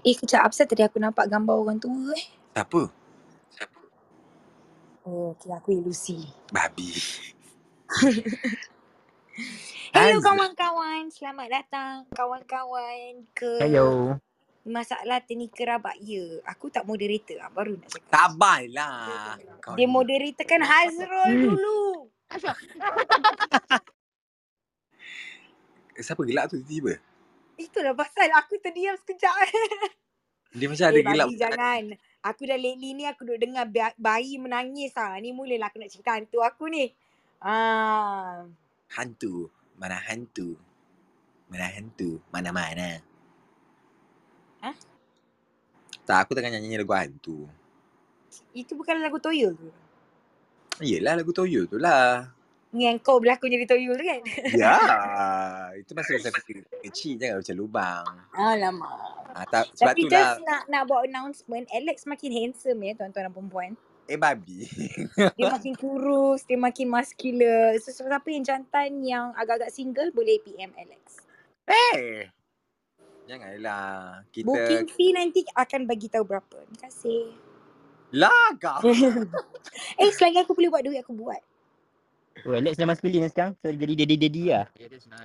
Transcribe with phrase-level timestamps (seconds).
[0.00, 2.24] Eh kejap apa tadi aku nampak gambar orang tua eh.
[2.56, 2.88] Siapa?
[5.04, 6.24] Oh okay aku ilusi.
[6.48, 6.88] Babi.
[9.92, 11.12] Hello kawan-kawan.
[11.12, 14.16] Selamat datang kawan-kawan ke Hello.
[14.64, 16.40] Masalah Teknikal Rabak Ya.
[16.48, 17.48] Aku tak moderator lah.
[17.52, 18.08] Baru nak cakap.
[18.08, 19.36] Sabarlah.
[19.60, 19.92] Kau Dia ni.
[19.92, 21.42] moderator kan Hazrul Hmm.
[21.44, 22.08] dulu.
[26.00, 26.96] Siapa gelak tu tiba-tiba?
[27.60, 29.34] Itulah pasal aku terdiam sekejap.
[30.56, 31.82] Dia macam ada Eh jangan.
[32.26, 35.16] Aku dah lately ni aku duduk dengar ba- bayi menangis lah.
[35.22, 36.90] Ni mulalah aku nak cerita hantu aku ni.
[37.40, 38.44] Ah,
[38.98, 39.48] Hantu.
[39.78, 40.58] Mana hantu?
[41.48, 42.20] Mana hantu?
[42.28, 43.00] Mana-mana.
[44.60, 44.76] Hah?
[46.04, 47.48] Tak, aku tengah nyanyi lagu hantu.
[48.54, 49.70] itu bukan lagu Toyol ke?
[50.82, 52.28] Yelah lagu Toyo tu lah.
[52.70, 54.22] Yang kau berlakon jadi Toyol tu kan?
[54.54, 54.78] Ya,
[55.82, 56.30] itu masa saya
[56.86, 58.06] kecil jangan macam lubang.
[58.30, 58.94] Alamak.
[59.34, 60.38] Ah, tak, sebab Tapi tu lah.
[60.38, 63.70] just nak nak buat announcement, Alex makin handsome ya tuan-tuan dan perempuan.
[64.10, 64.66] Eh babi.
[65.38, 67.78] Dia makin kurus, dia makin muscular.
[67.78, 71.22] So siapa yang jantan yang agak-agak single boleh PM Alex.
[71.70, 72.26] Eh.
[73.30, 74.26] Janganlah.
[74.34, 76.58] Kita Booking fee nanti akan bagi tahu berapa.
[76.58, 77.22] Terima kasih.
[78.10, 78.82] lah kau.
[80.02, 81.38] eh selagi aku boleh buat duit aku buat.
[82.40, 83.52] Oh, Alex dah masuk ni sekarang.
[83.60, 84.66] So, jadi daddy-daddy lah.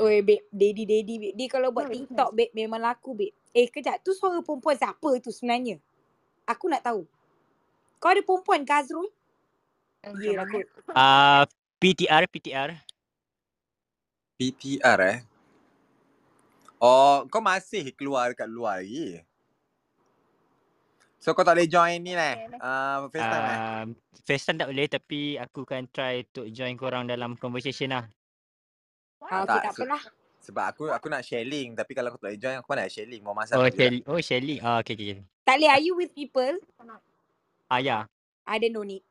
[0.04, 1.36] Oi babe, daddy daddy babe.
[1.38, 3.36] Dia kalau buat TikTok babe memang laku babe.
[3.56, 5.80] Eh kejap tu suara perempuan siapa tu sebenarnya?
[6.44, 7.08] Aku nak tahu.
[8.04, 9.08] Kau ada perempuan ke Azrul?
[10.20, 10.66] Ya lah kot.
[10.92, 11.44] Ah,
[11.80, 12.70] PTR, PTR.
[14.36, 15.18] PTR eh.
[16.84, 19.24] Oh, kau masih keluar dekat luar lagi?
[21.26, 22.38] So kau tak boleh join ni lah.
[22.62, 23.58] Uh, FaceTime eh?
[23.58, 23.88] Um,
[24.30, 28.06] FaceTime tak boleh tapi aku akan try untuk join korang dalam conversation lah.
[29.26, 30.04] Ah, okay, Tak, tak so- apalah.
[30.46, 33.10] Sebab aku aku nak share link tapi kalau aku tak boleh join aku nak share
[33.10, 33.58] link mau masak.
[33.58, 34.22] Oh, juga.
[34.22, 34.62] Shelly.
[34.62, 34.70] Oh.
[34.70, 35.18] Ah, okay, okay.
[35.18, 35.26] okay.
[35.42, 36.62] Tak boleh, are you with people?
[37.74, 38.06] Ah, ya.
[38.46, 39.02] I don't know need.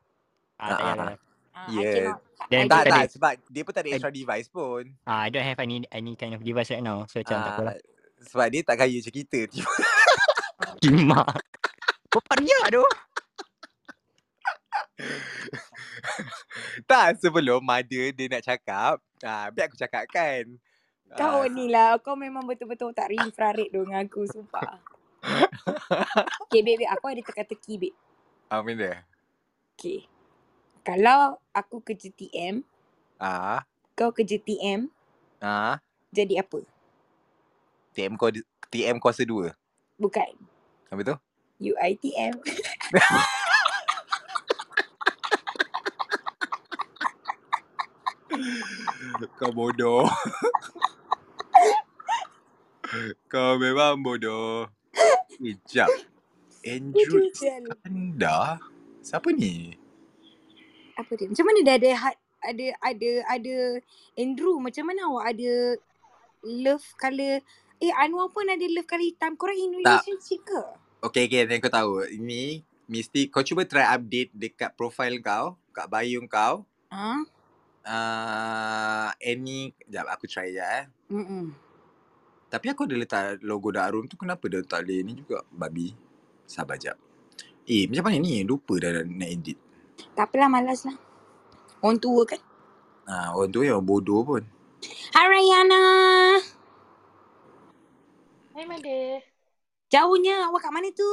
[0.55, 1.19] Ah, tak payah, ah, tak.
[1.51, 2.15] Ah, Yeah.
[2.15, 2.47] I.
[2.47, 3.11] Then I Tak tak tak ada.
[3.11, 4.83] sebab dia pun tak ada extra device pun.
[5.03, 7.03] Ah, I don't have any any kind of device right now.
[7.11, 7.75] So, macam tak apa lah.
[7.75, 7.79] Ah,
[8.23, 9.39] sebab dia tak kaya macam kita.
[10.79, 11.19] Cuma.
[12.15, 12.79] Kau pariah tu.
[16.87, 20.55] tak sebelum mother dia nak cakap, ah, biar aku cakapkan.
[21.11, 21.99] Kau Ah, ni lah.
[21.99, 24.23] Kau memang betul-betul tak infrared tu dengan aku.
[24.31, 24.79] Sumpah.
[26.47, 26.87] okay, babe, babe.
[26.95, 27.97] Aku ada teka-teki, babe.
[28.47, 29.03] Ah, benda.
[29.75, 30.07] Okay.
[30.87, 32.63] Kalau aku kerja TM,
[33.19, 34.87] Ah, kau kerja TM,
[35.43, 35.83] ah,
[36.15, 36.63] jadi apa?
[37.91, 38.31] TM kau
[38.71, 39.51] TM kuasa 2.
[39.99, 40.31] Bukan.
[40.87, 41.19] Apa tu?
[41.59, 42.39] UITM.
[49.39, 50.07] Kau bodoh.
[53.31, 54.67] Kau memang bodoh.
[55.39, 55.89] Hijab.
[56.65, 57.63] Andrew Bodoh sial.
[57.85, 58.57] Anda?
[59.05, 59.77] Siapa ni?
[60.97, 61.29] Apa dia?
[61.29, 61.91] Macam mana dia ada
[62.45, 63.55] ada ada ada
[64.17, 65.53] Andrew macam mana awak ada
[66.45, 67.41] love colour
[67.83, 69.35] Eh Anwar pun ada love colour hitam.
[69.35, 70.63] Korang in relationship ke?
[71.05, 71.45] Okay, okay.
[71.45, 72.01] Then kau tahu.
[72.09, 75.53] Ini mesti kau cuba try update dekat profile kau.
[75.69, 76.65] Kat bio kau.
[76.89, 77.21] Ha?
[77.85, 79.69] Uh, any...
[79.85, 80.85] Sekejap, aku try je eh.
[81.13, 81.53] Mm-mm.
[82.49, 84.17] Tapi aku ada letak logo Darun tu.
[84.17, 85.45] Kenapa dia tak boleh ni juga?
[85.53, 85.93] Babi.
[86.49, 86.97] Sabar jap.
[87.65, 88.41] Eh, macam mana ni?
[88.45, 89.57] Lupa dah nak edit.
[90.13, 90.97] Tak apalah malas lah.
[91.81, 92.41] Orang tua kan?
[93.05, 94.41] Ah, orang tu yang bodoh pun.
[95.13, 95.81] Hai Rayana.
[98.53, 99.34] Hai Mada.
[99.95, 101.11] Jauhnya awak kat mana tu?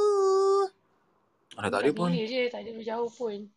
[1.55, 2.11] Ah, tak ada pun.
[2.11, 3.47] Bila je, tak ada jauh pun.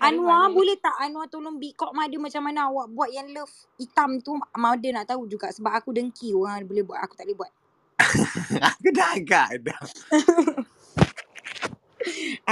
[0.00, 0.56] Anwar Mana-mana.
[0.56, 4.88] boleh tak Anwar tolong bikok Mada macam mana awak buat yang love hitam tu Mada
[4.90, 7.52] nak tahu juga sebab aku dengki orang boleh buat aku tak boleh buat.
[8.74, 9.80] aku dah agak dah.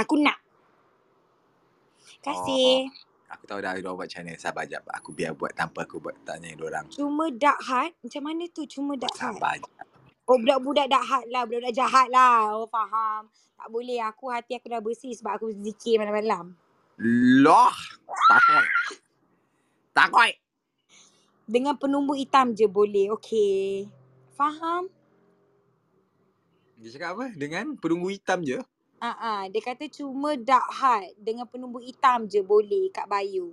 [0.01, 0.41] Aku nak.
[2.25, 2.89] Kasih.
[3.29, 4.33] Aku tahu dah dia buat macam mana.
[4.41, 4.81] Sabar jap.
[4.89, 6.89] Aku biar buat tanpa aku buat tanya dia orang.
[6.89, 7.93] Cuma dark heart.
[8.01, 9.37] Macam mana tu cuma dark heart?
[9.37, 9.92] Sabar jap.
[10.23, 11.43] Oh budak-budak dark heart lah.
[11.43, 12.55] Budak-budak jahat lah.
[12.55, 13.27] Oh faham.
[13.59, 13.99] Tak boleh.
[14.07, 16.55] Aku hati aku dah bersih sebab aku zikir malam-malam.
[17.43, 17.73] Loh.
[18.07, 18.65] Takut.
[19.91, 20.33] Takut.
[21.43, 23.11] Dengan penumbuk hitam je boleh.
[23.19, 23.91] Okay.
[24.33, 24.87] Faham?
[26.79, 27.25] Dia cakap apa?
[27.35, 28.59] Dengan penunggu hitam je?
[29.03, 33.51] Ah, uh dia kata cuma dark heart dengan penumbuk hitam je boleh kat bio.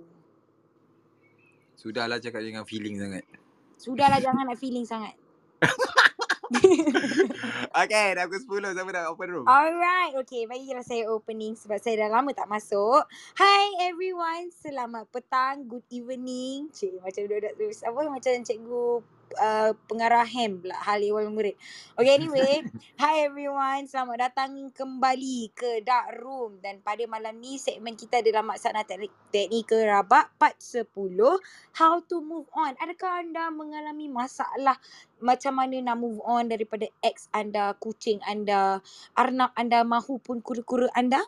[1.75, 3.27] Sudahlah cakap dengan feeling sangat.
[3.75, 5.15] Sudahlah jangan nak feeling sangat.
[7.81, 8.75] okay, dah pukul 10.
[8.75, 9.45] Siapa dah open room?
[9.47, 10.43] Alright, okay.
[10.43, 13.07] Bagilah saya opening sebab saya dah lama tak masuk.
[13.39, 16.67] Hi everyone, selamat petang, good evening.
[16.75, 17.35] Cik, macam tu.
[17.87, 18.99] Apa macam cikgu
[19.37, 21.55] uh, pengarah HEM pula hal ehwal murid.
[21.95, 22.65] Okay anyway,
[23.01, 23.87] hi everyone.
[23.87, 29.13] Selamat datang kembali ke Dark Room dan pada malam ni segmen kita adalah Maksana Teknik
[29.29, 30.89] Teknikal Rabak part 10
[31.77, 32.75] How to move on.
[32.81, 34.75] Adakah anda mengalami masalah
[35.21, 38.81] macam mana nak move on daripada ex anda, kucing anda,
[39.13, 41.21] arnab anda mahupun kura-kura anda?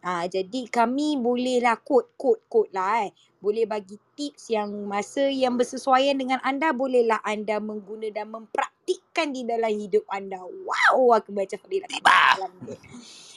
[0.00, 3.10] Ah, jadi kami bolehlah quote-quote-quote lah eh.
[3.46, 9.46] Boleh bagi tips yang masa yang bersesuaian dengan anda bolehlah anda mengguna dan mempraktikkan di
[9.46, 10.42] dalam hidup anda.
[10.42, 12.02] Wow, aku baca Fadilah ni.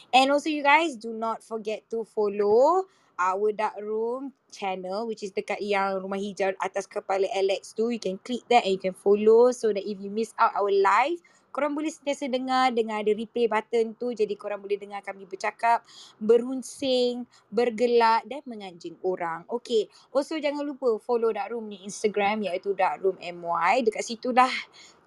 [0.10, 2.90] And also you guys do not forget to follow
[3.22, 7.94] our dark room channel which is dekat yang rumah hijau atas kepala Alex tu.
[7.94, 10.74] You can click that and you can follow so that if you miss out our
[10.74, 15.26] live korang boleh sentiasa dengar dengan ada replay button tu jadi korang boleh dengar kami
[15.26, 15.84] bercakap,
[16.22, 19.44] berunsing, bergelak dan menganjing orang.
[19.50, 23.86] Okay, also jangan lupa follow Dark Room ni Instagram iaitu Dark Room MY.
[23.86, 24.52] Dekat situ lah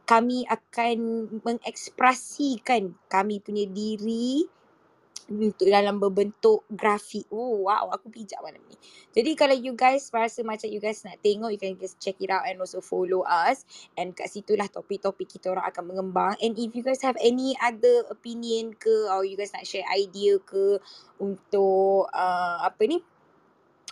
[0.02, 0.98] kami akan
[1.46, 4.44] mengekspresikan kami punya diri
[5.30, 7.28] untuk dalam berbentuk grafik.
[7.30, 8.76] Oh wow, aku bijak malam ni.
[9.12, 12.30] Jadi kalau you guys rasa macam you guys nak tengok, you can just check it
[12.32, 13.62] out and also follow us.
[13.94, 16.34] And kat situlah topik-topik kita orang akan mengembang.
[16.40, 20.40] And if you guys have any other opinion ke or you guys nak share idea
[20.42, 20.80] ke
[21.20, 22.98] untuk uh, apa ni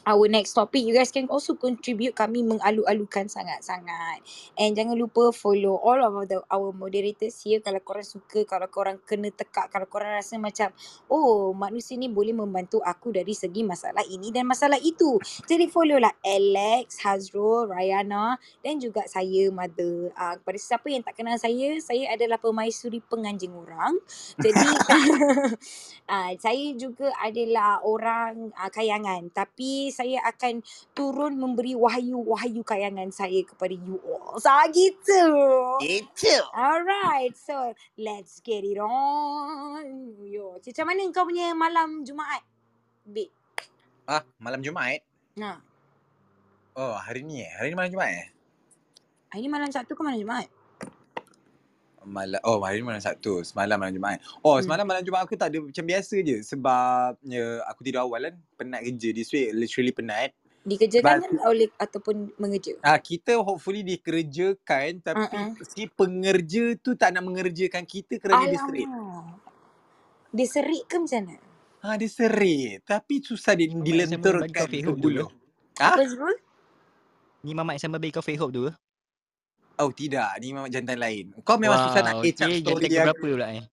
[0.06, 2.16] our next topic you guys can also contribute.
[2.16, 4.24] Kami mengalu-alukan sangat-sangat.
[4.56, 7.60] And jangan lupa follow all of the our moderators here.
[7.60, 10.72] Kalau korang suka kalau korang kena tekak kalau korang rasa macam
[11.12, 15.20] oh manusia ni boleh membantu aku dari segi masalah ini dan masalah itu.
[15.44, 20.12] Jadi follow lah Alex, Hazrul, Rayana dan juga saya Mother.
[20.16, 23.98] Uh, kepada siapa yang tak kenal saya saya adalah pemaisuri penganjing orang.
[24.40, 24.66] Jadi
[26.08, 29.28] uh, saya juga adalah orang uh, kayangan.
[29.30, 30.62] Tapi saya akan
[30.96, 34.38] turun memberi wahyu-wahyu kayangan saya kepada you all.
[34.38, 35.24] So gitu.
[35.82, 36.34] Itu.
[36.54, 40.16] Alright, so let's get it on.
[40.26, 42.42] Yo, macam mana kau punya malam Jumaat?
[43.06, 43.30] Bik.
[44.06, 45.02] Ah, malam Jumaat.
[45.38, 45.62] Nah,
[46.78, 47.50] Oh, hari ni eh.
[47.58, 48.28] Hari ni malam Jumaat eh?
[49.30, 50.50] hari ni malam Sabtu ke malam Jumaat?
[52.10, 54.18] Malam oh hari ni malam Sabtu, semalam malam Jumaat.
[54.42, 54.66] Oh, Hmm.
[54.66, 58.34] semalam malam Jumaat aku tak ada macam biasa je sebabnya aku tidur awal kan.
[58.58, 60.34] Penat kerja this week, literally penat.
[60.60, 62.76] Dikerjakan But- oleh ataupun mengerja?
[62.82, 65.56] Ah kita hopefully dikerjakan tapi Uh-uh.
[65.64, 68.60] si pengerja tu tak nak mengerjakan kita kerana dia.
[68.60, 69.40] Alamak.
[70.30, 71.36] Dia serik ke macam mana?
[71.80, 75.24] Ha dia serit tapi susah dia dilenturkan ke?
[75.80, 75.96] Ah?
[75.96, 76.36] Apa Zul?
[77.40, 78.72] Ni mamat yang sama bagi kau fake hope tu ke?
[79.80, 81.32] Oh tidak, ni memang jantan lain.
[81.40, 82.60] Kau memang susah nak Wow, kecap okay.
[82.60, 83.64] story Jantan yang keberapa pula eh?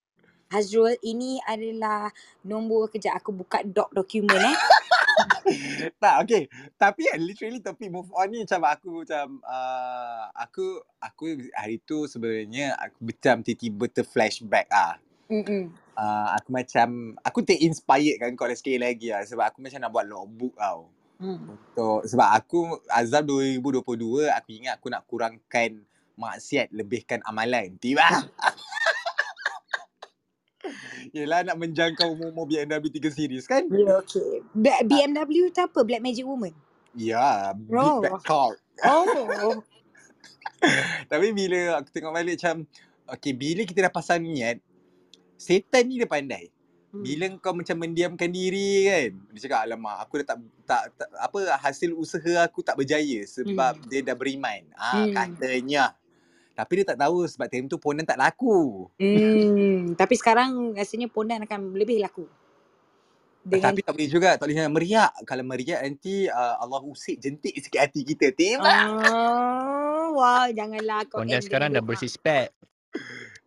[0.48, 2.07] Hazrul, ini adalah
[2.48, 4.57] nombor kejap aku buka doc dokumen eh.
[6.04, 6.44] tak okay
[6.77, 12.06] tapi kan literally topik move on ni macam aku macam uh, aku aku hari tu
[12.06, 15.71] sebenarnya aku macam tiba-tiba terflashback ah Mm-mm.
[15.98, 20.06] uh, aku macam aku terinspired kan kau sekali lagi lah sebab aku macam nak buat
[20.07, 21.57] logbook tau Hmm.
[21.57, 25.81] untuk sebab aku azam 2022 aku ingat aku nak kurangkan
[26.17, 28.03] maksiat lebihkan amalan tiba
[31.09, 33.63] Yelah nak menjangkau umur BMW 3 series kan?
[33.71, 34.43] Ya, okay.
[34.51, 35.80] Ba- BMW tu apa?
[35.80, 36.51] Black Magic Woman?
[36.92, 38.03] Ya, big Oh.
[38.03, 38.51] bad car.
[38.83, 39.63] Oh.
[41.07, 42.65] Tapi bila aku tengok balik macam
[43.07, 44.57] Okay, bila kita dah pasang niat
[45.35, 46.49] Setan ni dia pandai
[46.87, 47.03] Hmm.
[47.03, 51.37] Bila kau macam mendiamkan diri kan Dia cakap alamak aku dah tak, tak, tak Apa
[51.59, 53.85] hasil usaha aku tak berjaya Sebab Hmm.
[53.85, 55.11] dia dah beriman ah, Hmm.
[55.11, 55.92] Katanya
[56.57, 59.94] Tapi dia tak tahu sebab time tu Ponan tak laku Hmm.
[59.94, 62.26] Tapi sekarang rasanya Pondan akan lebih laku.
[63.47, 67.16] Dengan Tapi tak boleh juga Tak boleh jangan meriak Kalau meriak nanti uh, Allah usik
[67.16, 68.68] jentik sikit hati kita Tengok
[69.07, 72.52] Oh, wah, janganlah kau Pondan end sekarang dah bersuspek.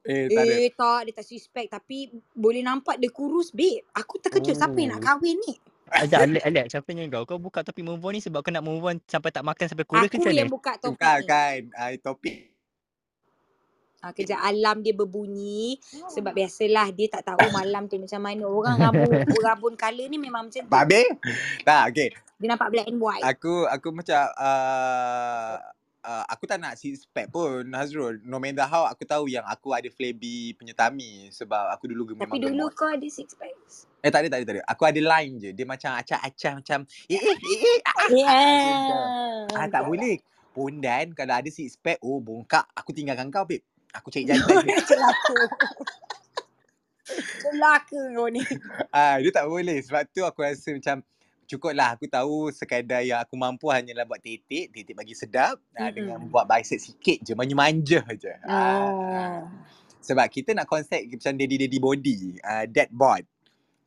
[0.00, 3.84] Eh tak ada Eh tak, dia tak suspect tapi boleh nampak dia kurus babe.
[3.92, 5.06] Aku terkejut siapa yang nak Oh.
[5.12, 5.54] kahwin ni?
[5.90, 7.26] Ajak Alex, Alex siapa yang kau?
[7.26, 9.84] Kau buka topik move on ni sebab kau nak move on sampai tak makan sampai
[9.84, 11.26] kurus ke Aku macam yang buka topik Bukan ni.
[11.26, 12.36] kan uh, Topik
[14.00, 15.76] Ha, kejap alam dia berbunyi
[16.08, 18.48] sebab biasalah dia tak tahu malam tu macam mana.
[18.48, 19.12] Orang rabun
[19.44, 20.72] rabun colour ni memang macam tu.
[20.72, 21.04] Babe
[21.62, 22.08] Tak okay
[22.40, 23.20] Dia nampak black and white.
[23.20, 25.60] Aku aku macam uh,
[26.00, 28.24] uh, aku tak nak six pack pun Hazrul.
[28.24, 32.24] No matter how aku tahu yang aku ada flabby punya tummy sebab aku dulu memang
[32.24, 32.80] Tapi dulu gemuk.
[32.80, 33.84] kau ada six packs.
[34.00, 34.62] Eh tak ada tak ada tak ada.
[34.64, 35.50] Aku ada line je.
[35.52, 37.78] Dia macam acah-acah macam eh eh eh eh.
[37.88, 39.44] Ah, Yeah.
[39.60, 40.16] ah tak boleh.
[40.50, 43.60] Pondan kalau ada six pack oh bongkak aku tinggalkan kau babe.
[43.98, 44.62] Aku cari jantan.
[44.90, 45.34] Celaka.
[47.42, 48.42] Celaka kau ni.
[48.94, 51.02] ah dia tak boleh sebab tu aku rasa macam
[51.50, 55.90] cukup lah aku tahu sekadar yang aku mampu hanyalah buat titik, titik bagi sedap ah,
[55.90, 58.30] dengan buat bicep sikit je, manja-manja je.
[58.46, 59.42] Ah, Oh.
[59.98, 63.26] sebab kita nak konsep macam daddy-daddy body, ah, dad bod.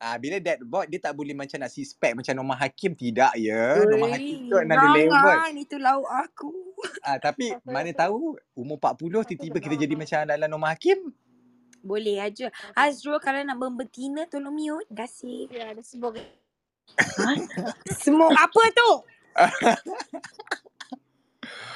[0.04, 3.32] Ah, bila dad bod dia tak boleh macam nak six pack macam Norma Hakim tidak
[3.40, 3.80] ya.
[3.88, 5.36] Norma Hakim tu Ui, another level.
[5.56, 6.52] Itu lauk aku.
[7.00, 11.08] Ah, tapi mana tahu umur 40 tiba-tiba kita jadi macam dalam Norma Hakim.
[11.80, 12.52] Boleh aja.
[12.76, 14.84] Azrul kalau nak membetina tolong mute.
[14.92, 15.48] Terima kasih.
[15.48, 16.20] Ya, ada sebuah
[17.00, 17.32] Ha?
[18.04, 18.90] Semua apa tu?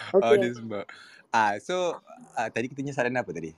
[0.09, 0.41] Oh, Okay.
[0.41, 0.85] dia sebab.
[1.29, 2.01] Ah, so
[2.33, 3.53] ah, tadi kita tanya soalan apa tadi?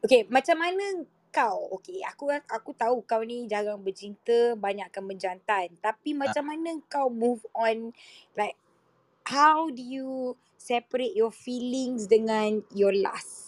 [0.00, 1.04] Okay, macam mana
[1.34, 1.66] kau?
[1.82, 5.74] Okay, aku aku tahu kau ni jarang bercinta, banyakkan berjantan.
[5.82, 7.90] Tapi macam mana kau move on?
[8.38, 8.54] Like,
[9.26, 13.43] how do you separate your feelings dengan your last?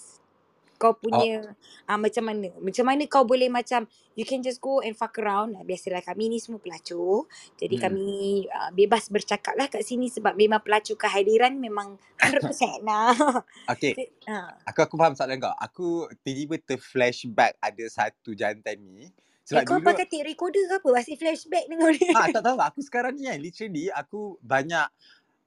[0.77, 2.53] Kau punya ah macam mana?
[2.61, 5.57] Macam mana kau boleh macam you can just go and fuck around.
[5.65, 7.25] Biasalah kami ni semua pelacur.
[7.57, 7.85] Jadi Hmm.
[7.89, 13.13] kami uh, bebas bercakap lah kat sini sebab memang pelacur kehadiran memang 100% lah.
[13.73, 14.57] Okay, ha.
[14.63, 15.53] aku aku faham soalan kau.
[15.57, 15.87] Aku
[16.23, 19.09] tiba-tiba terflashback ada satu jantan ni.
[19.09, 19.11] Eh,
[19.47, 20.89] Sebab kau dulu pakai tape recorder ke apa?
[20.91, 22.11] Masih flashback dengan dia.
[22.15, 24.87] ah, tak tahu aku sekarang ni kan literally aku banyak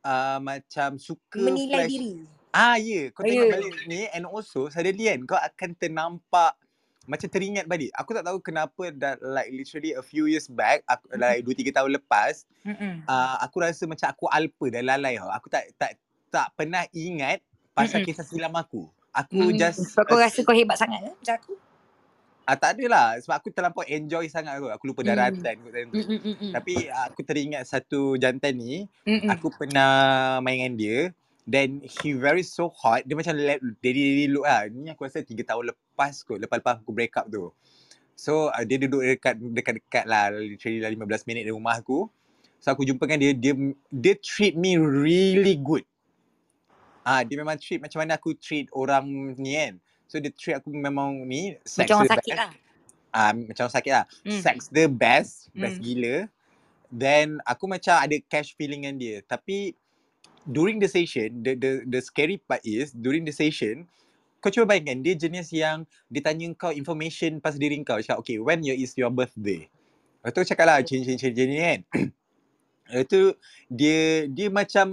[0.03, 2.11] uh, macam suka Menilai flash diri.
[2.49, 3.05] Ah ya, yeah.
[3.13, 3.53] kau Oh, tengok ya.
[3.53, 6.57] balik ni and also suddenly kan kau akan ternampak
[7.05, 7.89] macam teringat balik.
[7.97, 11.73] Aku tak tahu kenapa that like literally a few years back, aku, like 2 3
[11.73, 12.45] tahun lepas,
[13.09, 15.29] uh, aku rasa macam aku alpa dan lalai tau.
[15.33, 15.97] Aku tak tak
[16.29, 17.41] tak pernah ingat
[17.73, 18.13] pasal Mm-mm.
[18.13, 18.85] kisah silam aku.
[19.13, 19.57] Aku Mm.
[19.57, 21.11] just Sebab kau uh, rasa kau hebat sangat ke?
[21.17, 21.53] Macam aku?
[22.45, 24.69] uh, tak adalah sebab aku terlampau enjoy sangat aku.
[24.73, 25.09] Aku lupa Mm.
[25.09, 26.01] daratan kot time tu.
[26.13, 26.49] Mm-mm-mm.
[26.53, 29.29] Tapi uh, aku teringat satu jantan ni, Mm-mm.
[29.33, 30.99] aku pernah main dengan dia
[31.49, 33.01] then he very so hot.
[33.03, 34.69] Dia macam let daddy daddy look lah.
[34.69, 37.49] Ni aku rasa 3 tahun lepas kot lepas-lepas aku break up tu.
[38.13, 42.05] So uh, dia duduk dekat dekat-dekat lah literally lah 15 minit dari rumah aku.
[42.59, 43.53] So aku jumpa dengan dia dia
[43.89, 45.81] dia treat me really good.
[47.01, 49.07] Ah dia memang treat macam mana aku treat orang
[49.39, 49.73] ni kan.
[50.05, 52.41] So dia treat aku memang ni sex Macam orang sakit best.
[52.43, 52.51] lah.
[53.09, 54.05] ah macam orang sakit lah.
[54.21, 54.41] Mm.
[54.43, 55.83] sex the best best Mm.
[55.87, 56.15] gila.
[56.89, 59.23] Then aku macam ada cash feeling dengan dia.
[59.23, 59.71] Tapi
[60.49, 63.85] during the session the the the scary part is during the session
[64.39, 68.41] kau cuba bayangkan dia jenis yang dia tanya kau information pasal diri kau cakap okay
[68.41, 69.69] when your is your birthday
[70.19, 71.79] Lepas tu cakap lah change change change ni kan
[72.91, 73.21] Lepas tu
[73.71, 74.87] dia dia macam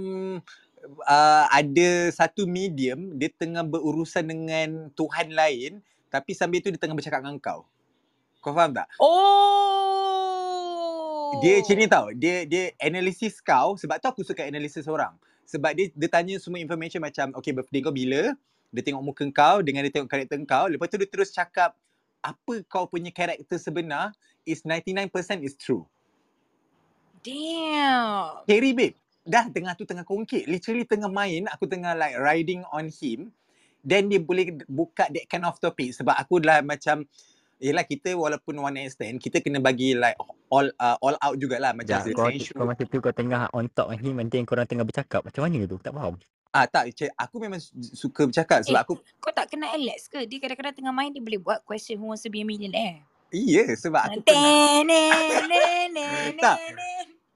[1.03, 6.95] uh, ada satu medium dia tengah berurusan dengan Tuhan lain tapi sambil tu dia tengah
[6.95, 7.67] bercakap dengan kau.
[8.39, 8.87] Kau faham tak?
[9.03, 10.23] Oh.
[11.43, 12.07] Dia macam ni tau.
[12.15, 15.11] Dia dia analisis kau sebab tu aku suka analisis orang.
[15.47, 18.35] Sebab dia dia tanya semua information macam okay birthday kau bila,
[18.69, 21.71] dia tengok muka kau dengan dia tengok karakter kau, lepas tu dia terus cakap
[22.19, 24.11] apa kau punya karakter sebenar
[24.43, 25.07] is 99%
[25.43, 25.87] is true.
[27.23, 28.43] Damn.
[28.47, 28.95] Scary babe.
[29.27, 30.47] Dah tengah tu tengah kongkit.
[30.47, 31.47] Literally tengah main.
[31.51, 33.31] Aku tengah like riding on him.
[33.83, 35.91] Then dia boleh buka that kind of topic.
[35.95, 37.03] Sebab aku dah macam
[37.57, 40.13] Yelah kita walaupun one night stand Kita kena bagi like
[40.47, 43.89] all uh, all out jugalah Macam Sekejap, kau, kau masa tu kau tengah on top
[43.89, 45.81] dengan him Nanti korang tengah bercakap Macam mana tu?
[45.81, 46.13] Tak faham
[46.47, 48.83] Ah tak, cik, aku memang su- suka bercakap sebab Eh.
[48.85, 50.23] aku Kau tak kenal Alex ke?
[50.23, 53.03] Dia kadang-kadang tengah main dia boleh buat question who wants to be a millionaire.
[53.29, 54.71] iya sebab aku pernah
[56.39, 56.57] Tak.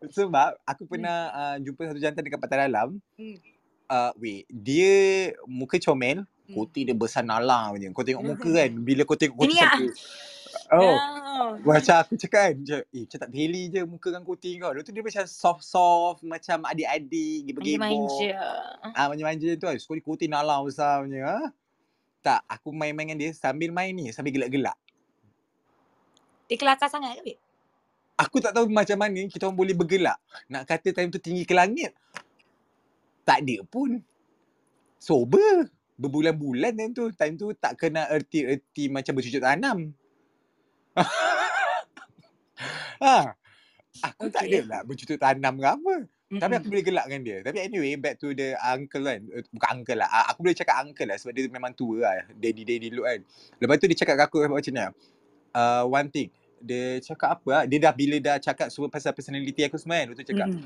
[0.09, 2.97] sebab aku pernah uh, jumpa satu jantan dekat Pantai Dalam.
[3.19, 3.37] Hmm.
[3.91, 4.93] Uh, wait, dia
[5.43, 6.58] muka comel, Hmm.
[6.60, 7.88] koti dia besar nalang punya.
[7.96, 8.58] Kau tengok muka Mhm.
[8.60, 9.72] kan, bila kau tengok koti Ini ah.
[10.72, 10.96] Oh,
[11.41, 11.51] Oh.
[11.63, 14.72] macam aku cakap kan, macam, eh macam tak beli je muka dengan koti kau.
[14.72, 17.79] Lepas tu dia macam soft-soft, macam adik-adik, gebor-gebor.
[17.88, 18.36] Manja-manja.
[18.96, 19.75] Ah, manja-manja tu kan.
[19.79, 21.27] Sekali koti nalang besar punya.
[21.27, 21.39] Ha?
[22.22, 24.75] Tak, aku main-main dengan dia sambil main ni, sambil gelak-gelak.
[26.48, 27.36] Dia kelakar sangat ke?
[28.20, 30.20] Aku tak tahu macam mana kita orang boleh bergelak.
[30.46, 31.96] Nak kata time tu tinggi ke langit.
[33.25, 33.98] Tak ada pun.
[35.01, 35.67] Sober.
[36.01, 37.05] Berbulan-bulan time tu.
[37.13, 39.93] Time tu tak kena erti-erti macam bercucuk tanam.
[43.05, 43.38] ha.
[44.01, 44.65] Aku tak ada Okay.
[44.65, 45.96] lah bercucuk tanam ke apa.
[46.31, 46.72] Tapi aku Mm-mm.
[46.72, 47.38] boleh gelak dengan dia.
[47.43, 49.20] Tapi anyway, back to the uncle kan.
[49.36, 50.08] Eh, Bukan uncle lah.
[50.08, 52.24] Ah, Aku boleh cakap uncle lah sebab dia memang tua lah.
[52.31, 53.20] Daddy-daddy look kan.
[53.60, 54.81] Lepas tu dia cakap kat aku macam ni.
[55.51, 56.31] Uh, one thing.
[56.63, 57.63] Dia cakap apa lah.
[57.67, 60.08] Dia dah bila dah cakap semua pasal personality aku semua kan.
[60.08, 60.65] Lepas tu cakap, Mm-mm.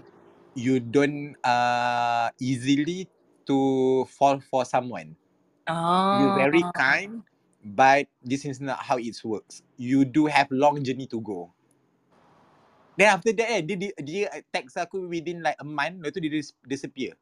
[0.54, 3.10] you don't uh, easily
[3.50, 3.58] to
[4.06, 5.18] fall for someone.
[5.66, 6.22] Oh.
[6.22, 7.26] You very kind,
[7.66, 9.66] but this is not how it works.
[9.78, 11.50] You do have long journey to go.
[12.96, 16.24] Then after that eh, dia, dia, dia text aku within like a month, lepas tu
[16.24, 17.14] dia dis- disappear.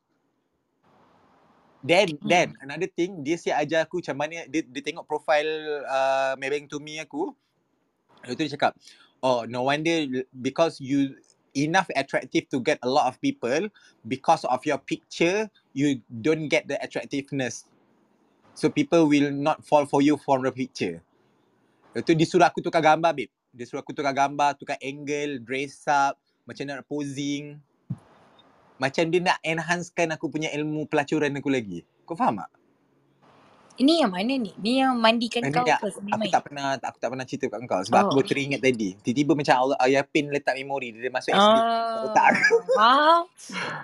[1.84, 2.30] Then, Hmm.
[2.30, 6.72] then another thing, dia siap ajar aku macam mana, dia, dia tengok profile uh, Maybank
[6.72, 7.34] to me aku,
[8.24, 8.74] lepas tu dia cakap,
[9.26, 11.16] oh no wonder because you
[11.56, 13.70] enough attractive to get a lot of people
[14.10, 15.46] because of your picture
[15.78, 17.66] you don't get the attractiveness
[18.54, 21.02] so people will not fall for you from the picture
[21.94, 25.38] Lepas tu dia suruh aku tukar gambar babe dia suruh aku tukar gambar tukar angle
[25.42, 27.62] dress up macam nak posing
[28.76, 32.50] macam dia nak enhancekan aku punya ilmu pelacuran aku lagi kau faham tak
[33.74, 34.54] Ini yang mana ni?
[34.62, 36.30] Ni yang mandikan Eh, kau tak, ke sebelum aku main?
[36.30, 38.90] tak pernah aku tak pernah cerita kat kau sebab Oh, aku baru teringat tadi.
[39.02, 41.66] Tiba-tiba macam Allah Ayah Pin letak memori dia masuk SD kat
[42.06, 42.56] otak aku.
[42.78, 43.22] Ah,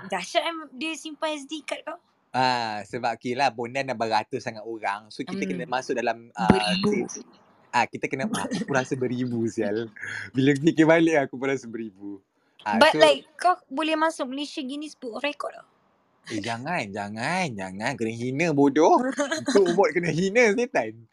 [0.05, 0.45] dahsyat
[0.77, 1.97] dia simpan SD card kau.
[2.29, 5.09] Ah sebab kira Bondan dah beratus sangat orang.
[5.09, 5.73] So kita kena Hmm.
[5.73, 7.09] masuk dalam uh, Beribu.
[7.73, 9.89] ah kita kena ah, aku rasa beribu sial.
[10.33, 12.21] Bila fikir balik aku pun rasa beribu.
[12.61, 15.67] Ah But so like kau boleh masuk Malaysia Guinness Book Record tau.
[16.29, 19.01] eh, jangan jangan jangan kena hina bodoh.
[19.41, 21.09] Itu umur kena hina setan.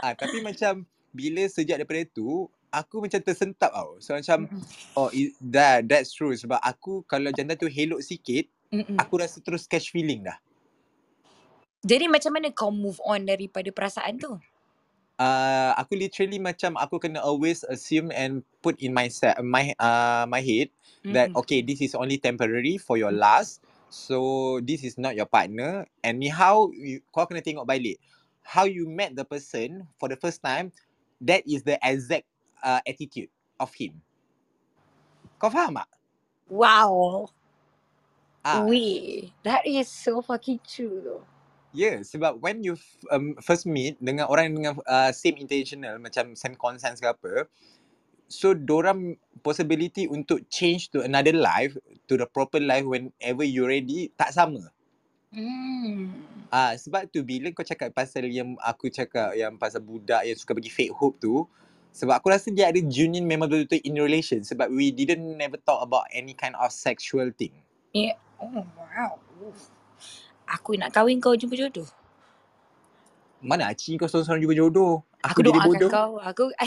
[0.00, 4.00] Ah tapi macam bila sejak daripada tu aku macam tersentak tau.
[4.00, 4.48] So macam.
[4.94, 8.94] Oh, i- that that's true sebab aku kalau jantan tu helok sikit, Mm-mm.
[8.94, 10.38] aku rasa terus catch feeling dah.
[11.84, 14.32] Jadi macam mana kau move on daripada perasaan tu?
[15.14, 20.26] Uh, aku literally macam aku kena always assume and put in my set, my uh,
[20.26, 20.74] my head
[21.06, 21.38] that Mm-mm.
[21.38, 26.18] okay this is only temporary for your last so this is not your partner and
[26.18, 27.96] ni how you, kau kena tengok balik
[28.42, 30.74] how you met the person for the first time
[31.22, 32.26] that is the exact
[32.66, 33.30] uh, attitude
[33.62, 34.02] of him.
[35.38, 35.90] Kau faham tak?
[36.48, 37.30] Wow.
[38.44, 41.26] Ah, Weh, that is so fucking true though.
[41.74, 42.78] Yeah, sebab when you
[43.10, 47.50] um, first meet dengan orang dengan uh, same intentional macam same consent ke apa,
[48.30, 51.74] so dorang possibility untuk change to another life,
[52.06, 54.70] to the proper life whenever you ready tak sama.
[55.34, 56.14] Hmm.
[56.54, 60.54] Ah, sebab tu bila kau cakap pasal yang aku cakap yang pasal budak yang suka
[60.54, 61.42] bagi fake hope tu,
[61.90, 65.82] sebab aku rasa dia ada genuine memang betul-betul in relation sebab we didn't never talk
[65.82, 67.50] about any kind of sexual thing.
[67.90, 68.14] Yeah.
[68.38, 69.18] Oh wow.
[69.42, 69.73] Oof.
[70.54, 71.86] Aku nak kahwin kau jumpa jodoh.
[73.42, 74.94] Mana Aci kau seorang-seorang juga jodoh.
[75.26, 75.90] Aku Aku, doakan bodoh.
[75.90, 76.12] kau.
[76.22, 76.44] Aku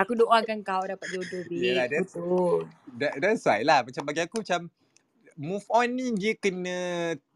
[0.00, 1.88] Aku doakan kau dapat jodoh babe.
[1.88, 2.68] that's Betul.
[2.96, 4.68] that, that's why lah macam bagi aku macam
[5.36, 6.78] move on ni dia kena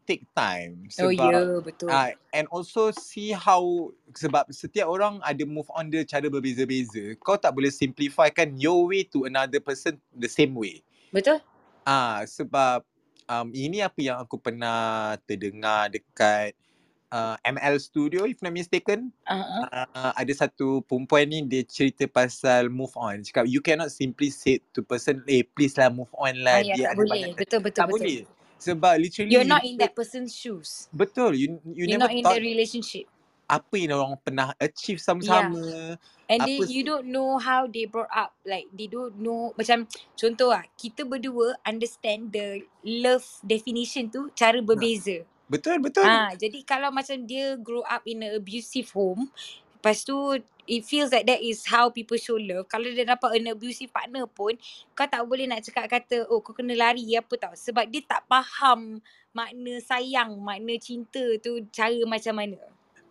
[0.05, 1.89] take time Oh sebab ya, yeah, betul.
[1.89, 7.37] ah and also see how sebab setiap orang ada move on dia cara berbeza-beza kau
[7.37, 11.41] tak boleh simplify kan your way to another person the same way Betul?
[11.85, 12.85] ah sebab
[13.29, 16.53] um, ini apa yang aku pernah terdengar dekat
[17.13, 19.65] uh, ML Studio if not mistaken Uh-huh.
[19.71, 23.21] uh, ada satu perempuan ni dia cerita pasal move on.
[23.23, 26.63] Dia Cakap you cannot simply say to person, eh please lah move on Ah, lah.
[26.63, 27.35] ya, Dia tak ada boleh.
[27.37, 28.09] Betul, betul, tak betul.
[28.09, 28.25] boleh.
[28.61, 30.89] Sebab literally You're you not in that person's shoes.
[30.93, 31.35] betul.
[31.37, 33.07] You you You're never not in thought the relationship.
[33.45, 35.97] Apa yang orang pernah achieve sama-sama.
[36.25, 38.33] And Apa they, you don't know how they brought up.
[38.41, 39.53] Like, they don't know.
[39.53, 39.85] Macam,
[40.17, 40.65] contoh lah.
[40.73, 45.21] Kita berdua understand the love definition tu cara berbeza.
[45.45, 46.09] Betul betul.
[46.09, 49.29] Ah, jadi kalau macam dia grow up in a abusive home,
[49.77, 50.17] lepas tu
[50.65, 52.65] it feels like that is how people show love.
[52.65, 54.57] Kalau dia dapat an abusive partner pun,
[54.97, 57.53] kau tak boleh nak cakap kata, oh kau kena lari apa tau.
[57.53, 58.97] Sebab dia tak faham
[59.29, 62.57] makna sayang, makna cinta tu cara macam mana.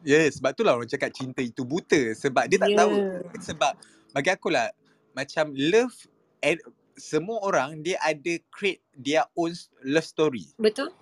[0.05, 2.93] Yes, sebab tu lah orang cakap cinta itu buta sebab dia tak tahu.
[2.93, 3.41] Yeah.
[3.41, 3.73] Sebab
[4.13, 4.69] bagi aku lah
[5.17, 5.97] macam love
[6.45, 6.61] and
[6.95, 10.47] semua orang dia ada create their own love story.
[10.61, 10.93] Betul?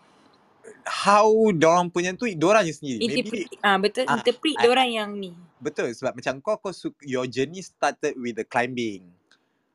[0.86, 3.02] How dorang punya tu dorang je sendiri.
[3.02, 3.46] Maybe Interpret.
[3.60, 4.04] Ah, betul.
[4.06, 5.34] ah, Interpret ah, dia orang yang ni.
[5.58, 9.10] Betul sebab macam kau kau suka, your journey started with the climbing.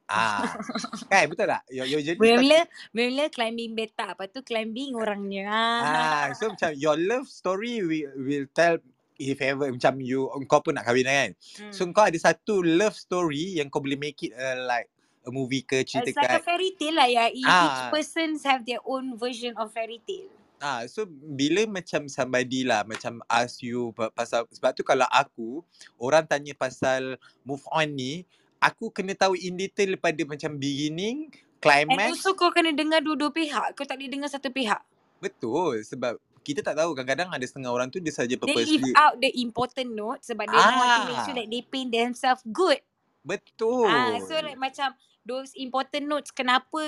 [0.08, 0.56] Ah,
[1.12, 1.68] kan betul tak?
[1.68, 2.63] Your, your journey Mula-mula,
[2.96, 4.16] mula climbing beta.
[4.16, 5.52] Lepas tu climbing orangnya.
[5.52, 8.80] ah, so macam your love story will, will tell
[9.19, 11.30] if ever macam you kau pun nak kahwin kan.
[11.69, 11.93] So Hmm.
[11.93, 14.88] kau ada satu love story yang kau boleh make it uh, like
[15.25, 17.25] a movie ke cerita It's like a fairy tale lah ya.
[17.27, 20.32] E- Each ah persons have their own version of fairy tale.
[20.58, 25.62] ah so bila macam somebody lah macam ask you pa- pasal sebab tu kalau aku
[26.01, 27.13] orang tanya pasal
[27.45, 28.25] move on ni
[28.58, 33.30] aku kena tahu in detail daripada macam beginning And climax also kau kena dengar dua-dua
[33.30, 33.73] pihak.
[33.73, 34.82] Kau tak boleh dengar satu pihak.
[35.17, 36.17] betul sebab
[36.48, 39.36] kita tak tahu kadang-kadang ada setengah orang tu dia saja They leave purposely out the
[39.36, 42.80] important note sebab they want to make sure ah that they paint themselves good.
[43.28, 44.96] betul Ah, so like macam
[45.28, 46.80] those important notes kenapa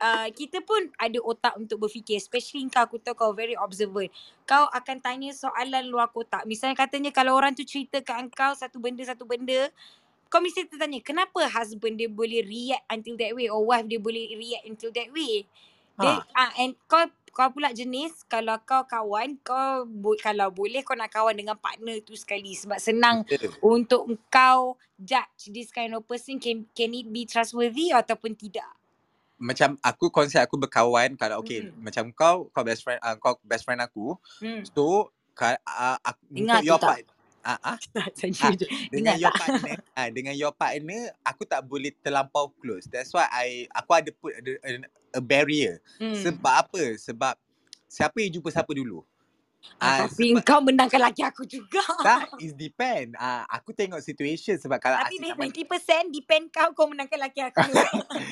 [0.00, 4.08] uh, kita pun ada otak untuk berfikir especially kau aku tahu kau very observant.
[4.48, 6.48] Kau akan tanya soalan luar kotak.
[6.48, 9.68] Misalnya katanya kalau orang tu cerita kat kau satu benda satu benda
[10.28, 14.32] kau mesti tertanya kenapa husband dia boleh react until that way or wife dia boleh
[14.36, 15.44] react until that way.
[16.00, 20.82] Dia ha ah and kau kau pula jenis kalau kau kawan kau bo- kalau boleh
[20.82, 23.50] kau nak kawan dengan partner tu sekali sebab senang Ya.
[23.60, 28.66] untuk kau judge this kind of person can can it be trustworthy ataupun tidak.
[29.38, 31.78] Macam aku konsep aku berkawan kalau okay Mm-mm.
[31.78, 34.18] macam kau kau best friend uh, kau best friend aku.
[34.42, 34.66] Hmm.
[34.66, 37.06] So ka, uh, aku, Dengar untuk tu your part
[37.48, 37.78] ah ah
[38.44, 38.66] Ah, je.
[38.92, 39.40] dengan your tak?
[39.40, 42.84] partner ah dengan your partner aku tak boleh terlampau close.
[42.86, 44.70] That's why I aku ada put a, a,
[45.16, 45.80] a barrier.
[45.96, 46.12] Hmm.
[46.14, 46.82] Sebab apa?
[46.94, 47.34] Sebab
[47.86, 49.00] siapa yang jumpa siapa dulu?
[49.76, 51.82] Ah, Ah, tapi sebab kau menangkan laki aku juga.
[51.98, 53.16] tak is depend.
[53.16, 57.64] Ah aku tengok situation sebab kalau Tapi sama 90% depend kau kau menangkan laki aku.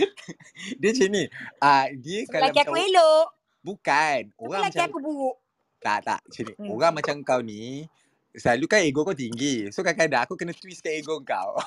[0.78, 1.24] dia macam ni.
[1.58, 3.26] Ah dia Sebab kalau laki macam aku elok.
[3.60, 5.36] bukan Tapi orang laki macam aku buruk.
[5.78, 6.54] tak tak macam ni.
[6.54, 6.68] Hmm.
[6.68, 7.64] Orang macam kau ni
[8.36, 9.72] selalu kan ego kau tinggi.
[9.72, 11.56] So kadang-kadang aku kena twistkan ego kau.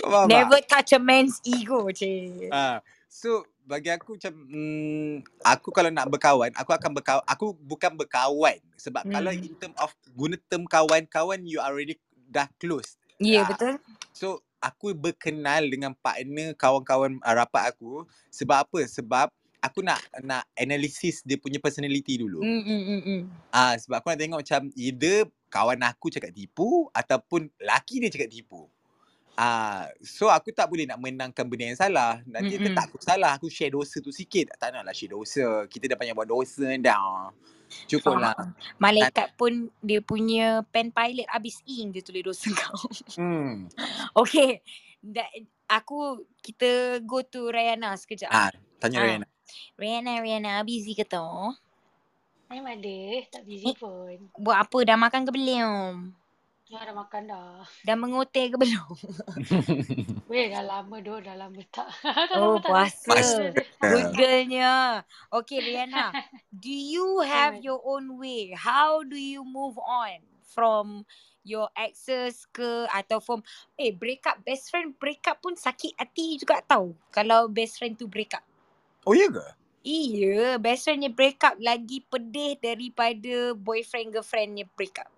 [0.00, 0.46] kau faham tak?
[0.46, 2.48] Never touch a man's ego, cik.
[2.54, 2.78] Ah,
[3.10, 8.58] so bagi aku macam mm, aku kalau nak berkawan, aku akan berkawan, aku bukan berkawan
[8.76, 9.44] sebab kalau Hmm.
[9.44, 12.96] in term of guna term kawan, kawan you already dah close.
[13.18, 13.74] Ya, yeah, Ah, betul.
[14.14, 14.26] So
[14.60, 18.80] aku berkenal dengan partner kawan-kawan uh, rapat aku sebab apa?
[18.88, 19.28] Sebab
[19.64, 22.44] aku nak nak analisis dia punya personality dulu.
[22.44, 23.20] Hmm, hmm, hmm, hmm.
[23.48, 28.28] Ah sebab aku nak tengok macam either kawan aku cakap tipu ataupun laki dia cakap
[28.28, 28.68] tipu.
[29.34, 32.20] Ah so aku tak boleh nak menangkan benda yang salah.
[32.28, 32.76] Nanti Mm-mm.
[32.76, 34.52] tetap aku salah, aku share dosa tu sikit.
[34.60, 35.64] Tak naklah share dosa.
[35.64, 37.32] Kita dah banyak buat dosa dah.
[37.90, 38.36] Cukup lah.
[38.78, 42.86] Malaikat pun dia punya pen pilot habis ink dia tulis dosa kau.
[43.18, 43.66] Hmm.
[44.14, 44.62] Okay.
[45.04, 45.26] Da,
[45.68, 48.30] aku kita go to Rayana sekejap.
[48.30, 48.48] Ah,
[48.78, 49.04] tanya Ah.
[49.04, 49.26] Rayana.
[49.74, 51.24] Rihanna, Rihanna, busy ke tu?
[52.46, 54.30] Hai Made, tak busy pun.
[54.38, 54.78] Buat apa?
[54.86, 56.14] Dah makan ke belum?
[56.70, 57.60] Ya dah makan dah.
[57.84, 58.96] Dah mengotel ke belum?
[60.30, 61.90] Weh dah lama doh, dah lama tak.
[62.30, 63.18] dah Oh, lama puasa.
[63.82, 65.02] Good girlnya.
[65.28, 66.14] Okay, Rihanna.
[66.54, 68.54] Do you have your own way?
[68.54, 70.22] How do you move on
[70.54, 71.02] from
[71.42, 73.42] your exes ke atau from
[73.74, 77.98] eh break up best friend break up pun sakit hati juga tau kalau best friend
[77.98, 78.46] tu break up.
[79.04, 79.44] Oh ya ke?
[79.84, 85.12] Iya, best friendnya break up lagi pedih daripada boyfriend girlfriendnya break up.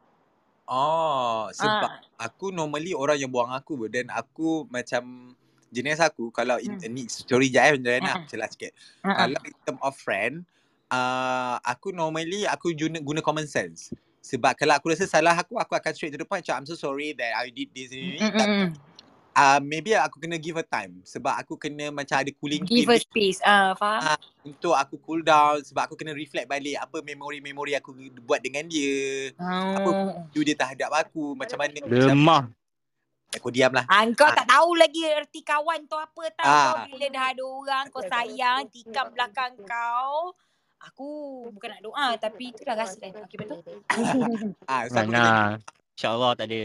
[0.66, 2.26] Oh, sebab Ah.
[2.26, 5.30] aku normally orang yang buang aku dan aku macam
[5.70, 6.90] jenis aku kalau in, Hmm.
[6.90, 8.26] ni story je eh Rayana, Mm-mm.
[8.26, 8.74] celah sikit.
[9.06, 9.14] Uh-uh.
[9.14, 10.42] Kalau in term of friend,
[10.90, 13.94] uh, aku normally aku guna, guna common sense.
[14.26, 16.42] Sebab kalau aku rasa salah aku, aku akan straight to the point.
[16.42, 17.94] Macam, I'm so sorry that I did this.
[17.94, 18.18] ini.
[19.36, 21.04] Uh, maybe aku kena give her time.
[21.04, 23.38] Sebab aku kena macam ada cooling Give her period space.
[23.44, 24.16] Ah, faham?
[24.16, 25.60] Ah, untuk aku cool down.
[25.60, 27.92] Sebab aku kena reflect balik apa memori-memori aku
[28.24, 29.28] buat dengan dia.
[29.36, 30.24] Apa Oh.
[30.32, 31.36] view dia terhadap aku.
[31.36, 31.76] Macam mana.
[31.84, 32.48] Lemah.
[33.28, 33.84] aku diam lah.
[33.92, 34.32] Ah, kau Ah.
[34.32, 36.48] tak tahu lagi erti kawan tu apa tau.
[36.48, 40.32] Kau bila dah ada orang kau sayang, tikam belakang kau.
[40.80, 41.08] Aku
[41.52, 43.12] bukan nak doa tapi tu dah rasa kan.
[43.12, 43.60] Okey betul?
[44.64, 45.60] Ah, so aku kena Mana.
[45.92, 46.62] InsyaAllah tak ada.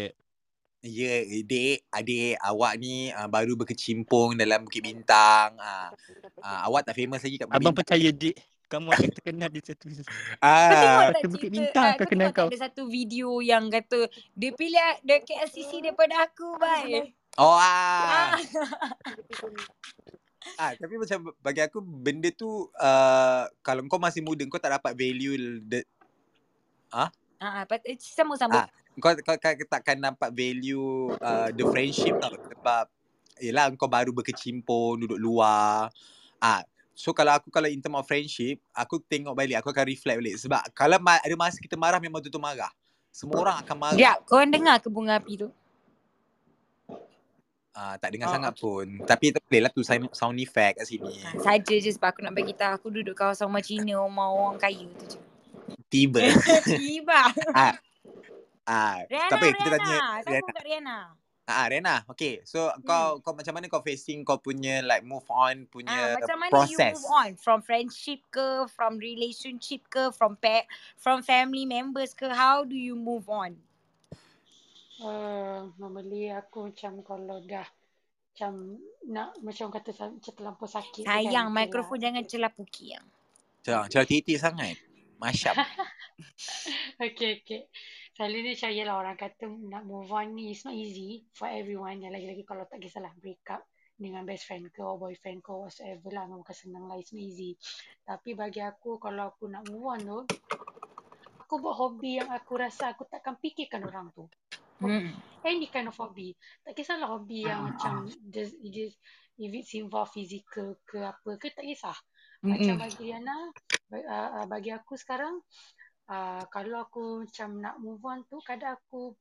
[0.82, 5.54] Ya, dek, adik, awak ni uh, baru berkecimpung dalam Bukit Bintang.
[5.62, 5.94] Uh,
[6.42, 7.78] uh, awak tak famous lagi kat Bukit Abang Bintang.
[7.86, 8.36] percaya dik.
[8.66, 10.08] Kamu akan terkenal di satu tengok
[10.42, 12.50] Ah, Bukit Bintang akan kau kenal kau.
[12.50, 17.14] ada satu video yang kata dia pilih dia KLCC daripada aku, bye.
[17.38, 18.42] oh Ah.
[20.66, 20.72] ah.
[20.74, 25.62] tapi macam bagi aku benda tu uh, kalau kau masih muda kau tak dapat value
[25.62, 25.86] the,
[26.90, 28.66] Ah, ah, eh, sama-sama.
[28.66, 28.81] Ah.
[29.00, 32.86] Kau, kau, kau takkan nampak value uh, the friendship tau sebab
[33.40, 35.88] yelah kau baru berkecimpung duduk luar.
[36.42, 40.18] Ah, so kalau aku kalau in term of friendship, aku tengok balik, aku akan reflect
[40.20, 42.72] balik sebab kalau ma- ada masa kita marah memang betul-betul marah.
[43.12, 43.96] Semua orang akan marah.
[43.96, 45.50] Sekejap, korang dengar ke bunga api tu?
[47.72, 48.88] Ah, tak dengar Oh, sangat pun.
[49.08, 51.08] Tapi tak boleh lah tu sound, effect kat sini.
[51.24, 54.60] Ha, saja je sebab aku nak bagi tahu aku duduk kawasan rumah Cina, rumah orang
[54.60, 55.20] kaya tu je.
[55.88, 56.20] Tiba.
[56.68, 57.32] Tiba.
[57.56, 57.76] ah.
[58.66, 59.78] Ah, Rihanna, tak apa, kita Rihanna.
[59.82, 60.54] tanya Siapa Rihanna.
[60.54, 61.00] kat Rihanna?
[61.52, 61.96] Ah, Rena.
[62.08, 62.40] Okay.
[62.48, 62.86] So Hmm.
[62.86, 66.52] kau kau macam mana kau facing kau punya like move on Ah, punya macam mana
[66.54, 66.72] process?
[66.72, 67.30] you move on?
[67.36, 68.70] From friendship ke?
[68.72, 70.14] From relationship ke?
[70.16, 72.30] From pa- from family members ke?
[72.32, 73.58] How do you move on?
[75.02, 77.66] Uh, normally aku macam kalau dah
[78.32, 78.78] macam
[79.10, 81.20] nak macam kata macam terlampau sakit kan.
[81.20, 82.04] Sayang, Okay mikrofon lah.
[82.08, 83.06] jangan celah puki yang.
[83.66, 84.78] Jangan, jangan titik sangat.
[85.18, 85.58] Masyam.
[87.02, 87.62] okay, okay.
[88.12, 92.04] Selalunya macam yelah orang kata nak move on ni it's not easy for everyone.
[92.04, 93.64] Yang lagi-lagi kalau tak kisahlah break up
[93.96, 96.28] dengan best friend ke or boyfriend ke or whatsoever lah.
[96.28, 97.00] Memang bukan senang lah.
[97.00, 97.56] It's not easy.
[98.04, 100.20] Tapi bagi aku kalau aku nak move on tu,
[101.40, 104.28] aku buat hobi yang aku rasa aku takkan fikirkan orang tu.
[104.82, 105.14] Hmm.
[105.46, 106.34] Any kind of hobby.
[106.66, 108.30] Tak kisahlah hobby yang Ah, macam ah.
[108.34, 108.98] just, just
[109.38, 111.96] if it's involve physical ke apa ke tak kisah.
[112.42, 112.82] Macam Mm-mm.
[112.82, 113.38] bagi Riana,
[113.86, 115.38] ba- uh, uh, bagi aku sekarang,
[116.12, 119.16] uh, kalau aku macam nak move on tu, kadang aku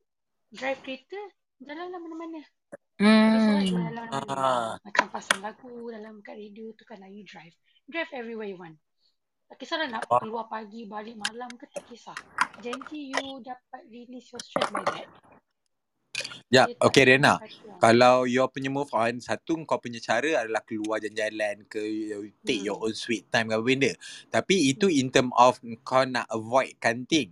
[0.50, 1.20] drive kereta,
[1.62, 2.40] jalan lah mana-mana.
[2.98, 3.62] Hmm.
[3.62, 4.35] jalan mana-mana.
[4.35, 4.70] Ah.
[4.83, 7.55] Macam pasang lagu dalam kat radio tu kan, you drive.
[7.87, 8.74] Drive everywhere you want.
[9.50, 10.22] Tak kisahlah nak Faham.
[10.22, 12.14] keluar pagi, balik malam ke, tak kisah.
[12.62, 15.11] Janji you dapat release your stress by that.
[16.51, 17.39] Ya, tak okay Rena.
[17.79, 22.61] Kalau you punya move on, satu kau punya cara adalah keluar jalan-jalan ke, you take
[22.67, 22.91] your Hmm.
[22.91, 23.93] own sweet time ke apa benda.
[24.35, 27.31] Tapi itu in term of kau nak avoid kanting.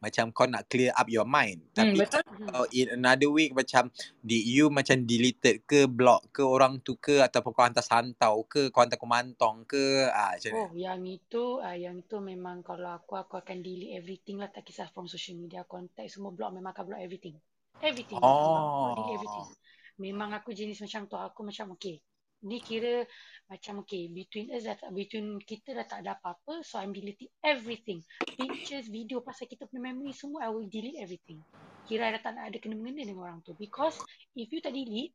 [0.00, 1.60] Macam kau nak clear up your mind.
[1.76, 2.22] Hmm, Tapi betul.
[2.46, 3.90] kalau in another way macam
[4.22, 8.70] did you macam deleted ke, block ke orang tu ke ataupun kau hantar santau ke,
[8.72, 10.56] kau hantar kumantong ke, ah macam?
[10.56, 14.50] Oh, yang itu, uh, yang itu memang kalau aku, aku akan delete everything lah.
[14.50, 16.50] Tak kisah from social media, contact, semua block.
[16.54, 17.36] Memang akan block everything.
[17.80, 18.20] Everything.
[18.20, 19.46] Block, delete everything.
[19.48, 19.56] Oh.
[20.00, 21.16] Memang aku jenis macam tu.
[21.16, 22.00] Aku macam, okay.
[22.40, 23.04] Ni kira
[23.52, 26.64] macam, okay, between us, dah, between kita dah tak ada apa-apa.
[26.64, 28.00] So, I'm deleting everything.
[28.24, 31.44] Pictures, video, pasal kita punya memory semua, I will delete everything.
[31.84, 33.52] Kira dah tak ada kena-mengena dengan orang tu.
[33.60, 34.00] Because,
[34.32, 35.12] if you tak delete,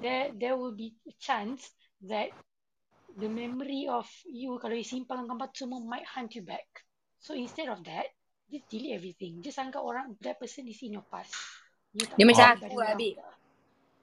[0.00, 1.70] there there will be a chance
[2.04, 2.32] that
[3.16, 6.66] the memory of you kalau you simpan gambar tu semua might hunt you back.
[7.22, 8.10] So instead of that,
[8.50, 9.40] just delete everything.
[9.40, 11.32] Just anggap orang that person is in your past.
[11.94, 13.16] You Dia macam aku lah, babe.
[13.16, 13.32] tu.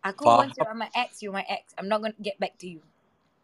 [0.01, 0.39] Aku Faham.
[0.49, 1.63] once you're my ex, you're my ex.
[1.77, 2.81] I'm not gonna get back to you.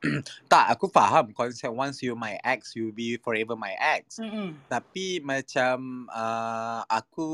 [0.51, 4.21] Tak, aku faham konsep once you my ex, you be forever my ex.
[4.21, 4.53] Mm-mm.
[4.69, 7.29] Tapi macam uh, aku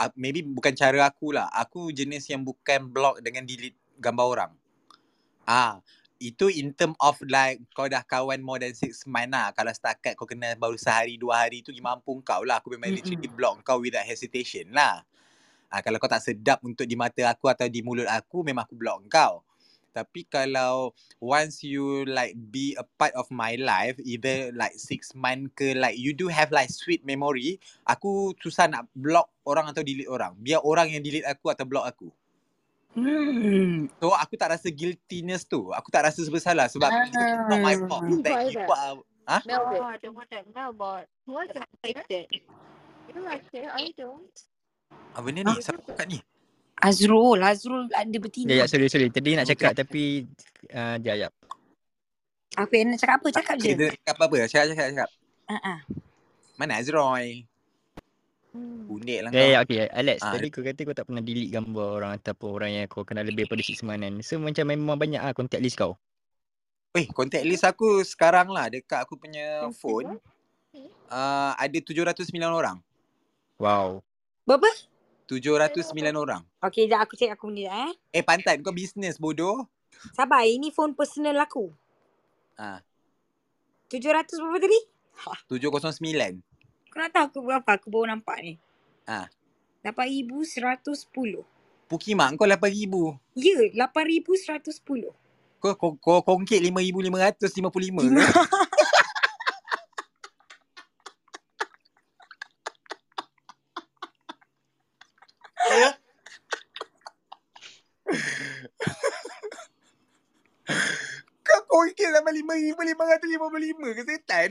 [0.00, 1.48] uh, maybe bukan cara aku lah.
[1.52, 4.52] Aku jenis yang bukan block dengan delete gambar orang.
[5.44, 5.84] Ah,
[6.20, 9.48] itu in term of like kau dah kawan more than six months lah.
[9.56, 12.60] Kalau setakat kau kenal baru sehari dua hari tu gimana mampu kau lah.
[12.60, 13.34] Aku memang literally Mm-mm.
[13.34, 15.00] block kau without hesitation lah.
[15.72, 18.76] Ah, kalau kau tak sedap untuk di mata aku atau di mulut aku memang aku
[18.76, 19.40] block kau.
[19.90, 25.50] Tapi kalau once you like be a part of my life either like six month
[25.58, 30.06] ke like you do have like sweet memory aku susah nak block orang atau delete
[30.06, 30.38] orang.
[30.38, 32.08] Biar orang yang delete aku atau block aku.
[32.90, 33.86] Hmm.
[33.96, 35.70] So aku tak rasa guiltiness tu.
[35.70, 37.14] Aku tak rasa bersalah sebab it's
[37.46, 38.18] not my fault Ah.
[38.20, 38.98] that you are
[39.30, 39.38] Huh?
[39.46, 39.78] Melbot.
[39.78, 41.04] Oh, the one that Melbot.
[41.22, 42.26] What's that like that?
[43.06, 43.62] You like it?
[43.70, 44.34] I don't.
[45.14, 45.54] Apa benda ni?
[45.62, 46.18] Siapa kat ni?
[46.82, 48.50] Azrul, Azrul ada Ya, betina.
[48.50, 49.06] ya, sorry, sorry.
[49.06, 49.54] Tadi nak Okay.
[49.54, 50.26] cakap tapi
[50.72, 51.32] uh, jap, jap.
[52.58, 53.28] Apa yang nak cakap apa?
[53.30, 53.68] Cakap je.
[53.70, 54.36] Kita cakap apa-apa?
[54.48, 55.08] Cakap, cakap, cakap.
[55.46, 55.78] Uh-uh.
[56.58, 57.46] Mana Azroy?
[58.50, 58.90] Hmm.
[58.90, 59.46] Unik lah Ya, kau.
[59.46, 59.78] ya, okay.
[59.94, 63.06] Alex, Ah, tadi kau kata kau tak pernah delete gambar orang ataupun orang yang kau
[63.06, 64.14] kenal lebih daripada 6 months kan.
[64.26, 65.94] So macam memang banyak lah contact list kau.
[66.98, 70.18] Eh, contact list aku sekarang lah dekat aku punya phone.
[71.10, 72.78] Uh, ada 709 orang.
[73.58, 74.02] Wow.
[74.42, 74.66] Berapa?
[75.30, 76.42] 709 orang.
[76.58, 77.94] Okay, sekejap aku check aku ni eh.
[78.10, 79.70] Eh, pantat kau bisnes bodoh.
[80.10, 81.70] Sabar, ini phone personal aku.
[82.58, 82.82] Ah,
[83.86, 84.80] 700 berapa tadi?
[85.46, 86.49] 709.
[86.90, 87.70] Kau nak tahu aku berapa?
[87.78, 88.58] Aku baru nampak ni.
[89.06, 89.30] Ah.
[89.86, 91.46] 8,110.
[91.86, 93.14] Pukimak kau 8000.
[93.38, 95.14] Ya, 8,110.
[95.60, 98.22] Kau kau, kau kongkit 5555 ke?
[111.46, 114.50] Kau kongkit sama 5555 ke setan?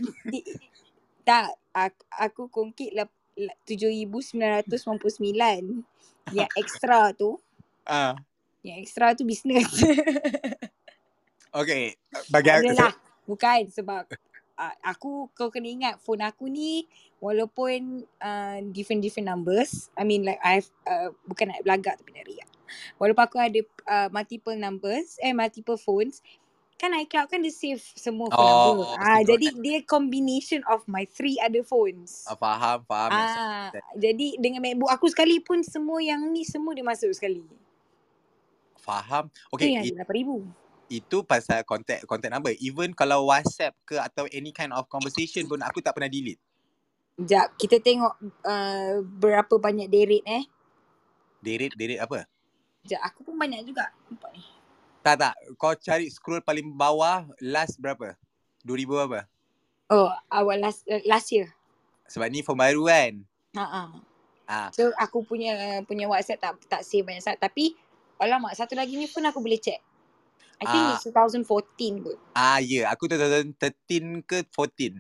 [1.30, 5.86] Tak, aku, aku kongkit lap- la- 7,999.
[6.34, 7.38] Yang ekstra tu,
[7.86, 8.18] Ah,
[8.66, 9.66] yang ekstra tu bisnes.
[11.60, 11.94] okay.
[12.34, 12.94] Bagi aku, adalah.
[13.30, 14.10] Bukan sebab
[14.58, 16.90] uh, aku kau kena ingat phone aku ni
[17.22, 19.94] walaupun uh, different-different numbers.
[19.94, 22.50] I mean like I have uh, bukan nak belagak tapi nak riak.
[23.02, 26.22] Walaupun aku ada uh, multiple numbers, eh multiple phones,
[26.80, 28.88] kan iCloud kan dia save semua phone Oh, number.
[28.96, 32.24] Ah, so jadi dia combination of my three other phones.
[32.24, 33.12] ah, faham, faham.
[33.12, 37.44] Ah, jadi dengan MacBook aku sekali pun semua yang ni semua dia masuk sekali.
[38.80, 39.28] Faham.
[39.52, 40.48] Okay, Okay, yang ada 8,000.
[40.90, 42.56] itu pasal contact contact number.
[42.58, 46.40] Even kalau WhatsApp ke atau any kind of conversation pun aku tak pernah delete.
[47.14, 50.44] Sekejap, kita tengok uh, berapa banyak deret eh.
[51.38, 52.24] Delete, delete apa?
[52.82, 53.92] Sekejap, aku pun banyak juga.
[54.08, 54.42] Nampak ni.
[55.00, 55.34] Tak, tak.
[55.56, 58.16] Kau cari scroll paling bawah last berapa?
[58.68, 59.22] 2000 apa?
[59.90, 61.50] Oh, awal last uh, last year.
[62.12, 63.14] Sebab ni phone baru kan?
[63.58, 63.90] Ha ah.
[64.50, 67.78] Ah, So aku punya punya WhatsApp tak tak save banyak sangat tapi
[68.18, 69.82] alamak satu lagi ni pun aku boleh check.
[70.60, 70.94] I think Ah.
[71.00, 72.18] it's 2014 kot.
[72.36, 72.84] ah ya.
[72.84, 72.86] Yeah.
[72.92, 75.00] Aku 2013 ke 14.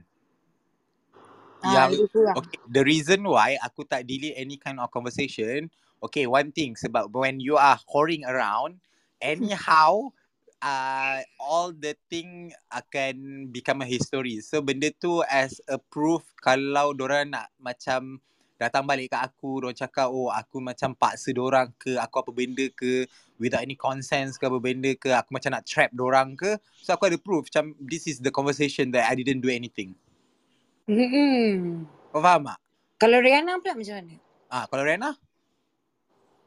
[1.59, 2.39] Ah, Yang kurang.
[2.39, 5.67] Okay, the reason why aku tak delete any kind of conversation
[5.99, 8.79] okay one thing sebab when you are whoring around
[9.21, 10.11] anyhow
[10.63, 14.39] uh, all the thing akan become a history.
[14.43, 18.19] So benda tu as a proof kalau orang nak macam
[18.59, 22.67] datang balik kat aku, orang cakap oh aku macam paksa orang ke, aku apa benda
[22.75, 23.07] ke,
[23.39, 26.59] without any consent ke apa benda ke, aku macam nak trap orang ke.
[26.83, 29.95] So aku ada proof macam this is the conversation that I didn't do anything.
[30.91, 31.87] Hmm.
[32.11, 32.59] Kau faham tak?
[32.99, 34.15] Kalau Rihanna pula macam mana?
[34.51, 35.15] Ah, kalau Rihanna?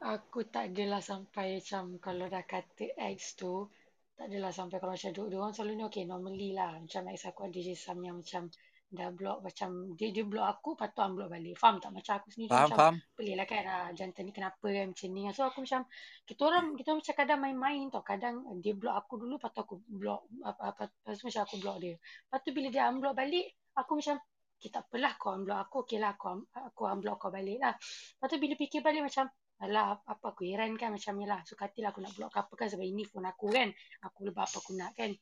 [0.03, 3.71] Aku tak adalah sampai macam kalau dah kata ex tu,
[4.19, 6.75] tak adalah sampai kalau macam dua orang selalu ni okay normally lah.
[6.75, 8.51] Macam ex aku ada je some yang macam
[8.93, 11.55] dah block macam dia dia block aku lepas tu unblock balik.
[11.57, 11.91] Faham tak?
[11.95, 12.95] Macam aku sendiri Faham, macam faham.
[13.17, 15.21] pelik lah kan ah, jantan ni kenapa kan macam ni.
[15.33, 15.81] So aku macam
[16.29, 18.03] kita orang kita orang macam kadang main-main tau.
[18.05, 21.55] Kadang dia block aku dulu lepas tu aku block apa apa lepas tu macam aku
[21.57, 21.95] block dia.
[21.97, 24.15] Lepas tu bila dia unblock balik aku macam
[24.53, 27.73] okay, tak apalah kau unblock aku okay lah aku, aku unblock kau balik lah.
[27.73, 29.25] Lepas tu bila fikir balik macam
[29.63, 31.39] Alah, apa aku heran kan macam ni lah.
[31.47, 33.71] Suka hati lah aku nak block apa kan sebab ini phone aku kan.
[34.03, 35.15] Aku lebih apa aku nak kan.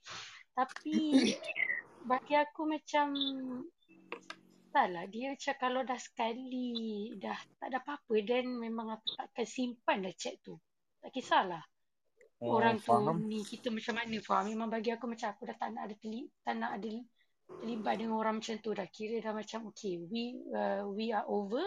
[0.57, 0.97] Tapi
[2.09, 3.13] bagi aku macam
[4.73, 5.05] tak lah.
[5.05, 10.13] Dia macam kalau dah sekali dah tak ada apa-apa then memang aku takkan simpan dah
[10.17, 10.57] chat tu.
[11.05, 11.61] Tak kisahlah.
[12.41, 13.21] Oh, Orang tu faham.
[13.29, 14.49] ni kita macam mana faham.
[14.49, 16.89] Memang bagi aku macam aku dah tak nak ada teli, tak nak ada
[17.61, 18.87] terlibat dengan orang macam tu dah.
[18.89, 21.61] Kira dah macam okay we uh, we are over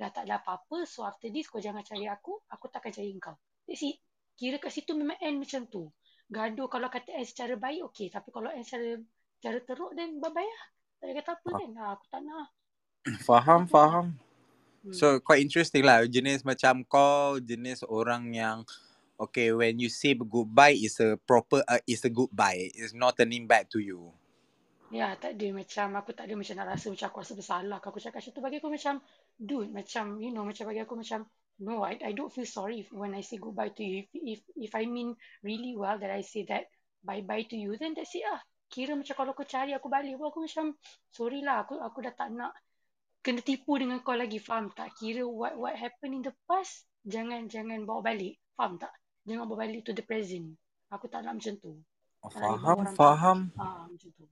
[0.00, 3.36] dah tak ada apa-apa so after this kau jangan cari aku aku takkan cari kau
[3.68, 4.00] that's it
[4.40, 5.92] kira kat situ memang end macam tu.
[6.32, 8.08] Gaduh kalau kata end secara baik okay.
[8.08, 8.96] Tapi kalau end secara
[9.36, 10.64] secara teruk then bye bye lah.
[10.96, 12.48] Tak ada kata apa kan ah, aku tak nak.
[13.28, 14.06] Faham, Aku faham.
[14.84, 14.92] hmm.
[14.96, 18.64] So quite interesting lah jenis macam kau jenis orang yang
[19.20, 22.72] okay when you say goodbye is a proper uh, is a goodbye.
[22.72, 24.16] It's not turning back to you.
[24.90, 27.86] Ya, tak ada macam aku tak ada macam nak rasa macam aku rasa bersalah ke
[27.94, 28.94] aku cakap macam tu bagi aku macam
[29.38, 31.30] dude macam you know macam bagi aku macam
[31.62, 34.40] no I I don't feel sorry if, when I say goodbye to you if if
[34.58, 35.14] if I mean
[35.46, 36.66] really well that I say that
[37.06, 38.42] bye bye to you then that's it lah.
[38.66, 40.74] Kira macam kalau kau cari aku balik pun aku macam
[41.14, 42.50] sorry lah aku aku dah tak nak
[43.22, 44.90] kena tipu dengan kau lagi faham tak?
[44.98, 48.42] Kira what what happened in the past jangan jangan bawa balik.
[48.58, 48.90] Faham tak?
[49.22, 50.58] Jangan bawa balik to the present.
[50.90, 51.78] Aku tak nak macam tu.
[52.26, 53.38] Tak nak Faham, faham.
[53.54, 54.26] Ah macam tu.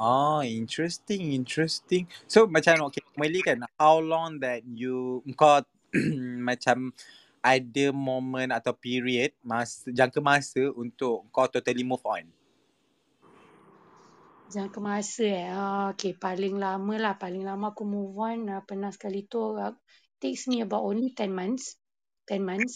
[0.00, 2.04] Ah, interesting, interesting.
[2.32, 5.60] So macam okay, normally kan how long that you kau
[6.48, 6.78] macam
[7.44, 12.24] ada moment atau period masa jangka masa untuk kau totally move on.
[14.54, 15.46] Jangka masa eh.
[15.52, 17.14] Ah, okay, paling lama lah.
[17.22, 18.38] Paling lama aku move on.
[18.50, 19.72] Uh, pernah sekali tu uh,
[20.22, 21.78] takes me about only 10 months.
[22.26, 22.74] 10 months.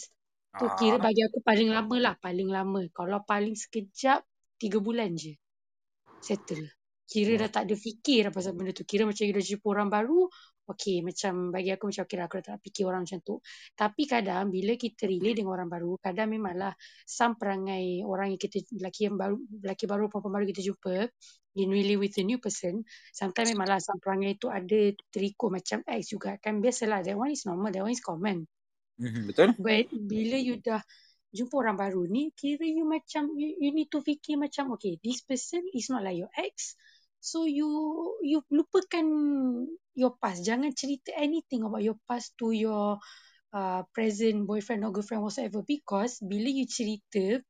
[0.60, 2.14] Tu kira Ah, bagi aku paling lama lah.
[2.20, 2.80] Paling lama.
[2.94, 4.22] Kalau paling sekejap,
[4.60, 5.34] 3 bulan je.
[6.22, 6.83] Settle.
[7.04, 8.88] Kira dah tak ada fikir dah pasal benda tu.
[8.88, 10.28] Kira macam you dah jumpa orang baru.
[10.64, 12.24] Okay, macam bagi aku macam okay lah.
[12.24, 13.34] Aku dah tak nak fikir orang macam tu.
[13.76, 16.72] Tapi kadang bila kita relate dengan orang baru, kadang memanglah
[17.04, 20.94] some perangai orang yang kita, lelaki yang baru, lelaki baru, perempuan baru kita jumpa,
[21.54, 26.10] in really with a new person, sometimes memanglah some perangai tu ada terikut macam ex
[26.10, 26.58] juga kan.
[26.58, 28.48] Biasalah, that one is normal, that one is common.
[28.98, 29.52] mhm, betul?
[29.60, 30.80] But bila you dah
[31.34, 35.22] jumpa orang baru ni, kira you macam, you, you need to fikir macam, okay, this
[35.22, 36.78] person is not like your ex.
[37.24, 37.64] So you
[38.20, 39.06] you lupakan
[39.96, 40.44] your past.
[40.44, 43.00] Jangan cerita anything about your past to your
[43.56, 45.64] uh, present boyfriend or girlfriend whatsoever.
[45.64, 47.40] Because bila you cerita,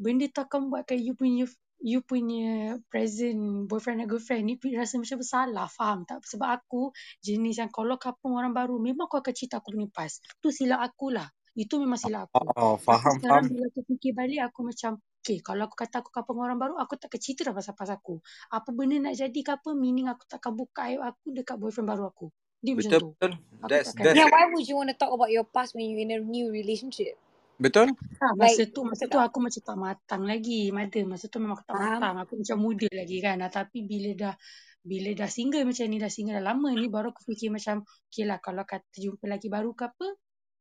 [0.00, 1.44] benda tu akan buatkan you punya
[1.84, 5.68] you punya present boyfriend or girlfriend ni rasa macam bersalah.
[5.68, 6.24] Faham tak?
[6.24, 6.88] Sebab aku
[7.20, 10.24] jenis yang kalau couple orang baru, memang aku akan cerita aku punya past.
[10.40, 11.28] Tu silap aku lah.
[11.52, 12.40] Itu memang silap aku.
[12.56, 13.52] Oh, Tapi faham, sekarang faham.
[13.52, 14.92] bila aku fikir balik, aku macam,
[15.28, 17.92] okay, kalau aku kata aku couple dengan orang baru, aku takkan cerita dah pasal past
[17.92, 18.16] aku.
[18.48, 22.08] Apa benda nak jadi ke apa, meaning aku takkan buka aib aku dekat boyfriend baru
[22.08, 22.26] aku.
[22.64, 23.08] Dia macam Betul, tu.
[23.20, 23.32] betul.
[23.58, 26.00] Aku That's that's Yeah, why would you want to talk about your past when you're
[26.00, 27.18] in a new relationship?
[27.58, 27.88] betul.
[28.18, 30.70] Ha, masa Like, tu, masa tu aku macam tak matang lagi.
[30.74, 32.02] Mada, masa tu memang aku tak Faham?
[32.02, 32.14] matang.
[32.22, 33.36] Aku macam muda lagi kan.
[33.44, 34.34] Ah, Tapi bila dah
[34.82, 38.24] bila dah single macam ni, dah single dah lama ni, baru aku fikir macam, okay
[38.24, 40.06] lah kalau kata jumpa lagi baru ke apa,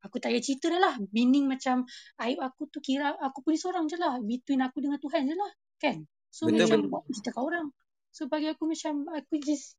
[0.07, 0.95] aku tak payah cerita dah lah.
[1.11, 1.83] Meaning macam,
[2.23, 4.17] aib aku tu kira aku punya seorang je lah.
[4.23, 5.51] Between aku dengan Tuhan je lah.
[5.77, 6.07] Kan?
[6.31, 7.11] So Betul, macam, betul.
[7.13, 7.67] cerita kat orang.
[8.15, 9.75] So bagi aku macam, aku just,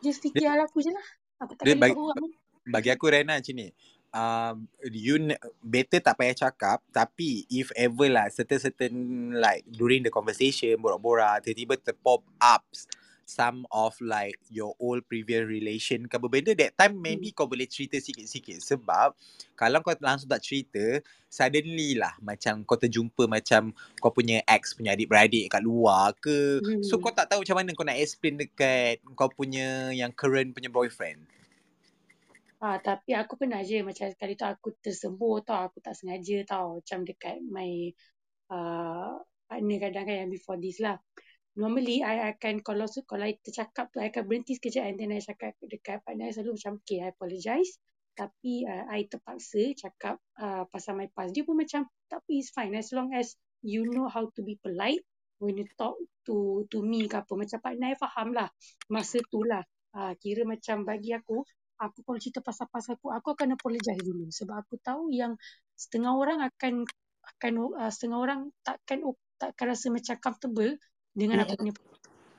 [0.00, 1.06] just fikir hal aku je lah.
[1.42, 2.30] Aku takkan bagi, ikut orang.
[2.70, 3.68] bagi aku Rena macam ni.
[4.12, 5.16] Um, you
[5.64, 8.92] better tak payah cakap tapi if ever lah certain certain
[9.32, 12.60] like during the conversation borak-borak tiba-tiba terpop up
[13.26, 17.04] some of like your old previous relation ke apa benda that time Hmm.
[17.04, 19.14] maybe kau boleh cerita sikit-sikit sebab
[19.54, 24.92] kalau kau langsung tak cerita suddenly lah macam kau terjumpa macam kau punya ex punya
[24.92, 27.02] adik-beradik kat luar ke so Hmm.
[27.02, 31.22] kau tak tahu macam mana kau nak explain dekat kau punya yang current punya boyfriend
[32.62, 35.66] Ah, tapi aku pernah je macam kali tu aku tersembur tau.
[35.66, 36.78] Aku tak sengaja tau.
[36.78, 37.90] Macam dekat my
[38.54, 39.18] uh,
[39.50, 40.94] partner kadang kan yang before this lah.
[41.52, 45.20] Normally I akan kalau kalau I tercakap tu I akan berhenti sekejap and then I
[45.20, 47.76] cakap dekat partner I selalu macam okay I apologize.
[48.16, 51.36] Tapi uh, I terpaksa cakap uh, pasal my past.
[51.36, 55.04] Dia pun macam tapi it's fine as long as you know how to be polite
[55.44, 57.32] when you talk to to me ke apa.
[57.36, 58.48] Macam partner I faham lah
[58.88, 59.60] masa tu lah.
[59.92, 61.44] Uh, kira macam bagi aku
[61.76, 65.36] aku kalau cerita pasal-pasal aku, aku akan apologize dulu sebab aku tahu yang
[65.76, 66.88] setengah orang akan
[67.36, 69.02] akan uh, setengah orang takkan
[69.36, 70.78] takkan rasa macam comfortable
[71.12, 71.72] dengan aku punya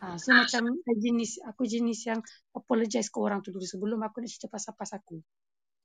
[0.01, 2.19] ha, so macam aku jenis aku jenis yang
[2.57, 5.21] apologize ke orang tu dulu sebelum aku nak cerita pasal-pasal aku.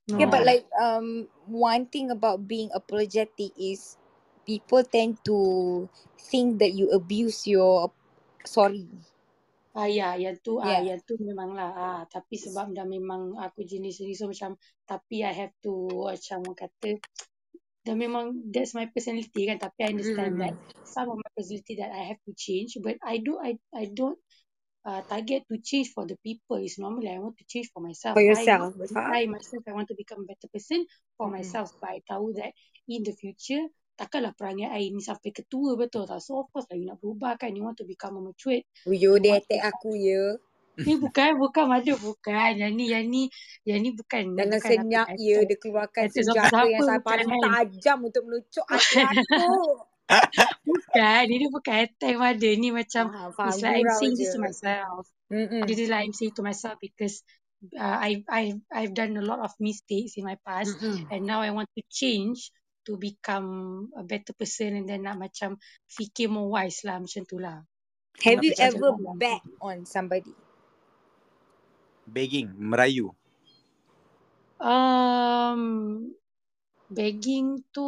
[0.09, 0.17] No.
[0.17, 3.93] Yeah, but like um one thing about being apologetic is
[4.41, 5.85] people tend to
[6.17, 7.93] think that you abuse your
[8.41, 8.89] sorry.
[9.77, 10.81] Ah ya, yang tu yeah.
[10.81, 14.57] ah yang tu memanglah ah tapi sebab dah memang aku jenis ni so macam
[14.89, 16.97] tapi I have to macam kata
[17.89, 20.41] dah memang that's my personality kan tapi I understand mm.
[20.45, 20.53] that
[20.85, 24.21] some of my personality that I have to change but I do I I don't
[24.85, 28.13] uh, target to change for the people is normally I want to change for myself.
[28.13, 28.77] For yourself.
[28.93, 30.85] I, I myself I want to become a better person
[31.17, 31.41] for mm.
[31.41, 32.53] myself but I tahu that
[32.85, 33.65] in the future
[33.99, 36.23] takkanlah perangai I ni sampai ketua betul tak.
[36.23, 37.51] So of course lah you nak berubah kan.
[37.51, 38.63] You want to become a mature.
[38.87, 40.39] Yo, dia attack aku ya.
[40.85, 42.51] Ni bukan, bukan madu, bukan.
[42.55, 43.23] Yang ni, yang ni,
[43.67, 44.35] yang ni bukan.
[44.35, 49.51] Jangan bukan senyap ya, dia keluarkan senjata yang sangat paling tajam untuk melucuk hati aku.
[50.69, 52.49] bukan, ini bukan attack madu.
[52.55, 55.05] Ni macam, ah, it's like I'm saying this to myself.
[55.29, 55.67] Mm-mm.
[55.69, 57.21] This is like I'm saying to myself because
[57.77, 61.05] uh, I, I, I've done a lot of mistakes in my past Mm-mm.
[61.11, 62.49] and now I want to change
[62.87, 67.37] to become a better person and then nak macam fikir more wise lah macam tu
[67.37, 67.61] lah.
[68.25, 70.33] Have you ever bet on somebody?
[72.09, 73.13] Begging, merayu.
[74.57, 75.61] Um,
[76.89, 77.85] begging tu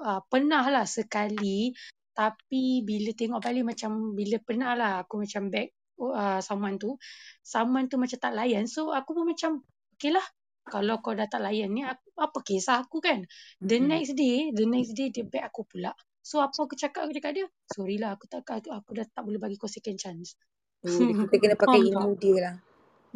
[0.00, 1.76] uh, pernah lah sekali.
[2.16, 5.68] Tapi bila tengok balik macam bila pernah lah aku macam beg
[6.00, 6.96] uh, someone tu.
[7.44, 8.64] Someone tu macam tak layan.
[8.64, 9.60] So aku pun macam
[9.96, 10.24] okay lah
[10.64, 13.28] kalau kau dah tak layan ni apa, apa kisah aku kan?
[13.60, 13.88] The mm-hmm.
[13.92, 15.92] next day the next day dia back aku pula.
[16.24, 17.46] So apa aku cakap dekat dia?
[17.68, 20.36] Sorry lah aku tak aku, aku dah tak boleh bagi kau second chance.
[20.82, 22.56] Oh, kita kena pakai ilmu dia lah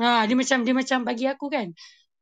[0.01, 1.73] ha, dia macam dia macam bagi aku kan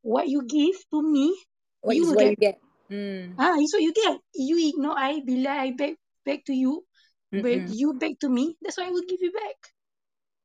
[0.04, 1.34] what you give to me
[1.80, 2.30] what you is what get.
[2.30, 2.56] you get
[2.90, 3.34] hmm.
[3.38, 6.82] ah ha, so you get you ignore I bila I back back to you
[7.30, 7.42] mm-hmm.
[7.42, 9.58] but you back to me that's why I will give you back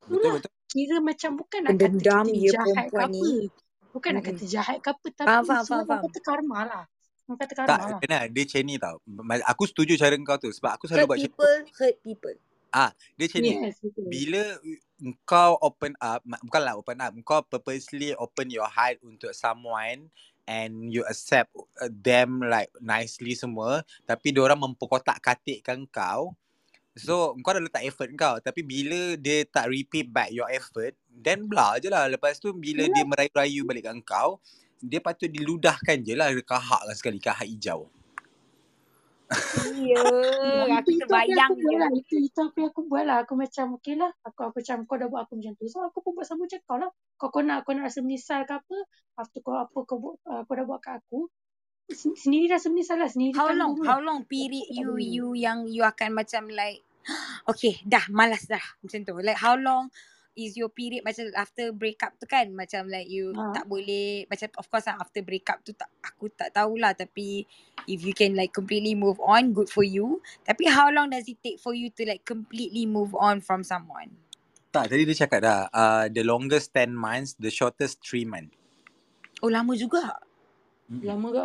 [0.09, 0.51] betul, betul.
[0.69, 3.49] kira macam bukan nak kata kita jahat ke apa ni.
[3.89, 6.83] Bukan nak kata jahat ke apa tapi faham, faham, faham, kata karma lah.
[7.29, 7.99] Kata karma tak, lah.
[8.01, 8.95] Kena, dia macam ni tau.
[9.49, 12.37] Aku setuju cara kau tu sebab aku selalu hurt buat people, macam hurt people.
[12.69, 13.51] Ah, dia macam ni.
[13.57, 14.43] Yes, bila
[15.25, 20.13] kau open up, bukanlah open up, kau purposely open your heart untuk someone
[20.45, 21.49] and you accept
[21.81, 26.33] uh, them like nicely semua, tapi dia orang memperkotak-katikkan kau,
[26.99, 31.47] So kau dah letak effort kau Tapi bila dia tak repeat back your effort Then
[31.47, 32.91] blah je lah Lepas tu bila yeah.
[32.91, 34.43] dia merayu-rayu balik kat kau
[34.83, 37.87] Dia patut diludahkan je lah Kahak lah sekali Kahak hijau
[39.77, 40.01] Ya
[40.81, 41.77] Aku terbayang je.
[41.77, 41.89] lah.
[41.93, 43.17] Itu, itu apa yang aku buat lah.
[43.21, 44.09] Aku macam okay lah.
[44.25, 45.65] Aku, aku macam kau dah buat aku macam tu?
[45.69, 46.91] So aku pun buat sama macam kau lah.
[47.21, 48.77] Kau, kau nak kau nak rasa menyesal ke apa
[49.19, 51.29] After kau apa kau, uh, kau dah buat kat aku
[51.93, 53.09] Sendiri rasa menyesal lah.
[53.09, 56.81] Sendiri How long How long period you you yang you akan macam like
[57.51, 59.13] okay dah malas dah macam tu.
[59.21, 59.93] Like how long
[60.39, 62.47] is your period macam after break up tu kan?
[62.55, 63.51] Macam like you uh.
[63.51, 66.95] tak boleh macam of course lah after break up tu tak aku tak tahulah.
[66.95, 67.43] Tapi
[67.91, 70.23] if you can like completely move on good for you.
[70.47, 74.15] Tapi how long does it take for you to like completely move on from someone?
[74.71, 78.55] Tak tadi dia cakap dah uh, the longest 10 months the shortest 3 months.
[79.43, 80.23] Oh lama juga.
[80.89, 81.43] Lama ke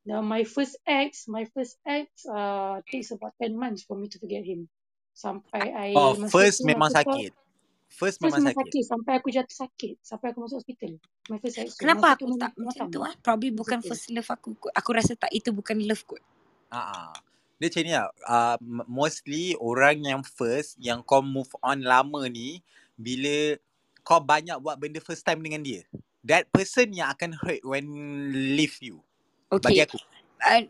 [0.00, 4.16] Now my first ex, my first ex uh, takes about 10 months for me to
[4.16, 4.66] forget him.
[5.12, 7.36] Sampai I Oh, first memang sakit.
[7.36, 7.49] First,
[7.90, 8.56] first memang, sakit.
[8.56, 8.84] sakit.
[8.86, 9.94] Sampai aku jatuh sakit.
[10.00, 10.96] Sampai aku masuk hospital.
[11.26, 11.58] My first.
[11.76, 13.12] Kenapa aku tak macam tu ah?
[13.18, 14.72] Probably bukan first love aku kot.
[14.72, 16.22] Aku rasa tak itu bukan love kot.
[16.70, 17.14] Ah, uh
[17.60, 18.08] Dia macam ni lah.
[18.24, 18.56] Uh,
[18.88, 22.64] mostly orang yang first, yang kau move on lama ni,
[22.96, 23.60] bila
[24.00, 25.84] kau banyak buat benda first time dengan dia.
[26.24, 27.84] That person yang akan hurt when
[28.32, 29.04] leave you.
[29.52, 29.60] Okay.
[29.60, 29.98] Bagi aku.
[30.40, 30.64] I,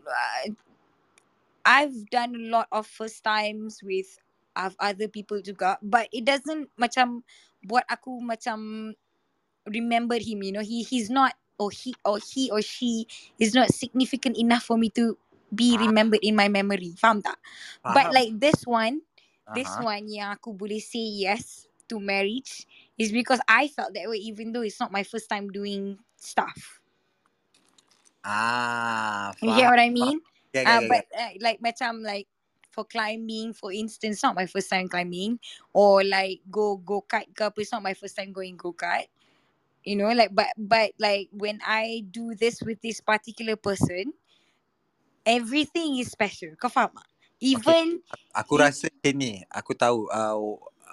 [1.63, 4.11] I've done a lot of first times with
[4.69, 7.23] of other people juga but it doesn't macam
[7.65, 8.91] buat aku macam
[9.69, 13.05] remember him you know he he's not or he or he or she
[13.37, 15.13] is not significant enough for me to
[15.53, 15.81] be ah.
[15.85, 17.37] remembered in my memory faham tak
[17.85, 17.93] Faham.
[17.93, 19.01] but like this one
[19.45, 19.53] uh-huh.
[19.53, 22.65] this one yang aku boleh say yes to marriage
[22.97, 26.81] is because I felt that way even though it's not my first time doing stuff
[28.21, 30.21] Ah, You get what I mean?
[30.53, 32.29] yeah, get, Uh, but uh, like macam like
[32.71, 35.39] for climbing, for instance, not my first time climbing,
[35.75, 39.11] or like go go kart ke apa, it's not my first time going go kart.
[39.83, 44.13] You know, like but but like when I do this with this particular person,
[45.27, 46.55] everything is special.
[46.55, 47.07] Kau faham tak?
[47.07, 47.11] Okay.
[47.41, 47.99] Even
[48.31, 49.43] Aku if rasa ni.
[49.51, 50.37] Aku tahu uh,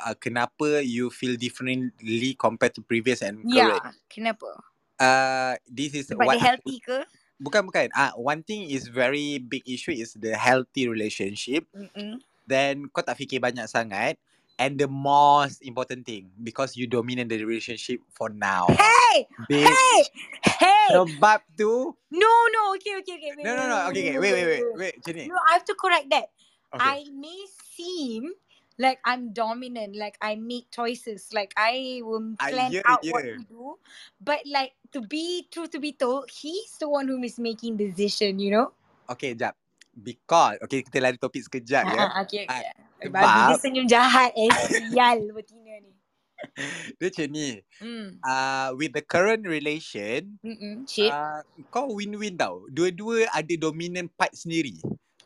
[0.02, 4.00] uh, kenapa you feel differently compared to previous and yeah, correct.
[4.10, 4.50] kenapa?
[4.98, 6.98] Uh, this is Sebab what dia healthy ke?
[7.38, 7.88] Bukan bukan.
[7.94, 11.64] Ah, one thing is very big issue is the healthy relationship.
[11.72, 12.18] Mm-mm.
[12.44, 14.18] Then kau tak fikir banyak sangat.
[14.58, 18.66] And the most important thing, because you dominate the relationship for now.
[18.74, 19.70] Hey, Bitch.
[19.70, 20.00] hey,
[20.42, 20.88] hey.
[20.98, 21.94] Sebab tu.
[22.10, 23.38] No, no, okay, okay, okay.
[23.38, 23.78] Wait, No, no, no.
[23.94, 24.18] Okay, okay.
[24.18, 24.62] wait, Wait, wait, wait.
[24.66, 24.74] wait.
[24.74, 25.24] Wait, macam ni.
[25.30, 26.26] No, I have to correct that.
[26.74, 26.82] Okay.
[26.82, 27.38] I may
[27.70, 28.34] seem
[28.78, 33.26] like I'm dominant, like I make choices, like I will Ah, plan yeah, out what
[33.26, 33.36] yeah.
[33.36, 33.76] to do.
[34.22, 38.38] But like to be true to be told, he's the one who is making decision,
[38.38, 38.72] you know?
[39.10, 39.58] Okay, jap.
[39.98, 41.98] Because, okay, kita lari topik sekejap ya.
[42.06, 42.86] Ah, okay, Ah, okay.
[42.98, 44.50] Eh, Babi dia senyum jahat eh.
[44.90, 45.90] Sial betina ni.
[46.98, 47.48] dia macam ni.
[47.82, 48.08] Hmm.
[48.22, 50.86] Uh, with the current relation, Mm-mm.
[50.86, 51.10] Shit.
[51.10, 52.66] uh, kau win-win tau.
[52.70, 54.78] Dua-dua ada dominant part sendiri.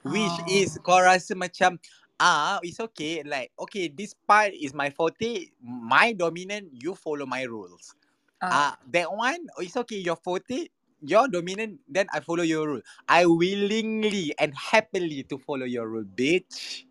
[0.03, 0.51] Which Oh.
[0.51, 1.79] is kau rasa macam
[2.23, 3.27] ah it's okay.
[3.27, 5.51] Like okay this part is my forte.
[5.59, 7.99] My dominant you follow my rules.
[8.39, 8.47] Ah.
[8.47, 9.99] ah that one oh, it's okay.
[9.99, 10.71] Your forte
[11.03, 12.85] your dominant then I follow your rule.
[13.11, 16.87] I willingly and happily to follow your rule bitch.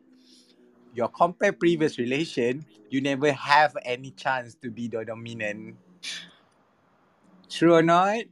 [0.92, 5.80] Your compare previous relation you never have any chance to be the dominant.
[7.48, 8.28] True or not?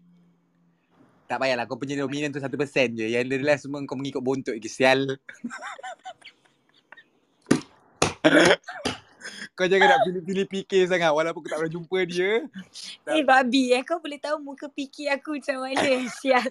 [1.32, 3.06] Tak payahlah kau punya dominant tu 1% je.
[3.08, 5.08] Yang the rest semua kau mengikut bontot je sial
[9.58, 12.48] kau jangan nak pilih-pilih fikir sangat walaupun aku tak pernah jumpa dia
[13.12, 16.48] Eh babi eh kau boleh tahu muka fikir aku macam mana sial.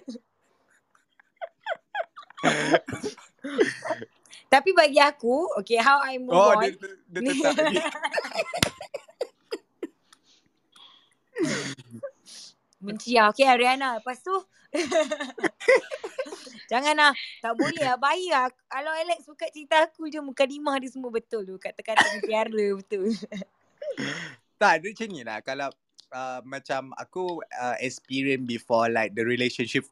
[4.49, 6.65] Tapi bagi aku, okay, how I move oh on.
[6.65, 7.77] dia, dia, dia tetap lagi
[12.79, 13.29] Benci lah.
[13.35, 13.99] Okay Ariana.
[13.99, 14.33] Lepas tu.
[16.71, 17.13] Jangan lah.
[17.41, 17.97] Tak boleh lah.
[17.97, 18.45] Baik lah.
[18.69, 20.21] Kalau Alex buka cerita aku je.
[20.21, 21.57] Mukadimah dia semua betul tu.
[21.57, 23.09] Kata-kata mutiara betul.
[24.59, 25.69] tak dia macam ni lah kalau
[26.11, 29.87] uh, macam aku uh, experience before like the relationship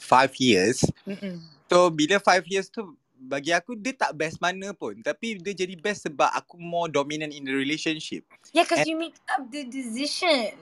[0.00, 1.36] five years Mm-mm.
[1.68, 5.76] so bila five years tu bagi aku dia tak best mana pun tapi dia jadi
[5.76, 8.24] best sebab aku more dominant in the relationship
[8.56, 10.56] Yeah, cause And- you make up the decision.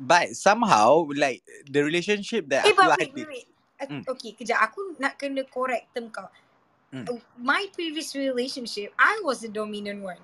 [0.00, 3.46] But somehow like the relationship that Eh, aku but wait, wait, wait.
[3.80, 4.04] Hmm.
[4.04, 4.60] Okay, kejap.
[4.64, 6.28] Aku nak kena correct term kau.
[6.90, 10.20] Uh, My previous relationship, I was the dominant one.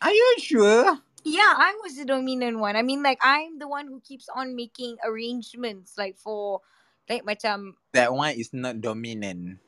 [0.00, 2.80] are you sure Yeah, I was the dominant one.
[2.80, 6.64] I mean, like, I'm the one who keeps on making arrangements, like, for,
[7.12, 9.60] like, macam, that one is not dominant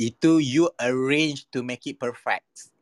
[0.00, 2.72] itu you arrange to make it perfect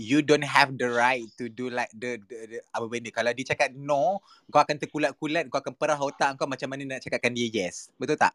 [0.00, 3.52] you don't have the right to do like the, the, the apa benda kalau dia
[3.52, 7.48] cakap no kau akan terkulat-kulat kau akan perah otak kau macam mana nak cakapkan dia
[7.52, 8.32] yes betul tak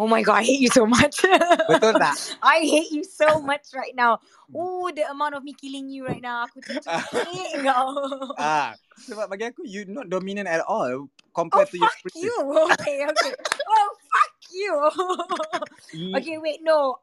[0.00, 1.20] oh my god, I hate you so much.
[1.70, 4.16] betul tak I hate you so much right now.
[4.56, 6.48] Oh, the amount of me killing you right now.
[6.48, 7.92] Aku tercekik kau.
[8.40, 12.36] ah sebab bagi aku you not dominant at all compared to your Fuck you.
[12.74, 13.32] Okay, okay.
[13.68, 14.32] Oh, fuck.
[14.50, 16.98] You- okay, wait, no.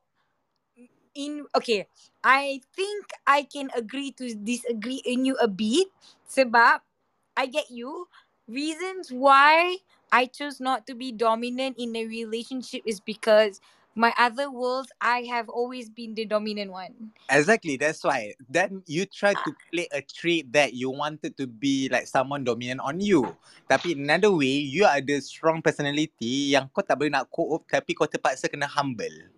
[1.18, 1.90] In okay,
[2.22, 5.90] I think I can agree to disagree in you a bit.
[6.30, 6.86] Sebab
[7.34, 8.06] I get you.
[8.48, 13.60] Reasons why I chose not to be dominant in a relationship is because
[13.98, 17.12] my other worlds I have always been the dominant one.
[17.28, 18.38] Exactly, that's why.
[18.46, 22.80] Then you try to play a trick that you wanted to be like someone dominant
[22.86, 23.36] on you.
[23.66, 28.06] Tapi another way, you ada strong personality yang kau tak boleh nak cope tapi kau
[28.06, 29.34] terpaksa kena humble.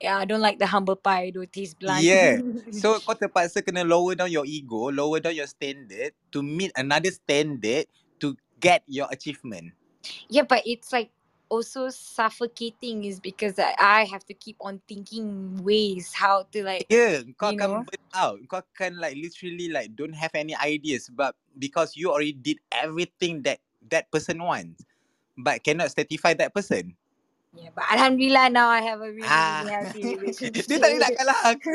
[0.00, 1.32] Yeah, I don't like the humble pie.
[1.34, 2.08] Though taste blunt.
[2.08, 2.40] Yeah.
[2.72, 7.10] So kau terpaksa kena lower down your ego, lower down your standard to meet another
[7.12, 7.86] standard
[8.22, 9.74] to get your achievement.
[10.30, 11.10] Yeah, but it's like
[11.50, 16.86] also suffocating is because I, I have to keep on thinking ways how to like
[16.90, 17.86] Yeah, kau You akan know?
[17.86, 18.38] burn out.
[18.48, 23.42] Kau akan like literally like don't have any ideas but because you already did everything
[23.44, 24.82] that that person wants
[25.38, 26.94] but cannot satisfy that person.
[27.54, 27.70] Yeah.
[27.74, 29.62] But alhamdulillah now I have a really, Ah.
[29.66, 30.66] healthy relationship.
[30.66, 31.70] Dia tak nak kalah aku.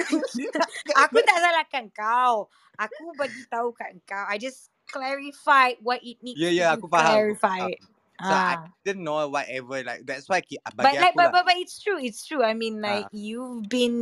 [0.56, 0.68] Tak
[1.10, 2.34] Aku tak salahkan kau.
[2.76, 4.26] Aku bagi tahu kat kau.
[4.28, 7.12] I just clarified what it needs Ya, to ya, be aku faham.
[7.36, 7.80] clarified.
[8.16, 8.72] So I Ah.
[8.88, 11.32] didn't know whatever like that's why But bagi like, aku but, lah.
[11.36, 12.48] but, but it's true, it's true.
[12.48, 13.12] I mean, like Ah.
[13.12, 13.96] you've been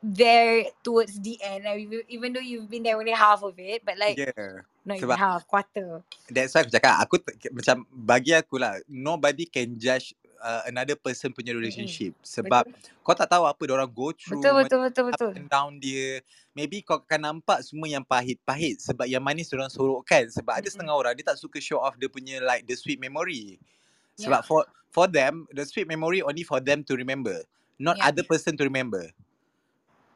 [0.00, 3.84] there towards the end, like, even even though you've been there only half of it,
[3.84, 4.64] but like Yeah.
[4.88, 6.00] not even Sebab half, quarter.
[6.32, 7.20] that's why aku cakap aku
[7.52, 12.16] macam bagi aku lah nobody can judge uh, another person punya relationship.
[12.24, 15.12] Sebab Betul, kau tak tahu apa dia orang go through betul, macam betul, betul, up
[15.14, 15.32] betul.
[15.36, 16.24] and down dia.
[16.50, 20.26] Maybe kau akan nampak semua yang pahit-pahit sebab yang manis dia orang sorokkan.
[20.32, 20.72] Sebab ada Mm-mm.
[20.72, 23.60] setengah orang dia tak suka show off dia punya like the sweet memory.
[24.18, 24.60] Yeah, sebab for
[24.90, 27.46] for them the sweet memory only for them to remember
[27.80, 29.08] not yeah, other person to remember.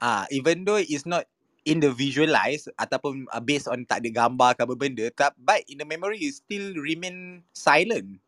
[0.02, 1.24] Ah even though it's not
[1.64, 5.64] in the visualize ataupun uh, based on tak ada gambar ke apa benda tak but
[5.64, 8.20] in the memory you still remain silent.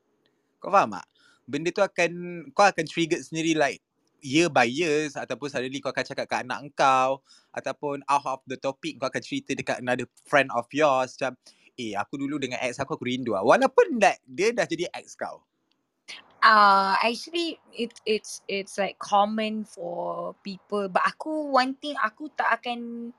[0.57, 1.05] Kau faham tak
[1.47, 3.81] benda tu akan kau akan trigger sendiri like
[4.21, 7.23] year by years ataupun suddenly kau akan cakap kat anak kau
[7.55, 11.39] ataupun out of the topic kau akan cerita dekat another friend of yours macam
[11.77, 13.45] eh aku dulu dengan ex aku aku rindu lah.
[13.45, 15.47] walaupun that dia dah jadi ex kau
[16.47, 20.87] Uh, actually, it it's it's like common for people.
[20.87, 23.11] But aku one thing aku tak akan.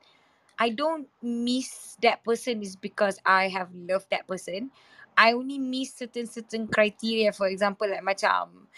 [0.56, 4.72] I don't miss that person is because I have loved that person.
[5.18, 7.34] I only miss certain certain criteria.
[7.34, 8.70] For example, like macam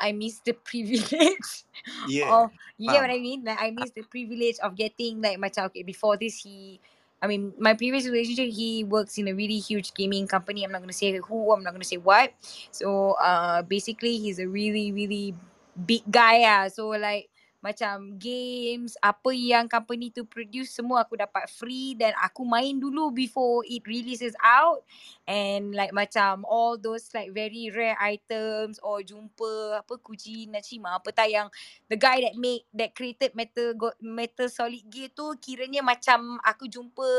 [0.00, 1.68] I miss the privilege
[2.08, 2.50] yeah of
[2.80, 3.44] you get what faham I mean?
[3.44, 6.80] Like I miss the privilege of getting like macam okay before this he
[7.20, 10.64] I mean my previous relationship he works in a really huge gaming company.
[10.64, 12.32] I'm not gonna say who, I'm not gonna say what.
[12.72, 15.36] So uh basically he's a really really
[15.76, 16.68] big guy ah.
[16.72, 17.28] So like
[17.66, 23.10] macam games apa yang company tu produce semua aku dapat free dan aku main dulu
[23.10, 24.86] before it releases out.
[25.26, 31.10] And like macam all those like very rare items or jumpa apa Kuji Nachima apa
[31.10, 31.50] tak yang
[31.90, 37.10] the guy that make that created metal metal solid gear tu kiranya macam aku jumpa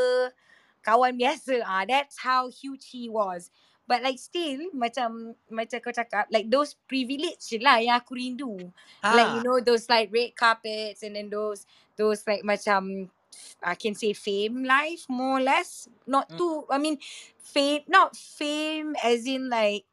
[0.80, 1.60] kawan biasa.
[1.68, 3.52] Ah that's how huge he was
[3.88, 8.60] but like still macam macam kau cakap like those privilege lah yang aku rindu.
[9.02, 9.46] Like you ah.
[9.48, 11.64] know those like red carpets and then those
[11.96, 13.08] those like macam
[13.64, 15.88] I can say fame life more or less.
[16.04, 16.38] Not mm.
[16.38, 17.00] too I mean
[17.40, 19.88] fame not fame as in like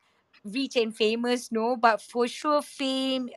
[0.45, 3.30] rich and famous no but for sure fame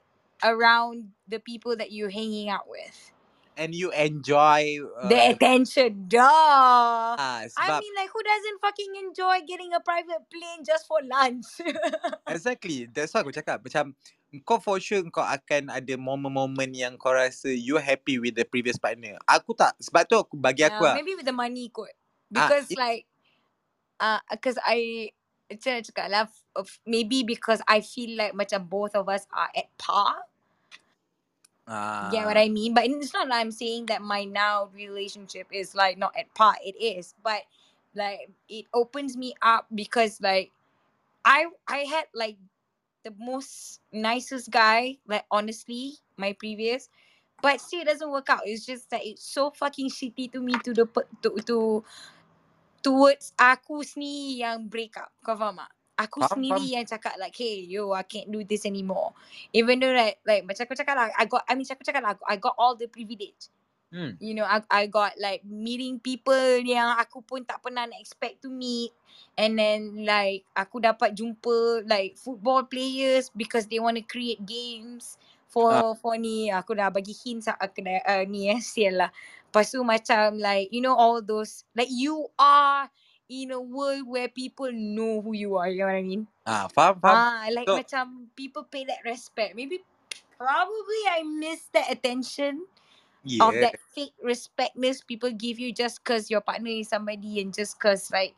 [0.43, 3.16] around the people that you're hanging out with
[3.58, 4.78] and you enjoy
[5.10, 6.05] the uh, attention.
[6.05, 6.22] Duh.
[6.22, 11.60] Ah I mean like who doesn't fucking enjoy getting a private plane just for lunch?
[12.32, 12.86] Exactly.
[12.88, 13.66] That's why aku cakap.
[13.66, 13.97] Macam
[14.45, 18.78] kau for sure kau akan ada momen-momen yang kau rasa you happy with the previous
[18.78, 19.18] partner.
[19.26, 20.95] Aku tak sebab tu aku bagi aku yeah lah.
[20.95, 21.91] maybe with the money kot.
[22.38, 23.03] Ah because it, like
[23.97, 25.12] uh because I
[25.47, 26.24] macam nak cakap lah
[26.84, 30.28] maybe because I feel like macam both of us are at par
[32.09, 32.41] get what ah.
[32.41, 32.74] I mean?
[32.74, 36.76] But it's not I'm saying that my now relationship is like not at par it
[36.80, 37.13] is.
[37.24, 37.43] But
[37.95, 40.51] like it opens me up because like
[41.26, 42.38] I I had like
[43.03, 46.89] the most nicest guy like honestly my previous.
[47.41, 48.41] But still it doesn't work out.
[48.45, 50.88] It's just that it's so fucking shitty to me to the
[51.22, 51.84] to to
[52.82, 55.13] towards aku sendiri yang break up.
[55.22, 55.76] Kau faham tak?
[55.98, 59.18] Aku faham faham sendiri yang cakap like, hey, yo, I can't do this anymore.
[59.50, 62.02] Even though like, like macam aku cakap lah, I got, I mean, macam aku cakap
[62.06, 63.50] lah, I got all the privilege.
[63.89, 64.14] hmm.
[64.22, 68.45] You know, I, I got like meeting people yang aku pun tak pernah nak expect
[68.45, 68.93] to meet.
[69.34, 75.18] And then like, aku dapat jumpa like football players because they want to create games
[75.18, 76.54] ah for for ni.
[76.54, 79.12] Aku dah bagi hints lah, aku dah, uh, ni eh, sial lah.
[79.50, 82.86] Lepas tu macam like, you know all those, like you are
[83.30, 86.28] in a world where people know who you are, you know what I mean?
[86.45, 89.55] ah faham faham Ah, like so macam people pay that respect.
[89.55, 89.80] Maybe
[90.38, 92.67] probably I miss that attention
[93.39, 97.53] of yeah that fake respectness people give you just cause your partner is somebody and
[97.53, 98.34] just cause like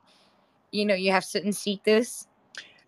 [0.72, 2.28] you know you have certain status.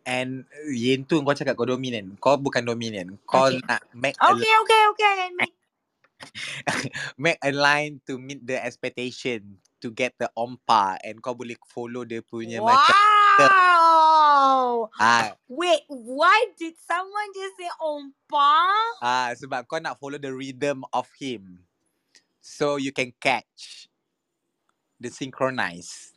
[0.06, 3.62] and uh, yang tu kau cakap kau dominant kau bukan dominant kau Okay.
[3.70, 5.06] nak make Okay, okay, okay.
[5.08, 5.54] I admit.
[7.18, 11.58] Make a line to meet the expectation to get the on par and kau boleh
[11.66, 12.96] follow dia punya macam
[13.42, 14.92] the, Wow!
[15.02, 18.54] ah Wait, why did someone just say ompa?
[19.02, 21.66] ah sebab kau nak follow the rhythm of him
[22.42, 23.90] so you can catch
[25.02, 26.12] the synchronize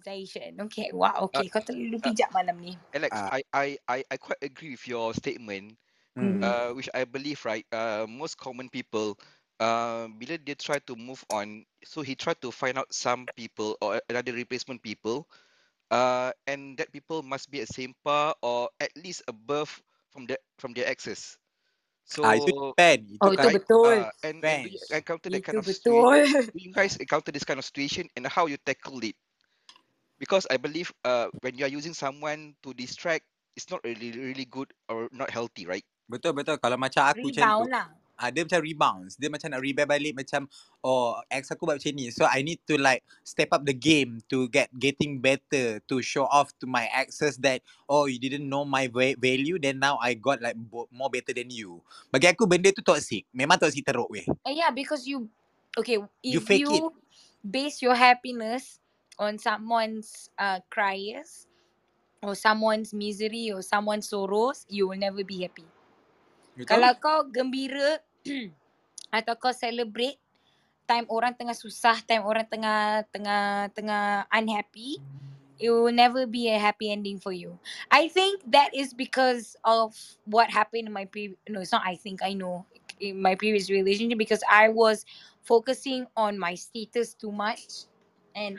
[0.00, 0.56] Zation.
[0.64, 1.28] Okay, wow.
[1.28, 2.72] Uh, Okay, kau terlalu uh, pijak malam ni.
[2.96, 5.76] Alex, ah I, I, I, I quite agree with your statement.
[6.16, 6.42] Mm.
[6.42, 9.18] uh, which I believe, right, uh, most common people,
[9.60, 13.76] uh, bila dia try to move on, so he tried to find out some people
[13.80, 15.28] or another replacement people,
[15.90, 19.70] uh, and that people must be at same par or at least above
[20.12, 21.38] from the from their exes.
[22.26, 23.90] ah itu So, depend itu Oh, itu kan right, betul.
[23.90, 26.16] uh, and, and do you encounter that Itu kind of situation?
[26.16, 26.52] betul.
[26.54, 29.16] Do you guys encounter this kind of situation and how you tackle it?
[30.18, 33.24] Because I believe uh, when you are using someone to distract
[33.56, 35.84] it's not really really good or not healthy, right?
[36.10, 36.58] Betul betul.
[36.58, 37.86] Kalau macam aku macam tu, Rebound lah.
[38.18, 39.12] ah, dia macam rebounds.
[39.16, 40.44] Dia macam nak rebound balik macam
[40.82, 42.10] oh ex aku buat macam ni.
[42.10, 46.26] So I need to like step up the game to get getting better to show
[46.28, 50.18] off to my exes that oh you didn't know my va- value then now I
[50.18, 50.58] got like
[50.90, 51.80] more better than you.
[52.12, 53.24] Bagi aku benda tu toxic.
[53.32, 54.26] Memang toxic teruk weh.
[54.44, 55.30] Uh, yeah, because you
[55.78, 56.82] okay, You if fake it.
[56.82, 56.92] you
[57.40, 58.82] base your happiness
[59.16, 61.48] on someone's uh cries
[62.20, 65.64] or someone's misery or someone's sorrows, you will never be happy.
[66.56, 66.68] Betul?
[66.68, 68.00] Kalau kau gembira
[69.18, 70.18] atau kau celebrate
[70.90, 74.98] time orang tengah susah, time orang tengah tengah tengah unhappy,
[75.60, 77.54] it will never be a happy ending for you.
[77.94, 79.94] I think that is because of
[80.26, 82.66] what happened in my previous no, it's not I think I know
[82.98, 85.06] in my previous relationship because I was
[85.46, 87.86] focusing on my status too much
[88.34, 88.58] and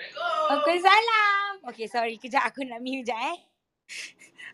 [0.49, 1.51] okay salam.
[1.69, 3.50] Okay, sorry kejap aku nak mute kejap eh.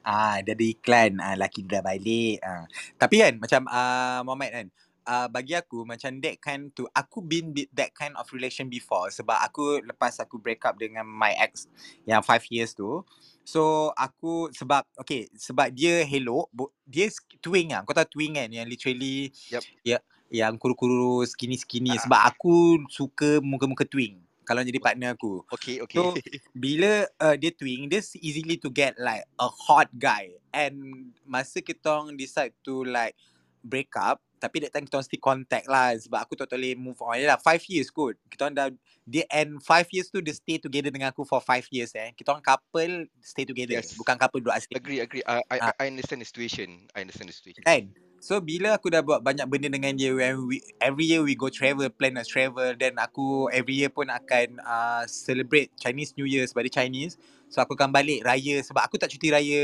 [0.07, 2.39] Ah, dia ada iklan ah laki dah balik.
[2.39, 2.63] Ah.
[2.95, 4.67] Tapi kan macam ah Muhammad kan
[5.07, 9.39] uh, bagi aku macam that kind to aku been that kind of relation before sebab
[9.39, 11.71] aku lepas aku break up dengan my ex
[12.03, 13.01] yang 5 years tu
[13.47, 16.51] so aku sebab okay sebab dia hello
[16.83, 19.63] dia sk- twin ah kau tahu twin kan yang literally Yup.
[19.81, 22.03] ya yang kuru-kuru skinny-skinny Ah.
[22.03, 25.99] sebab aku suka muka-muka twin kalau jadi partner aku Okay, okay.
[25.99, 26.15] So
[26.63, 30.31] bila uh, dia twin, dia easily to get like a hot guy.
[30.55, 33.19] And masa kita orang decide to like
[33.59, 37.19] break up, tapi that time kita orang still contact lah sebab aku totally move on.
[37.19, 38.15] Yalah, five years kot.
[38.31, 38.67] Kita orang dah,
[39.03, 42.15] dia and five years tu dia stay together dengan aku for five years eh.
[42.15, 43.77] Kita orang couple stay together.
[43.77, 43.97] Yes.
[43.99, 44.71] Bukan couple duduk asing.
[44.77, 45.23] agree, agree.
[45.27, 45.73] I, I, Ah.
[45.83, 46.87] I understand the situation.
[46.95, 47.65] I understand the situation.
[47.67, 47.91] Kan?
[48.17, 51.53] So bila aku dah buat banyak benda dengan dia when we, every year we go
[51.53, 56.41] travel, plan nak travel then aku every year pun akan uh, celebrate Chinese New Year
[56.49, 57.21] sebab dia Chinese.
[57.47, 59.63] So aku akan balik raya sebab aku tak cuti raya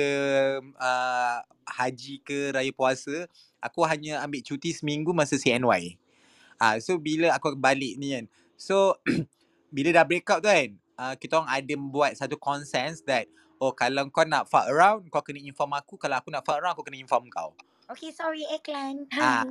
[0.77, 3.25] uh, haji ke raya puasa.
[3.57, 5.97] Aku hanya ambil cuti seminggu masa CNY.
[6.61, 8.25] Ah uh, so bila aku balik ni kan.
[8.53, 9.01] So
[9.75, 13.25] bila dah break up tu kan, uh, kita orang ada buat satu consensus that
[13.57, 16.77] oh kalau kau nak fuck around kau kena inform aku, kalau aku nak fuck around
[16.77, 17.57] aku kena inform kau.
[17.91, 19.07] Okay, sorry iklan.
[19.17, 19.43] Ah.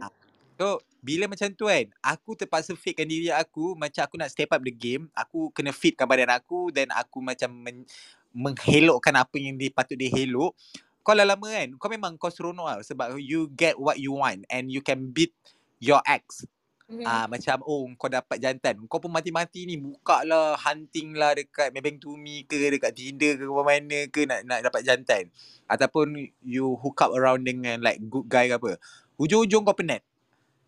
[0.56, 4.62] So bila macam tu kan Aku terpaksa fitkan diri aku Macam aku nak step up
[4.62, 7.82] the game Aku kena fitkan badan aku Then aku macam men,
[8.30, 10.54] Menghelokkan apa yang dia patut dia helok
[11.02, 14.70] Kau lama-lama kan Kau memang kau seronok lah Sebab you get what you want And
[14.70, 15.34] you can beat
[15.82, 16.46] your ex
[16.92, 17.04] Mhm.
[17.08, 18.76] Ah macam oh kau dapat jantan.
[18.86, 23.40] Kau pun mati-mati ni buka lah hunting lah dekat Maybank to me ke dekat Tinder
[23.40, 25.32] ke mana ke nak nak dapat jantan.
[25.66, 28.72] Ataupun you hook up around dengan like good guy ke apa.
[29.16, 30.04] Hujung-hujung kau penat.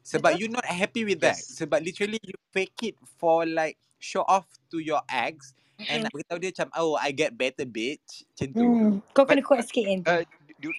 [0.05, 0.41] Sebab Betul.
[0.41, 1.37] you not happy with that.
[1.37, 1.61] Yes.
[1.61, 5.53] Sebab literally you fake it for like show off to your ex
[5.89, 6.09] and Mhm.
[6.09, 8.25] nak beritahu dia macam oh I get better bitch.
[8.33, 8.69] Macam tu.
[8.69, 8.91] Hmm.
[9.13, 10.23] Kau But kena kuat sikit kan uh,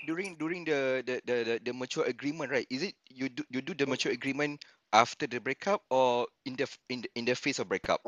[0.05, 2.67] during during the the, the the the mature agreement, right?
[2.69, 4.61] Is it you do you do the mature agreement
[4.93, 8.01] after the breakup or in the f- in the, in the phase of breakup?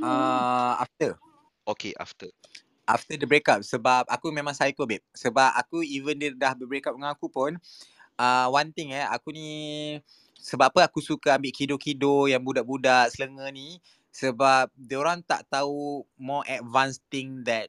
[0.00, 1.18] Uh, after.
[1.68, 2.28] Okay, after.
[2.88, 5.04] after the breakup sebab aku memang psycho babe.
[5.12, 7.60] Sebab aku even dia dah break up dengan aku pun
[8.16, 9.48] uh, one thing eh aku ni
[10.40, 13.76] sebab apa aku suka ambil kido-kido yang budak-budak selenga ni
[14.08, 17.68] sebab dia orang tak tahu more advanced thing that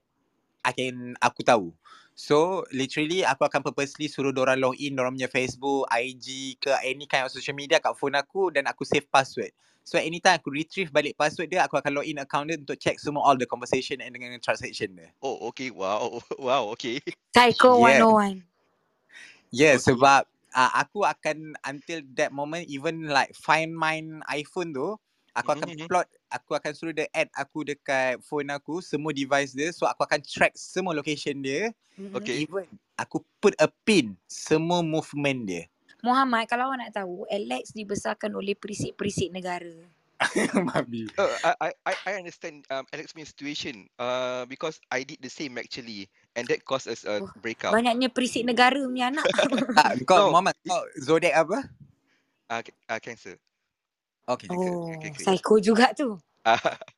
[0.64, 1.76] I can aku tahu.
[2.20, 7.08] So literally aku akan purposely suruh diorang log in diorang punya Facebook, IG ke any
[7.08, 9.56] kind of social media kat phone aku dan aku save password.
[9.88, 13.00] So anytime aku retrieve balik password dia aku akan log in account dia untuk check
[13.00, 15.16] semua all the conversation and dengan transaction dia.
[15.24, 15.72] Oh, okay.
[15.72, 16.22] Wow.
[16.40, 17.00] Wow, okay.
[17.36, 18.06] Psycho Yeah.
[18.10, 18.44] 101.
[19.50, 19.82] Yeah, Okay.
[19.82, 24.94] sebab uh, aku akan until that moment even like find mine iPhone tu,
[25.34, 25.90] aku akan Mhm, mhm.
[25.90, 29.70] plot, aku akan suruh dia add aku dekat phone aku, semua device dia.
[29.74, 31.74] So aku akan track semua location dia.
[31.98, 32.16] Mhm.
[32.16, 32.46] Okay.
[32.46, 32.66] Even
[32.96, 35.64] aku put a pin semua movement dia.
[36.00, 39.76] Muhammad, kalau awak nak tahu, Alex dibesarkan oleh perisik-perisik negara.
[40.68, 41.08] Mami.
[41.16, 41.32] Uh,
[41.64, 46.12] I, I I understand um, Alex punya situation uh, because I did the same actually
[46.36, 47.72] and that caused us a Oh, breakup.
[47.72, 49.24] Banyaknya perisik negara punya anak.
[49.76, 51.60] Tak, kau No, Muhammad, kau zodiac apa?
[52.52, 53.36] uh, ca- uh, cancer.
[54.30, 54.46] Okay.
[54.46, 55.24] Okay, oh, okay, okay.
[55.26, 56.14] psycho juga tu.
[56.46, 56.54] Uh,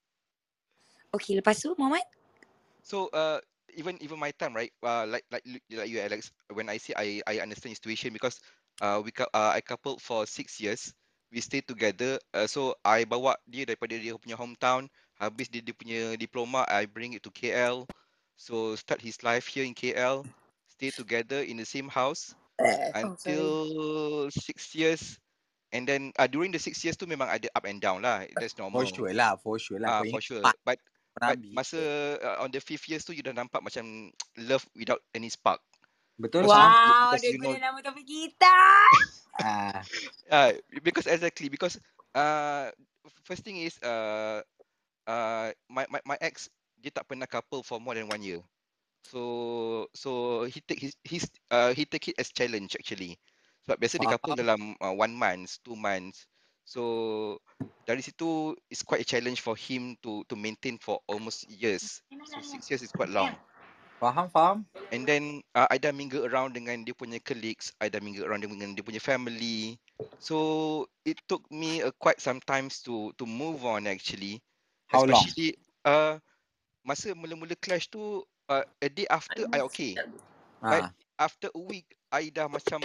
[1.12, 2.08] Okay, lepas tu Muhammad?
[2.84, 3.40] so uh,
[3.78, 7.22] even even my time right uh, like like like you Alex when I say I
[7.24, 8.42] I understand your situation because
[8.82, 10.92] uh, we uh, I coupled for six years
[11.32, 15.72] we stay together uh, so I bawa dia daripada dia punya hometown habis dia dia
[15.72, 17.88] punya diploma I bring it to KL
[18.36, 20.26] so start his life here in KL
[20.68, 23.08] stay together in the same house Oh, sorry.
[23.08, 23.48] until
[24.30, 25.16] six years
[25.74, 28.58] and then uh, during the six years tu memang ada up and down lah that's
[28.72, 29.92] For normal sure lah, for sure lah.
[29.92, 30.78] ah Kau for sure but
[31.26, 31.80] but masa
[32.22, 34.12] uh, on the fifth years tu you dah nampak macam
[34.50, 35.62] love without any spark
[36.20, 36.74] Betul Because, faham?
[36.76, 38.56] Wow, because dia you know guna nama topik kita.
[39.40, 39.84] Ah,
[40.30, 40.52] uh,
[40.86, 41.80] because exactly because
[42.16, 42.70] uh
[43.24, 44.42] first thing is uh
[45.08, 46.50] uh my my, my ex
[46.82, 48.42] dia tak pernah couple for more than one year.
[49.08, 53.18] So so he take his his uh he take it as challenge actually.
[53.66, 56.26] Sebab biasa dia couple dalam uh, one month, two months.
[56.66, 57.38] So
[57.86, 62.02] dari situ it's quite a challenge for him to to maintain for almost years.
[62.32, 63.34] So six years is quite long.
[64.02, 64.58] Faham, faham.
[64.90, 68.42] And then uh, I dah mingle around dengan dia punya colleagues, I dah mingle around
[68.42, 69.78] dengan dia punya family.
[70.18, 74.42] So it took me uh, quite some times to to move on actually.
[74.90, 75.22] How long?
[75.22, 75.54] Especially
[75.86, 76.18] uh
[76.82, 79.94] masa mula-mula clash tu uh, a day after I okay.
[80.62, 82.82] But Ah, after a week I dah macam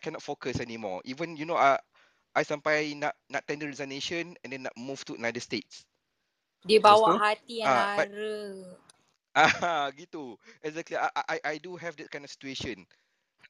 [0.00, 1.04] cannot focus anymore.
[1.04, 1.78] Even you know uh,
[2.32, 5.84] I sampai nak nak tender resignation and then nak move to another states.
[6.64, 7.20] Dia bawa tu?
[7.20, 8.40] hati yang Ah, but- lara.
[9.30, 10.34] Ah gitu.
[10.60, 10.98] Exactly.
[10.98, 12.82] I, I I do have that kind of situation.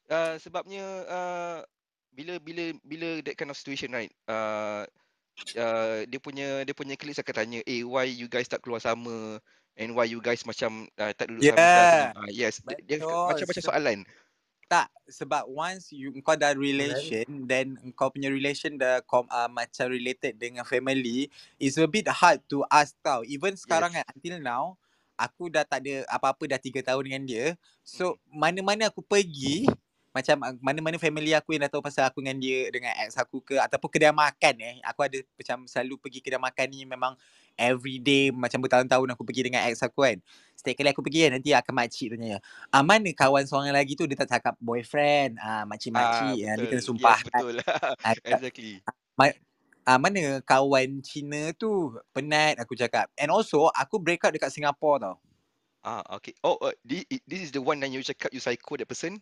[0.07, 1.59] Uh, sebabnya uh,
[2.13, 4.13] bila bila bila that kind of situation right.
[4.29, 4.85] Uh,
[5.57, 9.41] uh, dia punya dia punya colleagues akan tanya, "Eh, why you guys tak keluar sama?"
[9.81, 12.13] And why you guys macam uh, tak duduk sama Yeah.
[12.13, 13.17] uh, Yes, dia, dia Betul.
[13.33, 13.99] macam-macam Sebab- soalan.
[14.71, 19.91] Tak, sebab once you kau dah relation then kau punya relation dah kom, uh, macam
[19.91, 21.27] related dengan family,
[21.59, 23.27] it's a bit hard to ask tau.
[23.27, 24.07] Even sekarang Yes.
[24.07, 24.65] kan until now
[25.19, 27.47] aku dah tak ada apa-apa dah tiga tahun dengan dia.
[27.83, 29.67] So mana-mana aku pergi
[30.15, 33.43] macam uh, mana-mana family aku yang dah tahu pasal aku dengan dia dengan ex aku
[33.43, 37.15] ke ataupun kedai makan eh aku ada macam selalu pergi kedai makan ni memang
[37.61, 40.17] every day macam bertahun-tahun aku pergi dengan ex aku kan.
[40.57, 42.41] Setiap kali aku pergi kan nanti akan makcik tanya
[42.73, 44.09] ah mana kawan seorang lagi tu?
[44.09, 47.19] Dia tak cakap boyfriend ah makcik-makcik ah, dia kena sumpah.
[47.21, 47.55] Yes, betul.
[48.09, 48.81] Ah, exactly.
[49.85, 52.01] ah, mana kawan Cina tu?
[52.17, 53.13] Penat aku cakap.
[53.21, 55.17] And also aku break up dekat Singapore tau.
[55.85, 56.33] Ah, okay.
[56.45, 59.21] Oh, uh, this, this is the one that you cakap you psycho that person?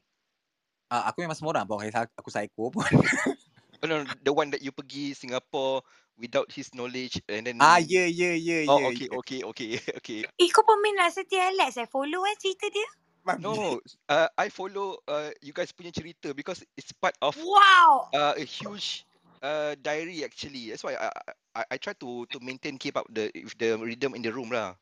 [0.89, 2.85] ah, aku memang semua orang bukan aku psycho pun.
[3.79, 5.87] Oh, no, no, the one that you pergi Singapore
[6.19, 9.13] without his knowledge and then ah ya ya ya Oh, ya okay, ya.
[9.13, 10.21] okay, okay, okay.
[10.41, 11.89] Eh, kau peminat setia Alex eh.
[11.91, 12.89] Follow eh cerita dia.
[13.37, 18.15] No, uh, I follow uh, you guys punya cerita because it's part of Wow.
[18.15, 19.07] uh, a huge
[19.43, 20.71] uh, diary actually.
[20.71, 21.11] That's why I,
[21.57, 24.51] I I try to to maintain keep up the with the rhythm in the room
[24.53, 24.75] lah.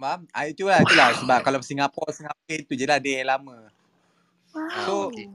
[0.00, 0.28] Faham?
[0.36, 3.70] Ah, itulah, itulah sebab kalau Singapore, Singapore itu je lah dia yang lama.
[4.56, 5.28] Ah, So, okay.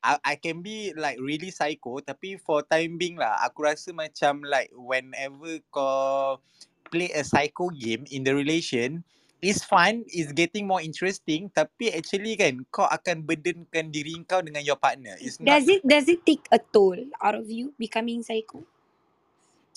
[0.00, 4.40] I, I can be like really psycho tapi for time being lah aku rasa macam
[4.44, 6.40] like whenever kau
[6.88, 9.04] play a psycho game in the relation
[9.40, 14.60] it's fun, it's getting more interesting tapi actually kan kau akan burdenkan diri kau dengan
[14.60, 15.16] your partner.
[15.18, 18.62] It's not Does it does it take a toll out of you becoming psycho?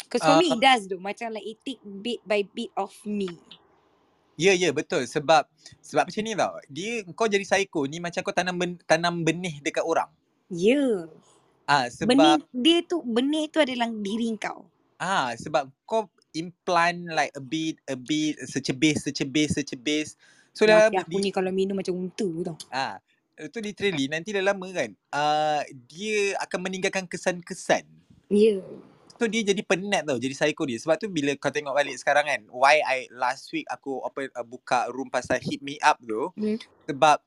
[0.03, 1.01] Because for me Uh, it does though.
[1.01, 3.31] Macam like it take bit by bit of me.
[4.33, 5.45] Ya yeah, ya yeah, betul sebab
[5.81, 6.53] sebab macam ni tau.
[6.69, 10.09] Dia kau jadi psycho ni macam kau tanam ben, tanam benih dekat orang.
[10.49, 10.73] Ya.
[10.73, 10.97] Yeah.
[11.63, 14.67] Ah sebab Benih dia tu benih tu adalah diri kau.
[14.97, 20.15] Ah, sebab kau implant like a bit, a bit, secebis, secebis, secebis.
[20.55, 22.55] So dah aku di, ni kalau minum macam unta tau.
[22.69, 23.01] ah,
[23.37, 27.85] itu literally nanti dah lama kan, uh, dia akan meninggalkan kesan-kesan.
[28.29, 28.57] Ya.
[28.57, 28.63] Yeah.
[29.21, 30.81] So dia jadi penat tau, jadi psycho dia.
[30.81, 34.45] Sebab tu bila kau tengok balik sekarang kan, why I last week aku open uh,
[34.45, 36.57] buka room pasal hit me up tu, Hmm.
[36.89, 37.21] sebab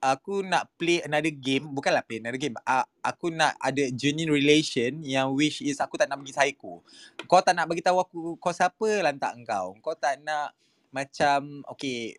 [0.00, 2.56] aku nak play another game, bukanlah play another game.
[2.64, 6.80] Uh, aku nak ada genuine relation yang which is aku tak nak pergi psycho.
[7.28, 9.76] Kau tak nak bagi tahu aku kau siapa lantak engkau.
[9.84, 10.56] Kau tak nak
[10.90, 12.16] macam okay,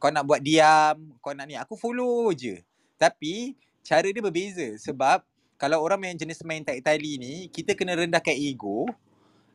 [0.00, 1.58] kau nak buat diam, kau nak ni.
[1.58, 2.62] Aku follow je.
[2.96, 5.20] Tapi cara dia berbeza sebab
[5.64, 8.84] kalau orang main jenis main tak tali ni, kita kena rendahkan ego.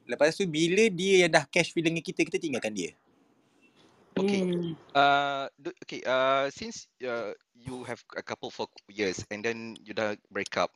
[0.10, 2.98] Lepas tu bila dia yang dah cash feeling dengan kita, kita tinggalkan dia.
[4.18, 4.42] Okay.
[4.42, 4.74] Hmm.
[4.98, 6.02] Uh, do, okay.
[6.02, 10.74] Uh, since uh, you have a couple for years and then you dah break up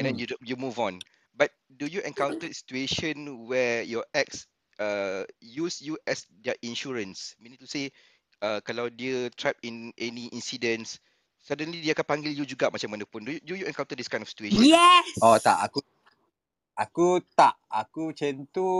[0.00, 0.24] and then Hmm.
[0.24, 1.04] you do- you move on,
[1.36, 4.48] but do you encounter situation where your ex
[4.80, 7.36] uh use you as their insurance?
[7.36, 7.92] Meaning to say,
[8.40, 10.96] uh, kalau dia trapped in any incidents,
[11.42, 13.26] suddenly dia akan panggil you juga macam mana pun.
[13.26, 14.62] Do you, do you encounter this kind of situation?
[14.62, 15.18] Yes.
[15.18, 15.82] Oh tak, aku
[16.78, 17.58] aku tak.
[17.66, 18.70] Aku macam tu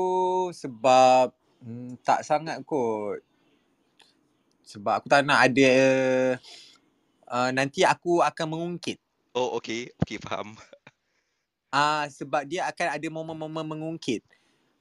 [0.55, 3.21] sebab hmm, tak sangat kot.
[4.63, 5.71] Sebab aku tak nak ada
[7.27, 9.03] uh, nanti aku akan mengungkit.
[9.35, 9.91] Oh, okay.
[10.01, 10.55] Okay, faham.
[11.73, 14.21] Ah uh, sebab dia akan ada momen-momen mengungkit.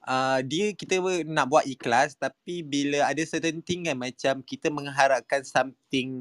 [0.04, 5.40] Uh, dia kita nak buat ikhlas tapi bila ada certain thing kan macam kita mengharapkan
[5.48, 6.20] something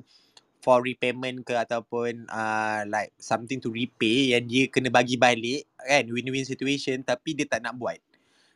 [0.60, 6.04] for repayment ke ataupun uh, like something to repay yang dia kena bagi balik kan
[6.12, 7.96] win-win situation tapi dia tak nak buat.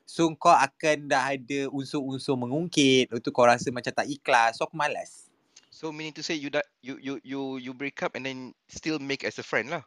[0.04, 4.68] So kau akan dah ada unsur-unsur mengungkit, lepas tu kau rasa macam tak ikhlas, so
[4.68, 5.32] aku malas.
[5.72, 9.00] So meaning to say you that you you you you break up and then still
[9.00, 9.82] make as a friend lah.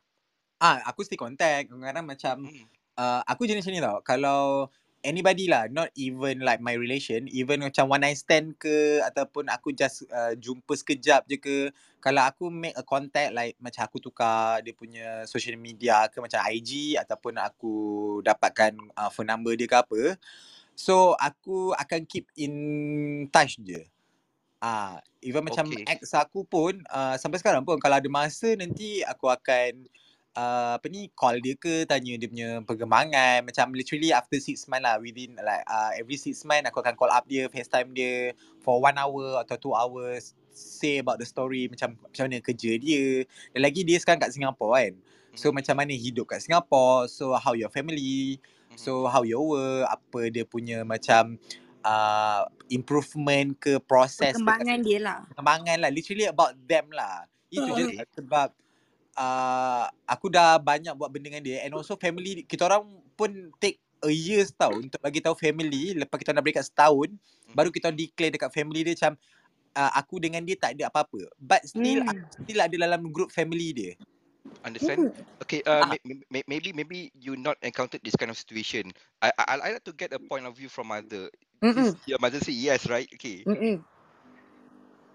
[0.58, 1.70] Ah, aku still contact.
[1.70, 2.66] Kadang-kadang macam Hmm.
[2.98, 4.02] uh, aku jenis ni tau.
[4.02, 4.74] Kalau
[5.06, 9.74] anybody lah, not even like my relation, even macam one night stand ke ataupun aku
[9.74, 11.58] just uh, jumpa sekejap je ke,
[12.02, 16.42] kalau aku make a contact like macam aku tukar dia punya social media ke macam
[16.50, 17.76] IG ataupun aku
[18.26, 20.02] dapatkan uh, phone number dia ke apa,
[20.74, 22.54] so aku akan keep in
[23.30, 23.86] touch je.
[24.58, 29.30] Ah, even macam ex aku pun uh, sampai sekarang pun kalau ada masa nanti aku
[29.30, 29.86] akan
[30.38, 34.86] uh, apa ni call dia ke tanya dia punya perkembangan macam literally after six month
[34.86, 38.78] lah within like uh, every six month aku akan call up dia FaceTime dia for
[38.78, 43.62] one hour atau two hours say about the story macam macam mana kerja dia dan
[43.66, 44.94] lagi dia sekarang kat Singapore kan
[45.34, 45.58] so Mhm.
[45.62, 48.38] macam mana hidup kat Singapore so how your family
[48.74, 48.78] Mhm.
[48.78, 51.38] so how your work apa dia punya macam
[51.86, 55.20] uh, improvement ke proses ke Perkembangan dia lah.
[55.34, 57.96] perkembangan lah literally about them lah itu je Okay.
[58.02, 58.50] lah sebab
[59.18, 62.86] uh, aku dah banyak buat benda dengan dia and also family kita orang
[63.18, 67.10] pun take a years tau untuk bagi tahu family lepas kita dah break up setahun
[67.52, 67.76] baru Mhm.
[67.76, 69.14] kita declare dekat family dia macam
[69.76, 72.10] uh, aku dengan dia tak ada apa-apa but still Hmm.
[72.14, 73.94] aku still ada dalam group family dia
[74.66, 75.00] Understand?
[75.00, 75.44] Hmm.
[75.48, 75.64] Okay.
[75.64, 75.96] Uh, Ah.
[76.04, 78.92] may, may, maybe maybe you not encountered this kind of situation.
[79.24, 81.32] I I I like to get a point of view from mother.
[81.64, 81.96] Mm-mm.
[82.04, 83.08] Your mother say yes, right?
[83.16, 83.48] Okay.
[83.48, 83.80] Mm-mm.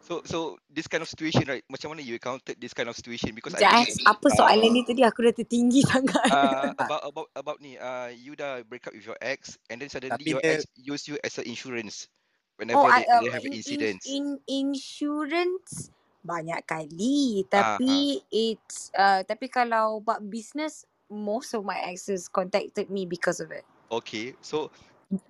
[0.02, 1.62] So so this kind of situation, right?
[1.70, 3.38] Macam mana you encountered this kind of situation?
[3.38, 3.86] Because I Sekejap eh.
[3.86, 5.00] believe Apa soalan uh, ni tadi?
[5.06, 6.26] Aku dah tertinggi sangat.
[6.26, 9.86] uh, about about about ni uh you dah break up with your ex and then
[9.86, 12.10] suddenly tapi your dia ex use you as an insurance
[12.52, 14.04] Oh, whenever I, they, uh, they have in, in, incidents.
[14.06, 15.90] in insurance
[16.22, 17.42] banyak kali.
[17.50, 17.60] Ah, ah.
[17.78, 23.50] Tapi it's uh, tapi kalau buat business, most of my exes contacted me because of
[23.50, 23.66] it.
[23.90, 24.38] Okay.
[24.44, 24.70] So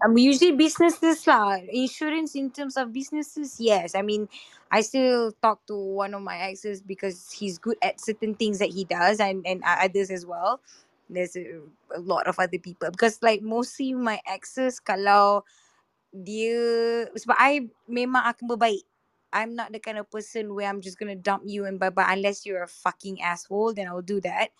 [0.04, 1.58] Um, usually businesses lah.
[1.72, 3.94] Insurance in terms of businesses, yes.
[3.98, 4.28] I mean,
[4.70, 8.70] I still talk to one of my exes because he's good at certain things that
[8.70, 10.60] he does and, and others as well.
[11.10, 11.62] There's a,
[11.94, 12.90] a lot of other people.
[12.90, 15.42] Because like mostly my exes kalau
[16.12, 18.84] dia sebab I memang akan berbaik.
[19.32, 22.08] I'm not the kind of person where I'm just gonna dump you and bye bye
[22.12, 24.52] unless you're a fucking asshole, then I'll do that.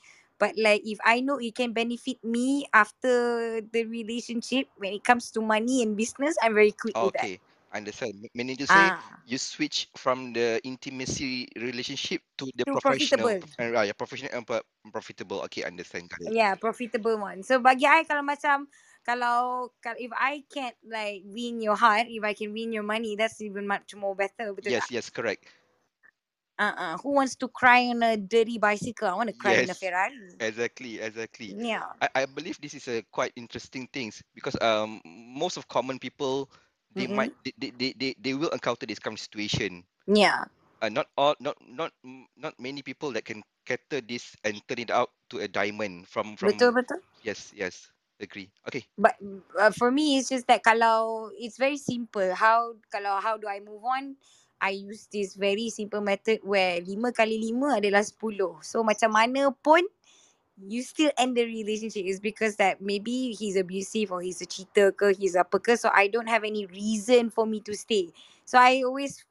[0.42, 5.30] But like if I know it can benefit me after the relationship when it comes
[5.38, 7.30] to money and business, I'm very quick with that.
[7.30, 7.40] Okay,
[7.72, 8.28] understand.
[8.34, 13.40] Meaning to say, Ah, you switch from the intimacy relationship to the to professional, profitable.
[13.60, 15.40] uh, yeah, professional and pro- profitable.
[15.48, 16.10] Okay, understand.
[16.30, 17.42] Yeah, profitable one.
[17.42, 18.68] So bagi I kalau macam
[19.02, 23.40] kalau if I can't like win your heart, if I can win your money, that's
[23.42, 24.54] even much more better.
[24.54, 24.90] Betul Yes, tak?
[24.90, 25.46] yes, correct.
[26.62, 26.98] Uh-uh.
[26.98, 29.08] Who wants to cry on a dirty bicycle?
[29.08, 30.40] I want to cry in a Yes, Ferrari.
[30.40, 31.56] exactly, exactly.
[31.56, 31.92] Yeah.
[32.02, 36.50] I, I believe this is a quite interesting things because um most of common people
[36.96, 37.08] they Mm-mm.
[37.08, 39.84] might they, they, they, they will encounter this kind of situation.
[40.06, 40.44] Yeah.
[40.82, 41.92] Uh, not all not not
[42.36, 46.36] not many people that can cater this and turn it out to a diamond from
[46.42, 47.00] Betul from betul.
[47.22, 47.90] yes yes
[48.20, 49.16] agree okay But
[49.58, 52.30] uh, for me, it's just that kalau it's very simple.
[52.36, 54.16] How kalau how do I move on?
[54.62, 58.62] I use this very simple method where lima kali lima adalah sepuluh.
[58.62, 59.82] So macam mana pun
[60.54, 64.94] you still end the relationship is because that maybe he's abusive or he's a cheater
[64.94, 65.74] ke he's apa ke.
[65.74, 68.14] So I don't have any reason for me to stay.
[68.46, 69.26] So I always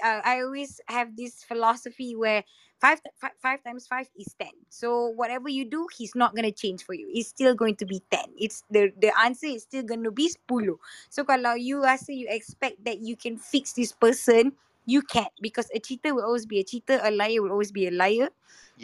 [0.00, 2.44] I always have this philosophy where
[2.84, 3.00] five,
[3.40, 4.52] five times five is ten.
[4.68, 7.08] So whatever you do, he's not gonna change for you.
[7.14, 8.28] It's still going to be ten.
[8.36, 10.76] It's the the answer is still gonna be sepuluh.
[11.08, 14.52] So kalau you rasa you expect that you can fix this person,
[14.86, 17.86] you can't because a cheater will always be a cheater, a liar will always be
[17.86, 18.30] a liar.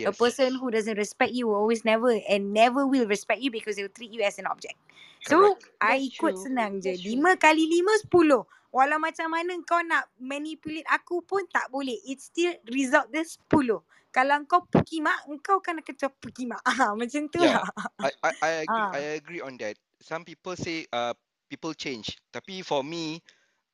[0.05, 3.51] A yes person who doesn't respect you will always never and never will respect you
[3.51, 4.77] because they'll treat you as an object.
[5.21, 6.41] So correct I That's ikut true.
[6.41, 6.93] senang je.
[6.93, 7.21] That's true.
[7.21, 8.45] Lima kali lima sepuluh.
[8.73, 11.97] Walau macam mana kau nak manipulate aku pun tak boleh.
[12.09, 13.83] It still result dia sepuluh.
[14.11, 16.63] Kalau kau pukimak, kau kena kecap pukimak.
[16.69, 17.63] Ah, macam tu yeah lah.
[18.03, 19.11] I, I I agree I Ah.
[19.21, 21.15] agree on that some people say uh
[21.51, 23.21] people change tapi for me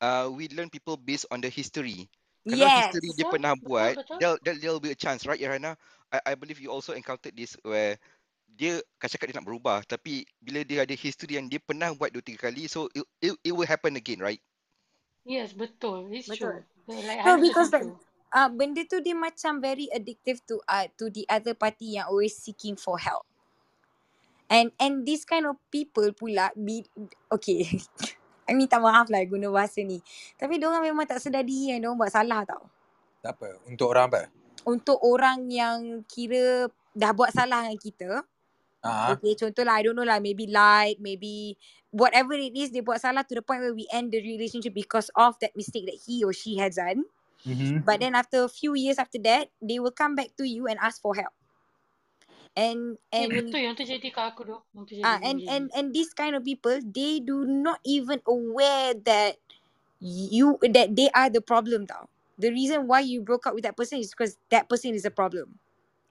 [0.02, 2.08] uh we learn people based on the history
[2.46, 3.16] kalau history Yes.
[3.16, 4.20] dia Betul, pernah betul, buat betul.
[4.20, 5.74] there'll, there'll, there'll be a chance right Irana
[6.12, 7.98] I, I believe you also encountered this where
[8.56, 12.14] dia kan cakap dia nak berubah tapi bila dia ada history yang dia pernah buat
[12.14, 14.40] dua tiga kali so it, it, it will happen again right
[15.26, 16.10] Yes, betul.
[16.14, 16.62] It's Betul.
[16.62, 16.62] true.
[16.86, 17.98] Like No, 100% because true.
[18.34, 22.38] uh, benda tu dia macam very addictive to uh, to the other party yang always
[22.38, 23.26] seeking for help.
[24.46, 26.86] And and this kind of people pula be,
[27.34, 27.66] okay.
[28.46, 29.98] I minta maaf lah guna bahasa ni.
[30.38, 32.64] Tapi diorang memang tak sedar diri yang diorang buat salah tau.
[33.20, 33.48] Tak apa.
[33.66, 34.22] Untuk orang apa?
[34.66, 38.10] Untuk orang yang kira dah buat salah dengan kita.
[38.86, 41.58] Ah, Okay, contohlah, I don't know lah, maybe lied, maybe
[41.90, 45.10] whatever it is, dia buat salah to the point where we end the relationship because
[45.18, 47.02] of that mistake that he or she has done.
[47.42, 47.82] Mm-hmm.
[47.82, 50.78] But then after a few years after that, they will come back to you and
[50.78, 51.34] ask for help.
[52.56, 54.56] And Ya and betul yang tu jadi kat aku tu.
[55.04, 59.36] Ah and and and this kind of people, they do not even aware that
[60.00, 62.08] you that they are the problem tau.
[62.40, 65.12] The reason why you broke up with that person is because that person is a
[65.12, 65.60] problem.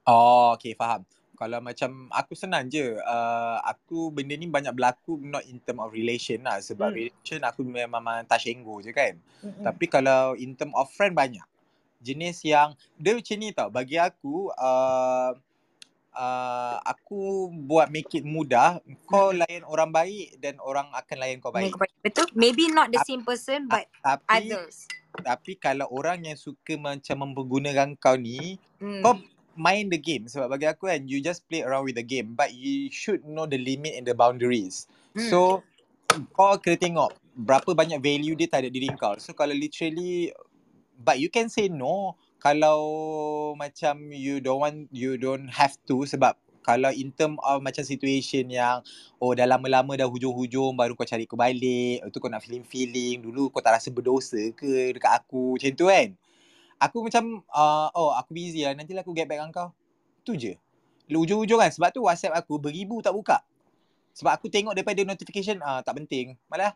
[0.06, 1.02] Oh, okay, faham.
[1.36, 2.94] Kalau macam aku senang je.
[3.02, 6.62] Uh, aku benda ni banyak berlaku not in term of relation lah.
[6.62, 6.98] Sebab Hmm.
[7.10, 9.18] relation aku memang touch and go je kan.
[9.42, 9.66] Mm-mm.
[9.66, 11.44] Tapi kalau in term of friend banyak.
[12.06, 13.70] Jenis yang, dia macam ni tau.
[13.74, 15.34] Bagi aku, uh,
[16.16, 18.80] uh, aku buat make it mudah.
[19.06, 21.76] Kau layan orang baik dan orang akan layan kau baik.
[21.76, 21.86] kau.
[22.02, 22.28] Betul?
[22.34, 24.88] Maybe not the same person but Tapi, others.
[25.16, 28.58] tapi kalau orang yang suka macam mempergunakan kau ni,
[29.04, 29.24] kau Hmm.
[29.56, 32.52] main the game sebab bagi aku kan you just play around with the game but
[32.52, 34.88] you should know the limit and the boundaries.
[35.16, 35.32] Hmm.
[35.32, 35.40] So
[36.36, 39.16] kau kena tengok berapa banyak value dia terhadap diri kau.
[39.20, 40.36] So kalau literally
[41.00, 42.80] but you can say no kalau
[43.58, 48.50] macam you don't want you don't have to sebab kalau in term of macam situation
[48.50, 48.82] yang
[49.22, 53.54] oh dah lama-lama dah hujung-hujung baru kau cari aku balik, tu kau nak feeling-feeling, dulu
[53.54, 56.10] kau tak rasa berdosa ke dekat aku macam tu kan.
[56.82, 59.70] Aku macam uh, oh aku busy lah nantilah aku get back dengan kau.
[60.26, 60.54] Tu je.
[61.06, 63.46] Lu Ujung-ujung kan sebab tu WhatsApp aku beribu tak buka.
[64.18, 66.34] Sebab aku tengok daripada notification ah tak penting.
[66.50, 66.74] Malah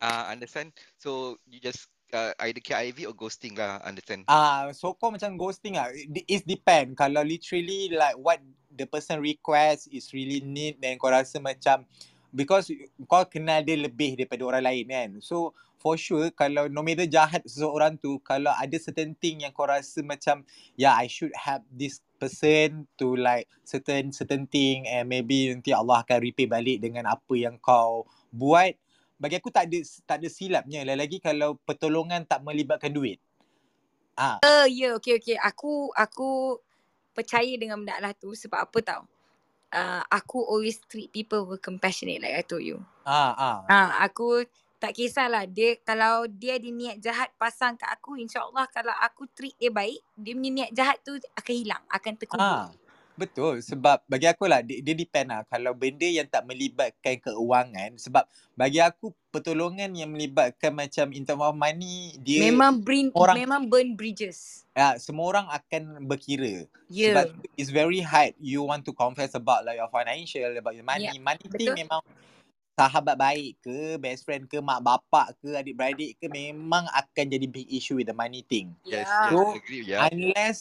[0.00, 0.72] Ah, understand.
[0.96, 3.80] So you just uh, either KIV or ghosting lah.
[3.82, 4.26] Understand.
[4.26, 5.90] Ah, so kau macam ghosting ah.
[6.26, 6.94] It depend.
[6.98, 8.38] Kalau literally like what
[8.70, 11.82] the person request is really need dan kau rasa macam
[12.30, 12.70] because
[13.10, 15.10] kau kenal dia lebih daripada orang lain kan.
[15.18, 19.64] So for sure kalau no matter jahat seseorang tu kalau ada certain thing yang kau
[19.64, 20.44] rasa macam
[20.76, 26.04] yeah I should have this person to like certain certain thing and maybe nanti Allah
[26.04, 28.76] akan repay balik dengan apa yang kau buat
[29.20, 33.20] bagi aku tak ada tak ada silapnya lagi kalau pertolongan tak melibatkan duit.
[34.16, 35.36] Ah, Uh, ya, yeah, okay, okay.
[35.36, 36.56] Aku aku
[37.12, 39.02] percaya dengan benda lah tu sebab apa tau?
[39.70, 42.80] Uh, aku always treat people with compassionate like I told you.
[43.04, 43.56] ah, ah.
[43.70, 44.42] Ah, aku
[44.80, 49.52] tak kisahlah dia kalau dia ada niat jahat pasang kat aku insyaallah kalau aku treat
[49.60, 52.64] dia baik dia punya niat jahat tu akan hilang akan terkubur.
[52.64, 52.72] Ah,
[53.20, 53.60] betul.
[53.60, 55.44] Sebab bagi aku lah, dia, dia depend lah.
[55.44, 58.24] Kalau benda yang tak melibatkan keuangan, sebab
[58.56, 63.62] bagi aku pertolongan yang melibatkan macam in term of money, dia Memang bring orang memang
[63.68, 64.64] burn bridges.
[64.72, 66.64] ya, semua orang akan berkira.
[66.88, 67.12] Ya.
[67.12, 71.12] Sebab it's very hard you want to confess about like your financial, about your money.
[71.12, 71.76] Ya, Money thing betul.
[71.76, 72.00] memang
[72.76, 77.68] sahabat baik ke, best friend ke, mak bapak ke, adik-beradik ke, memang akan jadi big
[77.70, 78.72] issue with the money thing.
[78.86, 79.30] Yes, Ya.
[79.30, 79.82] yes, So, agree.
[79.86, 80.06] Yeah.
[80.10, 80.58] unless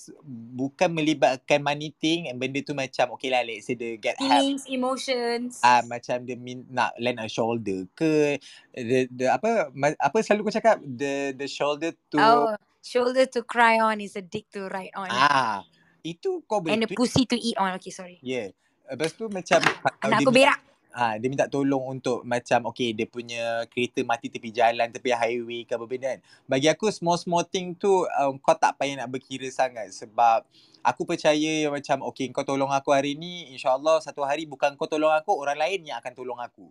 [0.55, 4.43] bukan melibatkan money thing and benda tu macam okay lah let's say dia get help
[4.43, 5.59] Feelings, emotions.
[5.63, 8.39] ah macam dia min, nak lend a shoulder ke
[8.75, 13.43] the, the apa ma, apa selalu kau cakap the the shoulder to Oh, shoulder to
[13.43, 15.09] cry on is a dick to ride on.
[15.11, 15.63] ah
[16.05, 17.75] itu kau boleh And a tweet pussy to eat on.
[17.79, 18.19] Okay, sorry.
[18.23, 18.47] yeah
[18.87, 19.59] lepas tu macam
[20.01, 20.59] Anak aku berak.
[20.89, 25.61] Ah dia minta tolong untuk macam okay dia punya kereta mati tepi jalan tepi highway
[25.65, 26.19] ke apa benda kan.
[26.49, 30.45] Bagi aku small small thing tu um, kau tak payah nak berkira sangat sebab
[30.81, 34.89] aku percaya yang macam okay kau tolong aku hari ni insyaallah satu hari bukan kau
[34.89, 36.69] tolong aku orang lain yang akan tolong aku.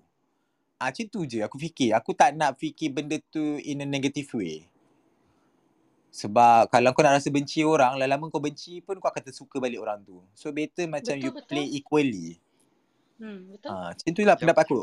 [0.78, 1.94] Ah macam tu je aku fikir.
[1.94, 4.66] Aku tak nak fikir benda tu in a negative way.
[6.10, 9.78] Sebab kalau kau nak rasa benci orang lama-lama kau benci pun kau akan tersuka balik
[9.78, 10.18] orang tu.
[10.34, 11.46] So better macam Betul, you betul.
[11.46, 12.42] play equally
[13.18, 13.70] Hmm, betul.
[13.70, 14.40] Ah, macam tu lah Yup.
[14.40, 14.80] pendapat aku.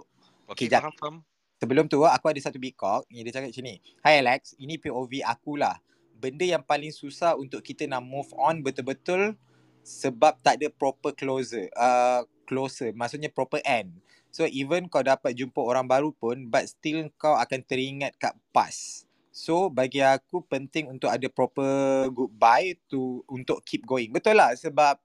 [0.51, 0.83] Okay, Okay, jap.
[0.83, 1.15] faham, faham.
[1.55, 3.75] Sebelum tu aku ada satu big cock yang dia cakap macam ni.
[4.03, 5.79] Hi Alex, ini POV aku lah.
[6.19, 9.39] Benda yang paling susah untuk kita nak move on betul-betul
[9.81, 11.71] sebab tak ada proper closer.
[11.73, 14.03] Uh, closer, maksudnya proper end.
[14.35, 19.07] So even kau dapat jumpa orang baru pun but still kau akan teringat kat past.
[19.31, 24.11] So bagi aku penting untuk ada proper goodbye to untuk keep going.
[24.11, 24.99] Betul lah sebab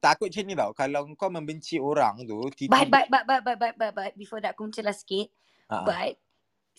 [0.00, 0.72] takut macam ni tau.
[0.72, 4.56] Kalau kau membenci orang tu, But, but, but, but, but, but, but, but, before that
[4.56, 5.28] aku mencelah sikit.
[5.68, 5.86] Ah.
[5.86, 6.18] But,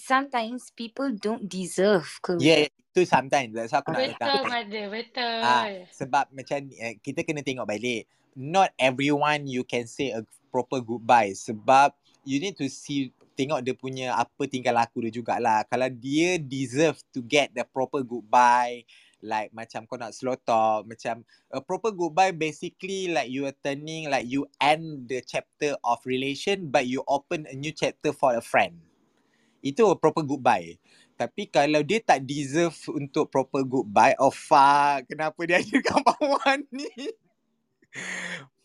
[0.01, 2.41] sometimes people don't deserve closure.
[2.41, 3.53] Yeah, itu sometimes.
[3.53, 4.43] That's aku nak Betul, datang.
[4.49, 4.85] Mother.
[4.89, 5.39] Betul.
[5.45, 8.09] Ah, sebab macam eh, kita kena tengok balik.
[8.33, 11.93] Not everyone you can say a proper goodbye sebab
[12.23, 15.63] you need to see tengok dia punya apa tingkah laku dia jugalah.
[15.67, 18.83] Kalau dia deserve to get the proper goodbye
[19.21, 21.21] like macam kau nak slow talk macam
[21.53, 26.69] a proper goodbye basically like you are turning like you end the chapter of relation
[26.69, 28.81] but you open a new chapter for a friend.
[29.61, 30.81] Itu a proper goodbye.
[31.21, 36.57] Tapi kalau dia tak deserve untuk proper goodbye, oh fuck, kenapa dia ada kat bawah
[36.73, 36.89] ni?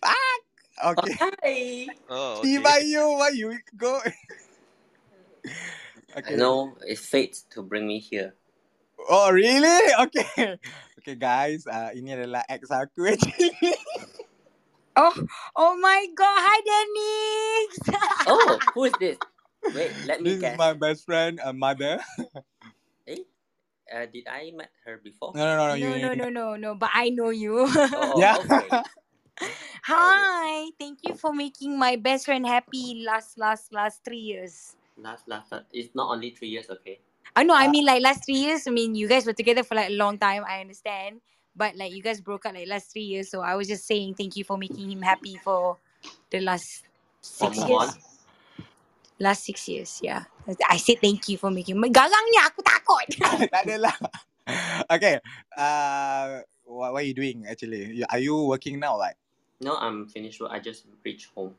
[0.01, 0.43] fuck.
[0.77, 1.13] Okay.
[1.21, 1.57] Hi.
[2.09, 2.65] Oh, See okay.
[2.65, 4.01] by you, why you go?
[6.17, 6.37] I okay.
[6.37, 8.37] know it's fate to bring me here.
[9.09, 9.81] Oh really?
[10.07, 10.59] Okay.
[11.03, 13.55] Okay guys, uh, ini adalah ex aku actually.
[14.97, 15.13] Oh,
[15.57, 16.41] oh my god.
[16.41, 17.71] Hi, Denix.
[18.27, 19.19] Oh, who is this?
[19.75, 22.01] Wait, let me This is my best friend, uh, mother.
[23.07, 23.23] Eh?
[23.93, 25.37] Uh, did I met her before?
[25.37, 25.75] No, no, no, no.
[25.77, 26.71] no, You, no, no, no, no.
[26.75, 27.69] But I know you.
[27.95, 28.35] Oh, Yeah.
[28.41, 28.71] okay.
[29.87, 30.71] Hi.
[30.81, 34.75] Thank you for making my best friend happy last, last, last three years.
[34.99, 35.67] Last, last, last.
[35.73, 36.99] It's not only three years, okay?
[37.37, 37.55] I know.
[37.55, 38.67] I Uh, mean, like last three years.
[38.67, 40.43] I mean, you guys were together for like a long time.
[40.49, 41.21] I understand,
[41.53, 43.29] but like you guys broke up like last three years.
[43.29, 45.77] So I was just saying thank you for making him happy for
[46.33, 46.89] the last
[47.21, 47.93] six move years.
[47.93, 47.95] on.
[49.21, 50.25] Last six years, yeah.
[50.69, 51.77] I said thank you for making.
[51.77, 53.09] Garangnya aku takut.
[53.53, 53.93] tak adalah.
[54.87, 55.19] Okay.
[55.59, 57.99] Uh, what, what are you doing actually?
[58.07, 58.95] Are you working now?
[58.95, 59.19] Like?
[59.59, 60.55] No, I'm finished work.
[60.55, 61.51] I just reached home.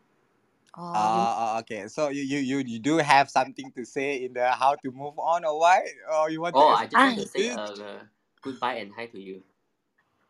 [0.77, 1.87] Oh, Uh, okay.
[1.87, 5.17] So you, you you you do have something to say in the how to move
[5.17, 5.83] on or what?
[6.13, 7.57] Or you want to Oh, I just want to say explain?
[7.57, 7.99] uh,
[8.41, 9.41] goodbye and hi to you.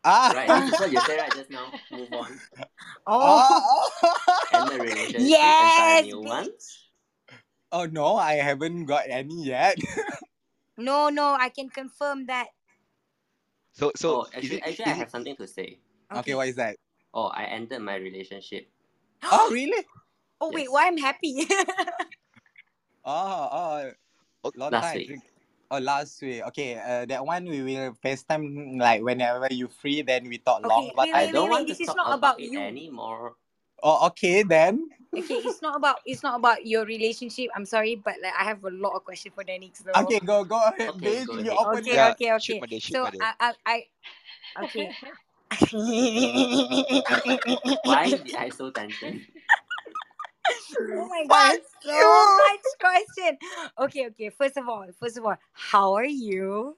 [0.04, 0.32] Ah.
[0.34, 1.72] Right, this is what you said right just now.
[1.92, 2.40] Move on.
[3.06, 3.90] oh, Oh,
[4.52, 6.48] End the relationship and start yes, a new one.
[7.72, 9.76] oh no, I haven't got any yet.
[10.78, 12.48] No, no, I can confirm that.
[13.72, 15.78] So so Oh, actually, it actually, I is it have something to say.
[16.16, 16.76] okay, what is that?
[17.12, 18.68] Oh, I ended my relationship.
[19.22, 19.84] Oh, really?
[20.40, 21.46] Oh wait, why I'm happy?
[23.04, 23.90] Oh, oh,
[24.44, 25.02] Oh, long Last time.
[25.08, 25.20] week.
[25.70, 26.42] Oh, last week.
[26.54, 30.88] Okay, uh, that one we will FaceTime like whenever you free, then we talk long.
[30.88, 31.76] okay, But wait, I wait, don't wait, want wait.
[31.76, 32.60] to is talk not about about you.
[32.60, 33.34] anymore.
[33.82, 34.88] oh, okay then.
[35.16, 37.50] Okay, it's not about it's not about your relationship.
[37.56, 39.92] I'm sorry, but like I have a lot of questions for Denix though.
[40.06, 41.26] Okay, go go ahead, Okay, bitch.
[41.26, 41.58] go You ahead.
[41.58, 42.60] open Okay, yeah, okay, shoot okay.
[42.60, 43.18] mother, shoot So mother.
[43.20, 44.88] I, I, I okay.
[47.84, 49.26] Why did I so tension?
[50.96, 53.38] Oh my god, so much question.
[53.78, 54.30] Okay, okay.
[54.30, 56.76] First of all, first of all, how are you?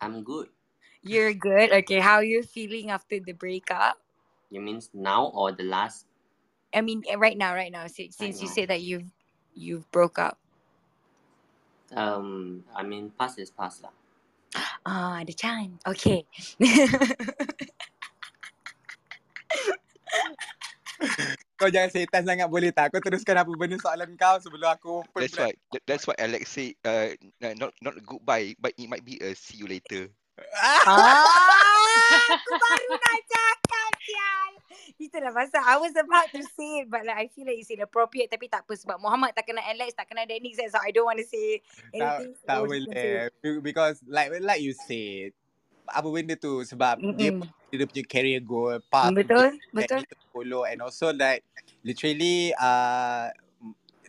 [0.00, 0.48] I'm good.
[1.02, 1.72] You're good.
[1.72, 3.98] Okay, how are you feeling after the breakup?
[4.50, 6.06] You means now or the last
[6.74, 8.54] I mean, eh, right now, right now, si- right since you now?
[8.54, 9.10] said that you've
[9.54, 10.38] you've broke up.
[11.94, 13.90] Um, I mean, past is past lah.
[14.86, 15.78] Ah, the time.
[15.86, 16.24] Okay.
[21.60, 22.88] Kau jangan setan sangat boleh tak?
[22.88, 26.48] Kau teruskan apa benda soalan kau sebelum aku open That's why that- that's why Alex
[26.48, 27.12] say uh
[27.44, 30.08] n- not not goodbye, but it might be a see you later.
[30.56, 30.80] Ah.
[30.88, 34.52] ah, aku baru nak cakap, sial.
[34.96, 38.32] Itulah pasal I was about to say it but like I feel like it's inappropriate
[38.32, 41.20] tapi tak apa sebab Muhammad tak kenal Alex, tak kenal Dennis so I don't want
[41.20, 41.60] to say
[41.92, 42.32] tak, anything.
[42.40, 42.88] tak say it.
[42.88, 43.20] boleh.
[43.44, 45.36] Be- Because like like you said,
[45.90, 47.46] apa benda tu sebab dia Mm-mm.
[47.70, 50.02] dia punya career goal, path Betul, betul.
[50.06, 51.42] to follow and also like
[51.82, 53.30] literally uh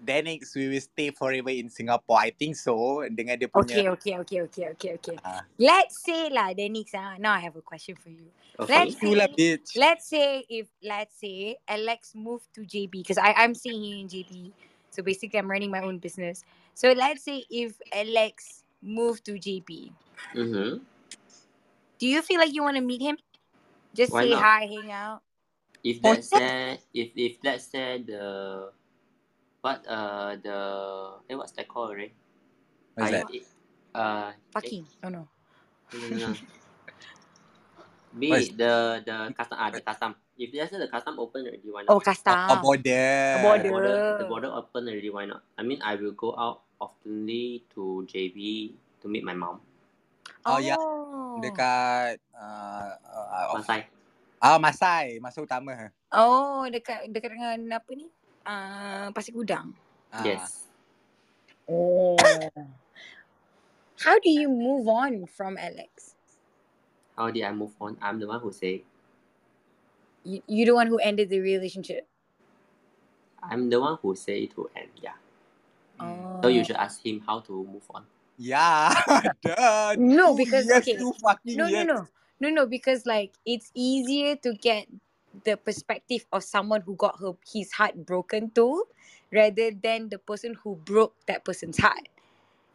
[0.01, 2.17] Danix we will stay forever in Singapore.
[2.17, 5.17] I think so dengan dia Okay, punya okay, okay, okay, okay, okay.
[5.21, 5.45] Ah.
[5.61, 8.25] Let's say lah, Denix, ah, now I have a question for you.
[8.57, 8.89] Okay.
[8.89, 9.69] Let's you lah say, bitch.
[9.77, 14.09] let's say if, let's say Alex moved to JB because I I'm staying here in
[14.09, 14.49] JB,
[14.89, 16.41] so basically I'm running my own business.
[16.73, 19.93] So let's say if Alex moved to JB,
[20.35, 20.83] Mm-hmm.
[22.01, 23.17] Do you feel like you want to meet him?
[23.93, 24.41] Just Why say not?
[24.41, 25.21] hi, hang out.
[25.83, 26.33] If Or let's
[26.93, 28.71] if if let's say the
[29.61, 30.57] what uh the
[31.29, 32.13] eh what's that called right?
[32.95, 33.27] What's I that?
[33.95, 34.31] uh
[34.63, 34.87] eh, fucking.
[35.03, 35.27] Oh no.
[35.93, 36.31] no, no, no.
[38.19, 40.15] Be the the custom ah the custom.
[40.37, 41.95] If let's say the custom open already, why not?
[41.95, 42.37] Oh, custom.
[42.49, 42.91] Oh, border.
[43.33, 43.63] A The border.
[43.65, 45.43] border the border open already, why not?
[45.57, 49.61] I mean I will go out oftenly to JB to meet my mom.
[50.45, 50.75] Oh, ya.
[50.77, 51.37] Oh.
[51.41, 53.81] Dekat uh, uh, Masai.
[54.41, 55.93] Ah Masai, masa utama.
[56.09, 58.09] Oh, dekat dekat dengan apa ni?
[58.41, 59.77] Uh, Pasir Gudang.
[60.09, 60.25] Ah.
[60.25, 60.65] Yes.
[61.69, 62.17] Oh.
[64.01, 66.17] How do you move on from Alex?
[67.13, 68.01] How did I move on?
[68.01, 68.81] I'm the one who say
[70.23, 72.05] You, you the one who ended the relationship.
[73.41, 74.93] I'm the one who say to end.
[75.01, 75.17] Yeah.
[75.99, 76.41] Oh.
[76.43, 78.05] So you should ask him how to move on.
[78.37, 78.93] Yeah,
[79.43, 79.95] duh.
[79.97, 80.97] No, because- years, okay.
[80.97, 81.13] two
[81.45, 81.85] No, no, years.
[81.87, 82.07] no.
[82.41, 84.87] No, no, because like it's easier to get
[85.45, 88.83] the perspective of someone who got her his heart broken too,
[89.31, 92.09] rather than the person who broke that person's heart.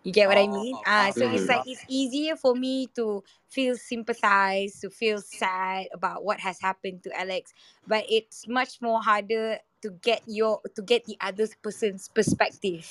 [0.04, 0.76] You get what I mean?
[0.78, 5.88] Oh, Ah, so it's like it's easier for me to feel sympathized, to feel sad
[5.92, 7.52] about what has happened to Alex,
[7.88, 12.86] but it's much more harder to get your to get the other person's perspective.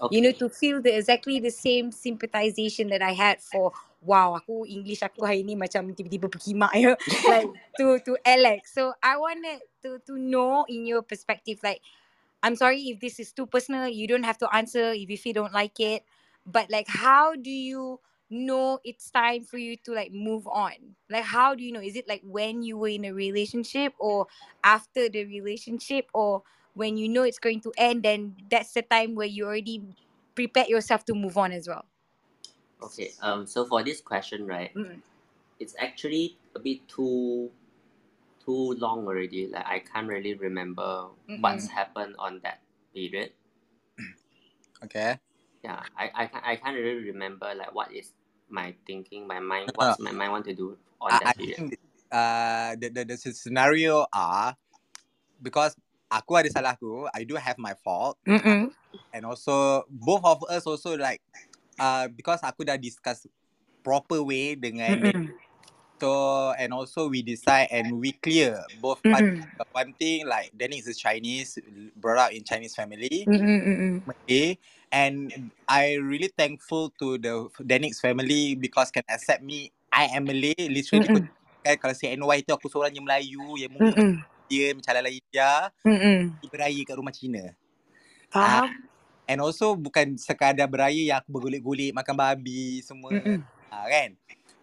[0.00, 0.16] Okay.
[0.16, 3.72] You know, to feel the exactly the same sympathization that I had for
[4.06, 6.94] wow, aku English aku hari ni macam tiba-tiba berkimak ya.
[7.32, 7.50] like
[7.80, 8.70] to to Alex.
[8.70, 11.82] So I wanted to to know in your perspective, like
[12.42, 13.88] I'm sorry if this is too personal.
[13.90, 16.06] You don't have to answer if if you don't like it.
[16.46, 17.98] But like, how do you
[18.30, 20.94] know it's time for you to like move on?
[21.10, 21.82] Like how do you know?
[21.82, 24.30] Is it like when you were in a relationship or
[24.62, 26.46] after the relationship or
[26.76, 29.82] when you know it's going to end then that's the time where you already
[30.36, 31.86] prepare yourself to move on as well?
[32.82, 33.12] Okay.
[33.20, 33.46] Um.
[33.46, 35.02] So for this question, right, Mm.
[35.60, 37.52] it's actually a bit too
[38.44, 39.48] too long already.
[39.48, 41.68] Like I can't really remember what's Mm-mm.
[41.68, 42.60] happened on that
[42.94, 43.32] period.
[44.84, 45.18] Okay.
[45.62, 48.12] Yeah, I I can't I can't really remember like what is
[48.48, 49.96] my thinking, my mind, No, no.
[49.96, 51.60] what's my mind want to do on I, I that period.
[51.60, 51.78] think
[52.10, 54.56] uh, the, the, the scenario are
[55.42, 55.76] because
[56.10, 58.18] aku ada salah aku, I do have my fault.
[58.26, 58.70] Mm-mm.
[59.12, 61.22] And also, both of us also like,
[61.80, 63.26] uh, because aku dah discuss
[63.80, 65.12] proper way dengan.
[65.12, 65.34] Mm-mm.
[65.96, 69.40] So, and also we decide and we clear both parties.
[69.40, 69.72] Mm-mm.
[69.72, 71.56] One thing, like, Dennis is Chinese,
[71.96, 73.24] brought up in Chinese family.
[73.24, 74.04] Mm-mm.
[74.04, 74.60] Malay,
[74.92, 75.32] and
[75.66, 79.72] I really thankful to the Denix family because can accept me.
[79.90, 80.54] I am Malay.
[80.68, 84.35] Literally, kan, kalau si NY tu aku seorang yang Melayu yang mungkin Mm-mm.
[84.46, 86.18] Dia macam lain dia Mm-mm.
[86.38, 87.44] pergi beraya kat rumah Cina.
[88.30, 88.70] Faham?
[89.26, 93.18] And also bukan sekadar beraya yang aku bergolek-golek makan babi semua.
[93.70, 94.14] Ah, kan?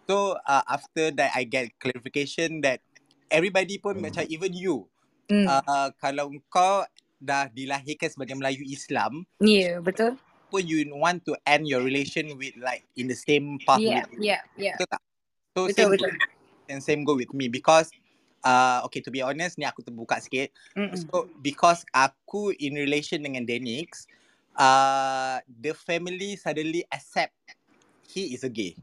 [0.08, 2.80] So uh, after that I get clarification that
[3.28, 4.88] everybody pun macam even you
[5.24, 5.48] Mm.
[5.48, 6.84] uh, kalau kau
[7.16, 10.20] dah dilahirkan sebagai Melayu Islam Yeah, betul.
[10.52, 14.20] pun you want to end your relation with like in the same path Yeah, with
[14.20, 14.76] yeah, yeah.
[14.76, 15.02] betul tak?
[15.56, 16.12] So Betul, same betul.
[16.68, 17.88] and same go with me because
[18.44, 20.52] uh, okay to be honest ni aku terbuka sikit.
[20.76, 20.94] Mm-mm.
[20.94, 24.06] So because aku in relation dengan Denix,
[24.54, 27.34] uh, the family suddenly accept
[28.12, 28.76] he is a gay.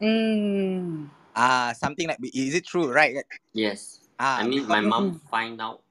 [0.00, 1.10] Mm.
[1.34, 3.18] Ah, uh, something like is it true, right?
[3.52, 4.00] Yes.
[4.18, 5.82] Ah, I mean, because, my mom find out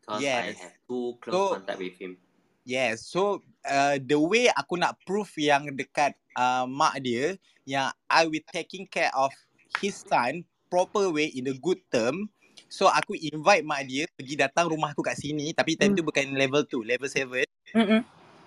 [0.00, 0.60] because I yes.
[0.60, 2.16] have too close So contact with him.
[2.64, 3.08] yes.
[3.08, 8.44] So uh, the way aku nak prove yang dekat uh, mak dia yang I will
[8.52, 9.32] taking care of
[9.80, 12.28] his son proper way in a good term.
[12.70, 15.98] So aku invite mak dia pergi datang rumah aku kat sini tapi time Mm.
[15.98, 17.42] tu bukan level 2, level 7.
[17.74, 18.00] Mm-mm.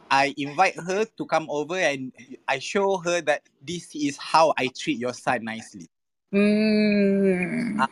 [0.07, 2.15] I invite her to come over and
[2.47, 5.91] I show her that this is how I treat your son nicely.
[6.31, 7.83] Mm.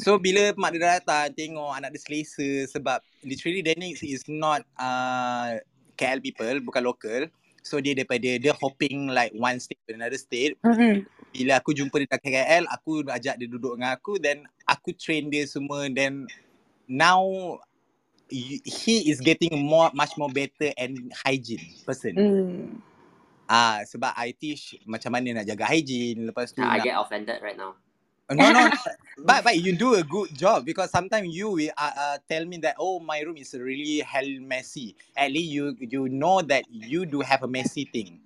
[0.00, 5.60] So bila mak dia datang tengok anak dia selesa sebab literally Denix is not uh,
[6.00, 7.28] KL people, bukan local.
[7.66, 10.56] So dia daripada dia hopping like one state to another state.
[10.64, 11.04] Mm-mm.
[11.36, 15.28] Bila aku jumpa dia kat KL, aku ajak dia duduk dengan aku then aku train
[15.28, 16.24] dia semua then
[16.88, 17.22] now
[18.30, 22.14] he is getting more much more better and hygiene person.
[22.16, 22.62] Mm.
[23.46, 27.38] Ah sebab I teach macam mana nak jaga hygiene lepas tu I nak get offended
[27.38, 27.78] right now.
[28.34, 28.74] no no no.
[29.28, 32.58] but but you do a good job because sometimes you will uh, uh, tell me
[32.58, 34.98] that oh my room is really hell messy.
[35.14, 38.18] At least you you know that you do have a messy thing.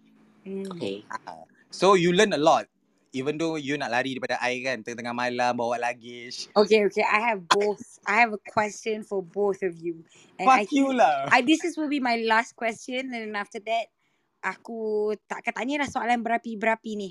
[0.48, 0.72] Mm.
[0.72, 1.04] Okay.
[1.12, 2.64] Ah, so you learn a lot.
[3.10, 6.46] Even though you nak lari daripada air kan tengah-tengah malam bawa luggage.
[6.54, 7.02] Okay, okay.
[7.02, 7.82] I have both.
[8.06, 10.06] I have a question for both of you.
[10.38, 11.26] And I Fuck you think lah.
[11.26, 13.90] I this is will be my last question and then after that
[14.46, 17.10] aku tak akan tanya dah soalan berapi-berapi ni.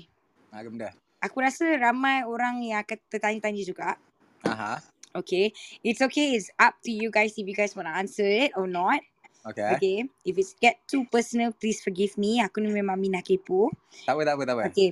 [0.50, 0.90] Ah, benda.
[1.20, 4.00] Aku rasa ramai orang yang akan tertanya-tanya juga.
[4.48, 4.80] Aha.
[5.12, 5.52] Okay.
[5.84, 6.32] It's okay.
[6.32, 9.04] It's up to you guys if you guys want to answer it or not.
[9.40, 9.68] Okay.
[9.76, 9.98] Okay.
[10.24, 12.40] If it's get too personal, please forgive me.
[12.44, 13.72] Aku ni memang minah kepo.
[14.04, 14.64] Tak apa tak apa tak apa.
[14.72, 14.90] Okay.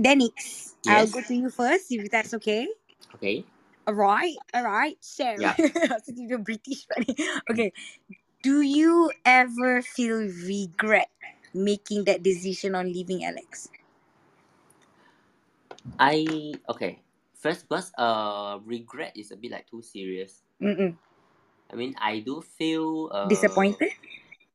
[0.00, 2.68] Denix, I'll go to you first if that's okay.
[3.16, 3.44] Okay.
[3.88, 4.96] Alright, alright.
[5.00, 5.54] So, Yeah.
[6.04, 7.16] so you're British, funny.
[7.50, 7.72] Okay.
[8.42, 11.10] Do you ever feel regret
[11.52, 13.68] making that decision on leaving Alex?
[15.98, 17.00] I okay.
[17.36, 20.42] First, because uh, regret is a bit like too serious.
[20.62, 20.96] Mm-mm.
[21.72, 23.90] I mean, I do feel uh, Disappointed?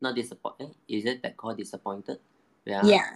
[0.02, 0.76] Not disappointed.
[0.88, 2.20] Is it that called disappointed?
[2.66, 2.84] Yeah.
[2.84, 3.10] Yeah.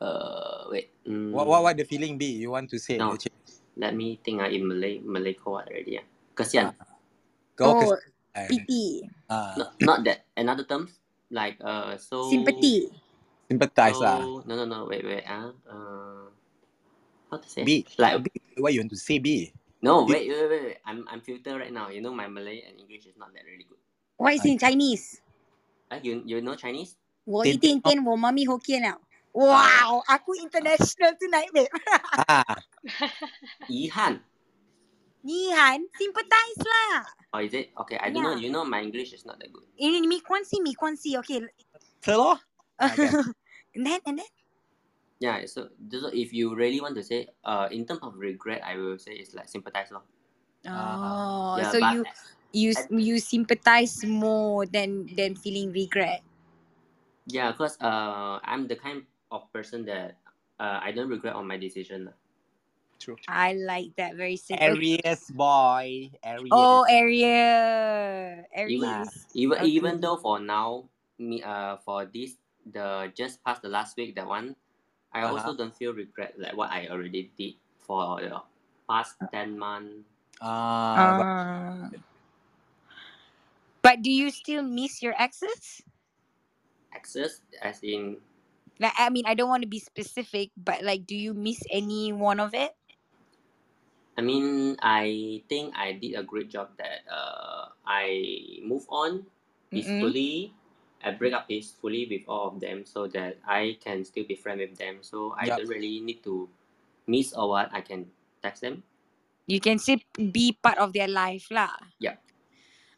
[0.00, 0.90] Uh, wait.
[1.08, 2.36] Mm, What what what the feeling be?
[2.36, 2.98] You want to say?
[2.98, 3.14] No.
[3.14, 3.32] Actually?
[3.76, 4.42] Let me think.
[4.42, 5.98] Uh, in Malay, Malay call what already?
[5.98, 6.06] Yeah.
[6.36, 6.74] Kesian.
[7.56, 8.48] Kau oh, kesian.
[8.50, 8.84] pity.
[9.30, 10.26] Ah, Not, not that.
[10.36, 10.98] Another terms
[11.30, 12.30] like uh, so.
[12.30, 12.90] Sympathy.
[13.48, 14.24] sympathize lah.
[14.24, 14.78] So, no, no, no.
[14.86, 15.24] Wait, wait.
[15.26, 16.26] Ah, uh,
[17.30, 17.64] how to say?
[17.64, 17.86] B.
[17.98, 18.28] Like B.
[18.60, 19.50] What you want to say, B?
[19.82, 20.04] no.
[20.06, 20.14] B.
[20.14, 20.78] Wait, wait, wait, wait.
[20.84, 21.88] I'm I'm filter right now.
[21.88, 23.80] You know my Malay and English is not that really good.
[24.16, 25.18] What is in Chinese?
[25.90, 26.96] Ah, you you know Chinese?
[27.24, 29.00] 我 Tin- 一天天我妈咪 Hokkien 了。
[29.33, 31.69] Wow, aku international tonight, babe.
[32.29, 32.57] Ah,
[33.69, 34.23] 遗憾.
[35.23, 37.03] Ni Han, sympathize lah.
[37.35, 37.75] Oh, is it?
[37.75, 38.33] Okay, I don't know.
[38.33, 38.47] Yeah.
[38.47, 39.67] You know my English is not that good.
[39.77, 41.19] Ini mi kuansi, mi kuansi.
[41.19, 41.43] Okay.
[41.99, 42.39] telur?
[42.79, 43.35] Ah, kan.
[43.75, 44.31] and then, and then.
[45.19, 48.79] Yeah, so, so if you really want to say, uh, in terms of regret, I
[48.79, 50.07] will say it's like sympathize lor.
[50.63, 52.07] Oh, Yeah, so you
[52.55, 56.23] you I- you sympathize more than than feeling regret.
[57.27, 60.17] Yeah, because uh, I'm the kind of person that
[60.59, 62.13] uh, I don't regret on my decision.
[62.99, 63.19] True.
[63.29, 64.75] I like that very simple.
[64.75, 66.11] Aries boy.
[66.23, 66.51] Aries.
[66.51, 68.45] Oh, area.
[68.65, 69.27] Even Aries.
[69.33, 69.71] even Okay.
[69.75, 70.87] even though for now,
[71.17, 74.55] me uh for this the just past the last week that one,
[75.13, 75.31] I Uh-huh.
[75.31, 78.41] also don't feel regret like what I already did for the
[78.89, 80.07] past ten months.
[80.95, 81.89] Ah, Ah.
[83.81, 85.81] But do you still miss your exes?
[86.93, 88.21] Access as in
[88.79, 92.13] Like, I mean, I don't want to be specific, but like, do you miss any
[92.13, 92.71] one of it?
[94.17, 99.27] I mean, I think I did a great job that uh, I move on
[99.71, 100.53] peacefully.
[101.03, 104.59] I break up peacefully with all of them so that I can still be friend
[104.59, 104.99] with them.
[105.01, 105.59] So I Yup.
[105.59, 106.49] don't really need to
[107.07, 107.71] miss or what.
[107.71, 108.11] I can
[108.43, 108.83] text them.
[109.47, 111.71] You can still be part of their life, lah.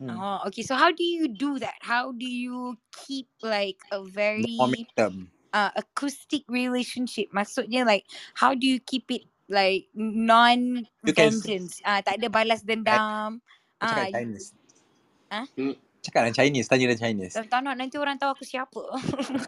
[0.02, 0.18] Hmm.
[0.18, 0.64] Oh, okay.
[0.66, 1.78] So how do you do that?
[1.82, 5.30] How do you keep like a very momentum.
[5.54, 7.32] Uh, acoustic relationship?
[7.32, 11.84] Maksudnya like, how do you keep it like non vengeance?
[11.84, 13.40] Ah, tak ada balas dendam.
[13.82, 14.56] Ah, Chinese.
[15.32, 15.48] Ah?
[15.56, 15.76] Hmm.
[16.02, 16.66] Cakap dalam Chinese.
[16.66, 17.34] Tanya dalam Chinese.
[17.38, 18.82] tak tak nak nanti orang tahu aku siapa.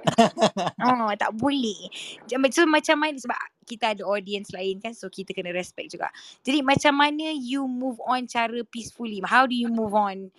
[0.86, 1.90] oh, tak boleh.
[2.30, 6.14] So, macam mana sebab kita ada audience lain kan so kita kena respect juga.
[6.46, 9.18] Jadi macam mana you move on cara peacefully?
[9.26, 10.30] How do you move on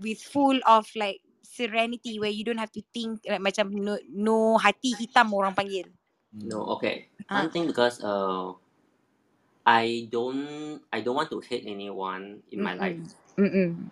[0.00, 1.20] with full of like
[1.58, 5.90] serenity where you don't have to think like macam no, no hati hitam orang panggil.
[6.30, 7.10] No, okay.
[7.26, 7.42] Ah.
[7.42, 8.54] One thing because uh,
[9.66, 13.02] I don't I don't want to hate anyone in my life.
[13.34, 13.90] Mm-mm.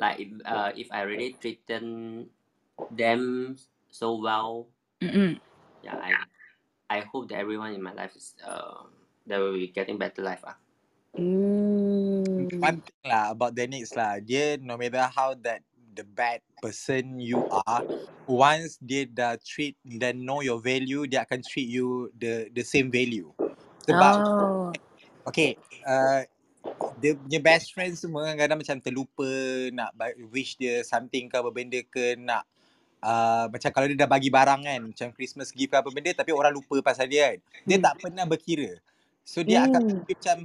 [0.00, 1.84] Like if, uh, if I really treated
[2.94, 3.12] them
[3.90, 4.70] so well,
[5.02, 5.36] Mm-mm.
[5.82, 6.10] yeah, I
[6.88, 8.88] I hope that everyone in my life is uh
[9.28, 10.40] they will be getting better life.
[10.46, 10.56] Ah.
[11.18, 12.62] Mm.
[12.62, 14.22] One thing lah about Dennis lah.
[14.22, 15.66] Dia no matter how that
[15.98, 17.82] the bad person you are,
[18.30, 22.86] once dia dah treat dan know your value, dia akan treat you the the same
[22.86, 23.34] value.
[23.82, 24.70] Sebab Oh.
[25.28, 26.24] Okay, uh,
[27.02, 29.28] dia punya best friend semua kadang-kadang macam terlupa
[29.74, 29.92] nak
[30.32, 32.48] wish dia something ke apa benda ke nak
[33.04, 36.32] uh, macam kalau dia dah bagi barang kan macam Christmas gift ke apa benda tapi
[36.32, 37.38] orang lupa pasal dia kan.
[37.68, 37.84] Dia Hmm.
[37.84, 38.80] tak pernah berkira.
[39.20, 39.90] So dia akan Hmm.
[40.00, 40.38] fikir macam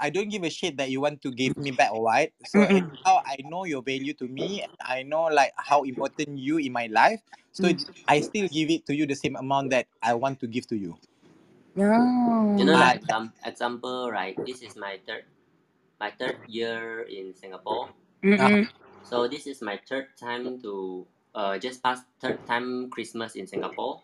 [0.00, 2.32] I don't give a shit that you want to give me back or what.
[2.48, 6.72] So anyhow I know your value to me I know like how important you in
[6.72, 7.20] my life.
[7.52, 7.84] So Mm.
[8.08, 10.76] I still give it to you the same amount that I want to give to
[10.76, 10.96] you.
[11.76, 12.56] Oh.
[12.58, 14.36] You know, like exam- example, right?
[14.46, 15.24] This is my third
[16.00, 17.92] my third year in Singapore.
[18.24, 18.68] Mm-mm.
[19.04, 24.00] So this is my third time to uh just past third time Christmas in Singapore,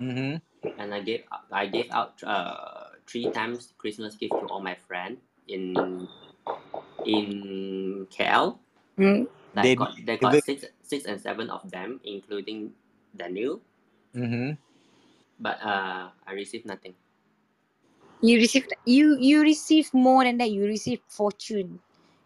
[0.00, 0.40] Mm-hmm.
[0.78, 1.22] and I gave
[1.52, 6.08] I gave out uh three times Christmas gift to all my friends in
[7.06, 8.58] in KL.
[8.98, 9.26] Mm.
[9.54, 12.72] Like They got they got deliver- six six and seven of them, including
[13.16, 13.60] Daniel.
[14.14, 14.58] Mm-hmm.
[15.40, 16.94] But uh, I received nothing.
[18.22, 20.50] You received you you receive more than that.
[20.50, 21.78] You received fortune.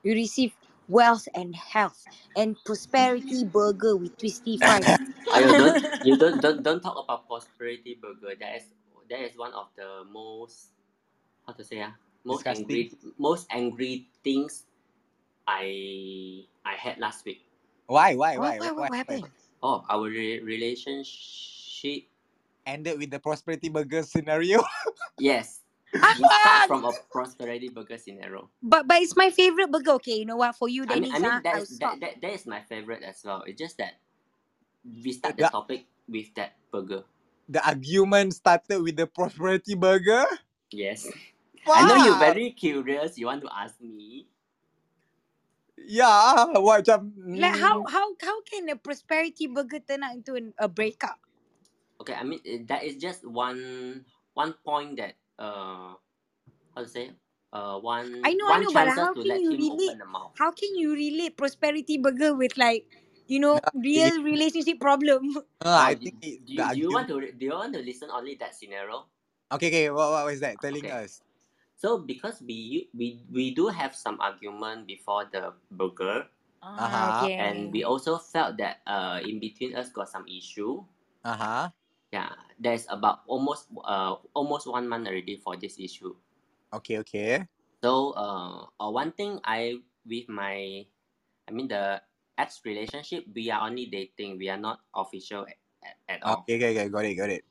[0.05, 0.55] You received
[0.89, 4.87] wealth and health and prosperity burger with twisty fries.
[5.35, 5.77] Ayo, don't
[6.07, 8.33] you don't don't don't talk about prosperity burger.
[8.39, 8.65] That is
[9.11, 10.73] that is one of the most
[11.47, 11.93] how to say ah
[12.29, 14.69] most angry most angry things
[15.49, 17.41] I I had last week.
[17.89, 18.15] Why?
[18.15, 18.37] Why?
[18.37, 18.61] What, Why?
[18.61, 19.25] what, what happened?
[19.65, 22.05] Oh, our re- relationship.
[22.67, 24.61] Ended with the prosperity burger scenario.
[25.19, 28.51] Yes, we start from a prosperity burger scenario.
[28.63, 29.99] But but it's my favorite burger.
[29.99, 30.55] Okay, you know what?
[30.55, 31.99] For you, I mean, Dennis, I mean ah, that I'll is stop.
[31.99, 33.43] that, that, that is my favorite as well.
[33.47, 33.99] It's just that
[34.85, 35.51] we start the Yeah.
[35.51, 37.05] topic with that burger.
[37.49, 40.25] the argument started with the prosperity burger.
[40.71, 41.09] Yes,
[41.75, 43.19] I know you're very curious.
[43.19, 44.29] You want to ask me.
[45.79, 50.35] Yeah, what macam Like how mm, how how can a prosperity burger turn out into
[50.35, 51.19] an, a breakup?
[52.01, 54.05] Okay, I mean it- that is just one
[54.35, 55.95] one point that uh
[56.75, 57.13] how to say
[57.53, 59.57] uh one I know, I one know, but chances how to can let you him
[59.57, 59.71] relate?
[59.71, 60.35] open the mouth.
[60.39, 62.87] How can you relate prosperity burger with like
[63.29, 65.37] you know real relationship problem?
[65.63, 67.09] uh, I think it, do, the you, do you want argument.
[67.09, 69.07] to re- do you want to listen only that scenario?
[69.53, 69.91] Okay, okay.
[69.91, 70.93] What what was that telling Okay.
[70.93, 71.23] us?
[71.79, 76.29] So because we we we do have some argument before the burger,
[76.77, 77.11] Uh-huh.
[77.11, 77.39] Ah, okay.
[77.39, 80.83] and we also felt that uh in between us got some issue.
[81.25, 81.71] Uh huh.
[82.13, 86.17] Yeah, there's about almost uh almost one month already for this issue.
[86.73, 87.47] Okay, okay.
[87.83, 90.87] So uh, uh one thing I with my
[91.49, 92.03] I mean the
[92.39, 96.43] ex relationship we are only dating we are not official at, at, at all.
[96.47, 96.89] Okay, okay, okay.
[96.89, 97.45] Got it, got it.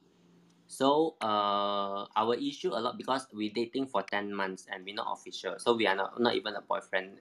[0.68, 5.11] So uh our issue a lot because we dating for ten months and we're not
[5.11, 5.56] official.
[5.60, 7.19] So we are not not even a boyfriend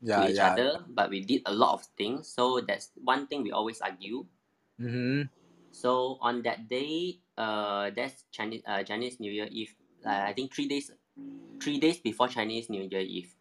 [0.00, 0.48] Yeah, to each yeah.
[0.48, 2.28] other, but we did a lot of things.
[2.28, 4.26] So that's one thing we always argue.
[4.80, 5.22] Mm-hmm.
[5.72, 9.74] So on that day, uh, that's Chinese uh, Chinese New Year Eve.
[10.04, 10.90] Uh, I think three days,
[11.60, 13.34] three days before Chinese New Year Eve.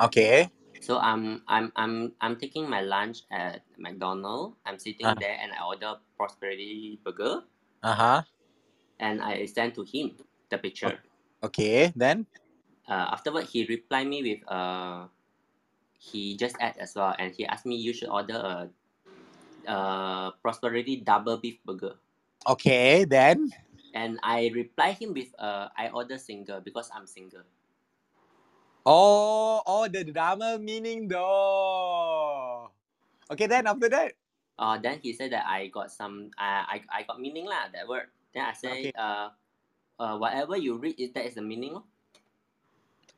[0.00, 0.50] Okay.
[0.80, 4.56] So I'm I'm I'm I'm taking my lunch at McDonald.
[4.64, 5.20] I'm sitting Ah.
[5.20, 7.44] there and I order prosperity burger
[7.82, 8.22] Uh-huh.
[8.98, 10.16] And I send to him
[10.48, 10.98] the picture.
[11.42, 11.92] Okay.
[11.94, 12.26] Then?
[12.86, 15.10] Uh, afterward he replied me with uh
[15.98, 18.56] he just add as well and he asked me you should order a
[19.66, 21.98] uh prosperity double beef burger.
[22.46, 23.04] Okay.
[23.04, 23.50] Then?
[23.94, 27.42] And I reply him with uh I order single because I'm single.
[28.86, 32.70] Oh, oh, the drama meaning though.
[33.26, 34.14] Okay, then after that?
[34.54, 37.88] Uh then he said that I got some uh, I I got meaning lah that
[37.90, 38.06] word.
[38.36, 38.92] Then I say Okay.
[38.92, 39.32] uh
[39.96, 41.80] uh whatever you read is that is the meaning.
[41.80, 41.88] lor.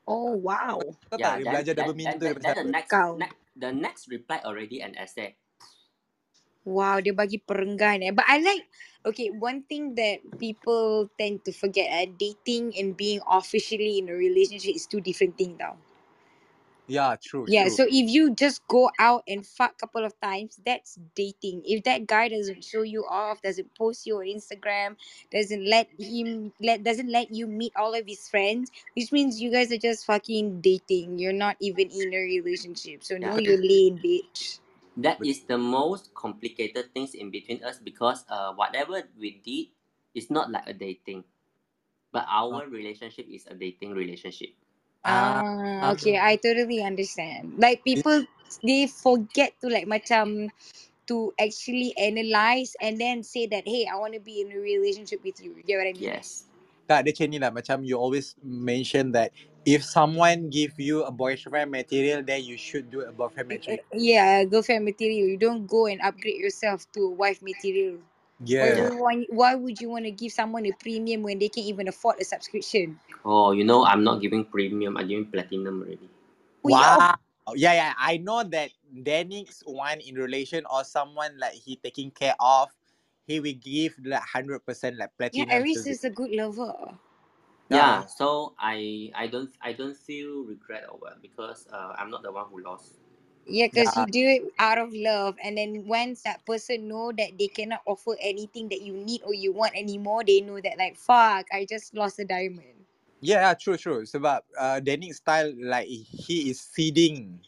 [0.06, 0.78] Oh wow.
[1.18, 3.18] Yeah, then, belajar then, double meaning then, tu then, the next, Kau.
[3.18, 5.34] next the next reply already an essay.
[6.68, 8.12] Wow, dia bagi perenggan eh.
[8.12, 8.68] But I like,
[9.08, 14.16] okay, one thing that people tend to forget, uh, dating and being officially in a
[14.16, 15.80] relationship is two different things tau.
[16.88, 17.70] Yeah, true, Yeah, true.
[17.70, 21.62] so if you just go out and fuck a couple of times, that's dating.
[21.66, 24.96] If that guy doesn't show you off, doesn't post you on Instagram,
[25.32, 29.50] doesn't let him let doesn't let you meet all of his friends, which means you
[29.52, 31.18] guys are just fucking dating.
[31.18, 33.04] You're not even in a relationship.
[33.04, 33.42] So know Yeah.
[33.42, 34.60] your lane, bitch.
[34.96, 39.74] That is the most complicated things in between us because uh whatever we did
[40.14, 41.24] is not like a dating.
[42.12, 44.54] But our relationship is a dating relationship.
[45.04, 45.42] Ah,
[45.78, 47.54] Ah, okay, I totally understand.
[47.58, 48.26] Like people,
[48.64, 50.50] they forget to like macam
[51.08, 55.24] to actually analyze and then say that, hey, I want to be in a relationship
[55.24, 55.56] with you.
[55.56, 56.12] You get what I mean?
[56.18, 56.48] Yes.
[56.88, 57.52] tak, dia macam ni lah.
[57.52, 59.30] Macam you always mention that
[59.68, 63.84] if someone give you a boyfriend material, then you should do a boyfriend material.
[63.92, 65.28] Yeah, girlfriend material.
[65.28, 68.00] You don't go and upgrade yourself to wife material.
[68.58, 68.74] Why Yeah.
[68.74, 71.66] would you want, why would you want to give someone a premium when they can't
[71.66, 73.00] even afford a subscription?
[73.24, 76.10] Oh, you know I'm not giving premium, I'm giving platinum already.
[76.62, 77.14] We all Wow.
[77.56, 77.94] Yeah, yeah.
[77.98, 82.70] I know that Danix one in relation or someone like he taking care of,
[83.26, 85.50] he will give like hundred percent like platinum.
[85.52, 85.86] Aris service.
[85.86, 86.74] is a good lover.
[87.70, 88.06] Yeah, Yeah.
[88.06, 92.32] so I I don't I don't feel regret or what because uh, I'm not the
[92.32, 92.94] one who lost.
[93.48, 94.04] Yeah, because Yeah.
[94.04, 97.80] you do it out of love, and then once that person know that they cannot
[97.88, 101.64] offer anything that you need or you want anymore, they know that like fuck, I
[101.64, 102.84] just lost a diamond.
[103.24, 104.04] Yeah, true, true.
[104.06, 107.40] Sebab uh, Danix style like he is feeding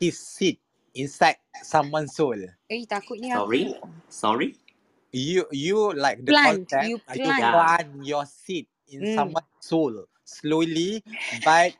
[0.00, 0.56] his seed
[0.94, 1.36] inside
[1.66, 2.38] someone's soul.
[2.70, 3.74] Eh, takutnya Sorry?
[3.74, 4.54] aku Sorry?
[5.10, 7.42] You you like the plant, concept, you uh, you plant.
[7.42, 7.52] Yeah.
[7.52, 9.10] plant your seed in Mm.
[9.10, 11.02] someone's soul slowly,
[11.44, 11.74] but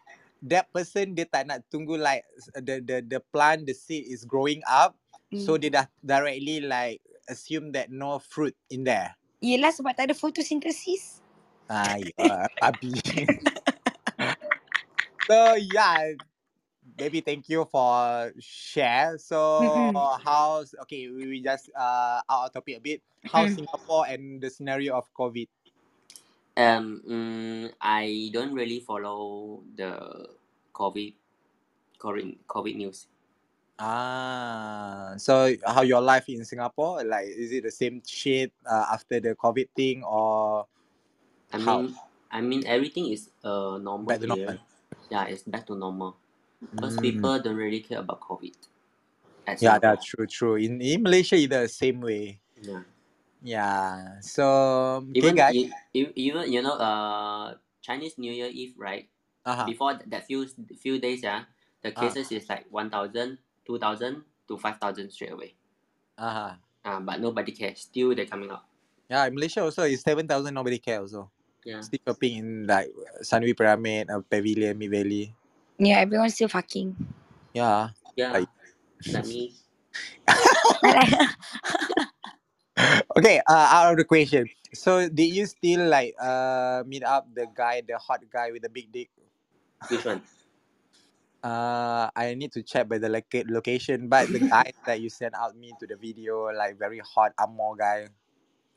[0.44, 2.24] that person dia tak nak tunggu like
[2.56, 4.96] the the the plant the seed is growing up,
[5.36, 5.60] so Mm.
[5.60, 9.14] dia dah directly like assume that no fruit in there.
[9.40, 11.20] Yelah sebab tak ada photosynthesis.
[11.70, 12.98] Ah, yeah, babi.
[15.30, 16.18] so yeah,
[16.98, 19.16] baby, thank you for share.
[19.22, 19.94] So Mm-mm.
[20.20, 21.08] how's okay?
[21.08, 23.00] We, we just uh out of topic a bit.
[23.24, 23.64] How's Mm.
[23.64, 25.46] Singapore and the scenario of COVID?
[26.60, 30.28] Um, mm, I don't really follow the
[30.76, 31.14] COVID,
[31.98, 33.06] COVID, COVID news.
[33.80, 37.00] Ah, so how your life in Singapore?
[37.02, 40.68] Like, is it the same shit uh, after the COVID thing or
[41.52, 41.80] I how?
[41.80, 41.94] mean,
[42.30, 44.58] I mean everything is uh normal Back to normal.
[45.08, 46.16] Yeah, it's back to normal
[46.60, 47.02] because Mm.
[47.02, 48.52] people don't really care about COVID
[49.60, 50.56] Yeah, that's true, true.
[50.56, 52.40] In in Malaysia, either the same way.
[52.60, 52.84] Yeah.
[53.42, 54.20] Yeah.
[54.20, 54.44] So
[55.10, 55.54] okay, Even guys.
[55.56, 59.08] e- e- even you know uh Chinese New Year Eve right
[59.48, 59.66] Uh huh.
[59.66, 60.44] before that few
[60.76, 61.48] few days yeah
[61.80, 62.00] the Ah.
[62.04, 65.56] cases is like 1,000, 2,000 to 5,000 straight away.
[66.20, 66.52] Uh huh.
[66.84, 67.88] Uh, but nobody cares.
[67.88, 68.68] Still they're coming out.
[69.08, 70.52] Yeah, in Malaysia also is seven thousand.
[70.54, 71.32] Nobody care also.
[71.64, 71.80] Yeah.
[71.80, 72.88] Still shopping in like
[73.24, 75.32] Sunway Pyramid, uh, Pavilion, Mid Valley.
[75.80, 76.92] Yeah, everyone's still fucking.
[77.56, 77.90] Yeah.
[78.16, 78.32] Yeah.
[78.32, 78.48] Like
[79.12, 79.56] Like me.
[83.16, 83.40] okay.
[83.48, 84.46] Uh, out of the question.
[84.74, 88.70] So did you still like uh meet up the guy, the hot guy with the
[88.70, 89.10] big dick?
[89.88, 90.22] Which one?
[91.40, 95.32] Uh, I need to check by the loca- location, but the guy that you sent
[95.32, 98.12] out me to the video, like very hot Amor guy.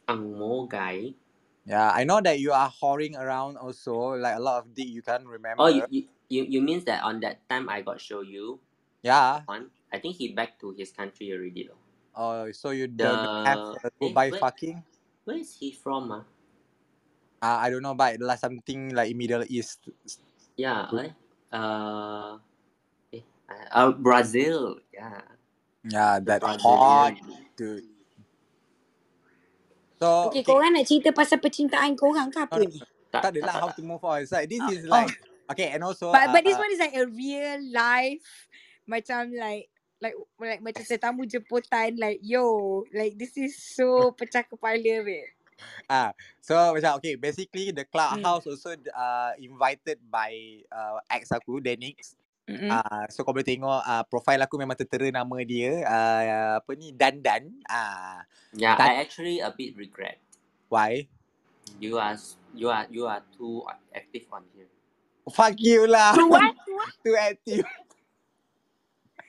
[0.07, 1.15] Ang Mo guy.
[1.63, 5.01] Yeah, I know that you are whoring around also, like a lot of dick you
[5.01, 5.63] can't remember.
[5.63, 8.59] Oh, you, you you you means that on that time I got show you
[9.03, 9.47] Yeah.
[9.47, 9.71] one.
[9.91, 11.79] I think he back to his country already though.
[12.13, 14.77] Oh, so you don't have a eh, goodbye where fucking?
[15.25, 16.11] where is he from?
[16.13, 16.23] Ah,
[17.43, 19.83] Uh, I don't know, but like something like Middle East.
[20.55, 20.87] yeah.
[20.93, 21.11] Eh,
[21.51, 22.37] uh,
[23.11, 23.23] eh,
[23.73, 24.79] uh, Brazil.
[24.93, 25.19] Yeah,
[25.83, 27.19] Yeah, that hot
[27.59, 27.83] dude.
[29.99, 30.47] So Okay, okay.
[30.47, 32.79] korang nak cerita pasal percintaan korang ke apa No, ni?
[33.11, 33.75] tak Tak, adalah tak, how tak.
[33.77, 34.21] to move on.
[34.27, 34.91] So this Oh, is oh.
[34.95, 35.11] like
[35.51, 38.23] okay and also But but this uh, one is like a real life
[38.87, 39.72] macam like
[40.03, 43.87] like like macam tetamu jemputan like yo like this is so
[44.19, 45.31] pecah kepala babe.
[45.87, 46.11] Ah,
[46.43, 47.91] so macam okay, basically the Hmm.
[47.91, 50.35] clubhouse also uh, invited by
[50.67, 52.19] uh, ex aku Denix.
[52.67, 56.21] Ah, so kau boleh tengok uh, profile aku memang tertera nama dia uh,
[56.59, 57.47] apa ni Dandan.
[57.65, 60.19] Ah, Yeah, Dan I actually a bit regret.
[60.69, 61.07] why?
[61.79, 64.69] You are s- you are you are too active on here.
[65.29, 66.13] Fuck you lah.
[66.13, 66.53] To what?
[66.53, 66.91] To what?
[67.01, 67.65] Too active.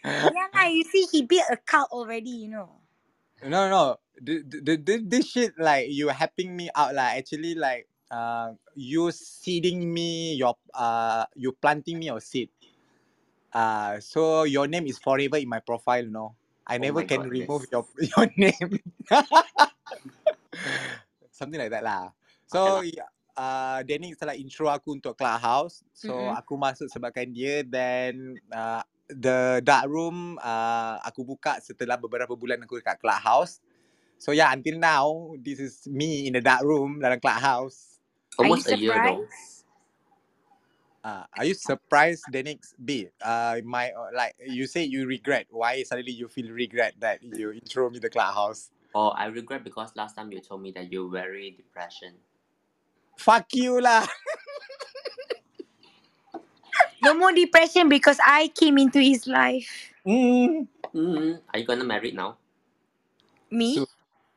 [0.05, 2.83] Yeah, lah, you see he built a cult already, you know.
[3.45, 3.97] No, no.
[4.21, 7.15] The, the, the, this shit like you helping me out lah.
[7.15, 12.51] Actually like uh you seeding me your uh you planting me your seed.
[13.53, 16.37] Uh so your name is forever in my profile, no.
[16.67, 17.69] I Oh never can god, remove yes.
[17.73, 17.87] your
[18.17, 18.81] your name.
[21.33, 22.13] Something like that lah.
[22.49, 22.83] Okay So lah.
[22.87, 25.85] yeah, uh Danny telah intro aku untuk Clubhouse.
[25.95, 26.31] So Mm-mm.
[26.31, 32.63] aku masuk sebabkan dia then uh, the dark room uh, aku buka setelah beberapa bulan
[32.65, 33.61] aku dekat Clubhouse.
[34.19, 38.01] So yeah, until now, this is me in the dark room dalam Clubhouse.
[38.41, 39.27] Are you Almost a year though.
[41.05, 43.09] Uh, are you surprised, Denix B?
[43.21, 45.47] Uh, my uh, like you say you regret.
[45.51, 48.71] Why suddenly you feel regret that you intro me the Clubhouse?
[48.95, 52.15] Oh, I regret because last time you told me that you're very depression.
[53.19, 54.07] Fuck you lah.
[57.05, 59.93] No more depression because I came into his life.
[60.07, 60.67] Mm.
[60.95, 62.37] Mm, are you gonna marry now?
[63.51, 63.75] Me?
[63.75, 63.87] So No,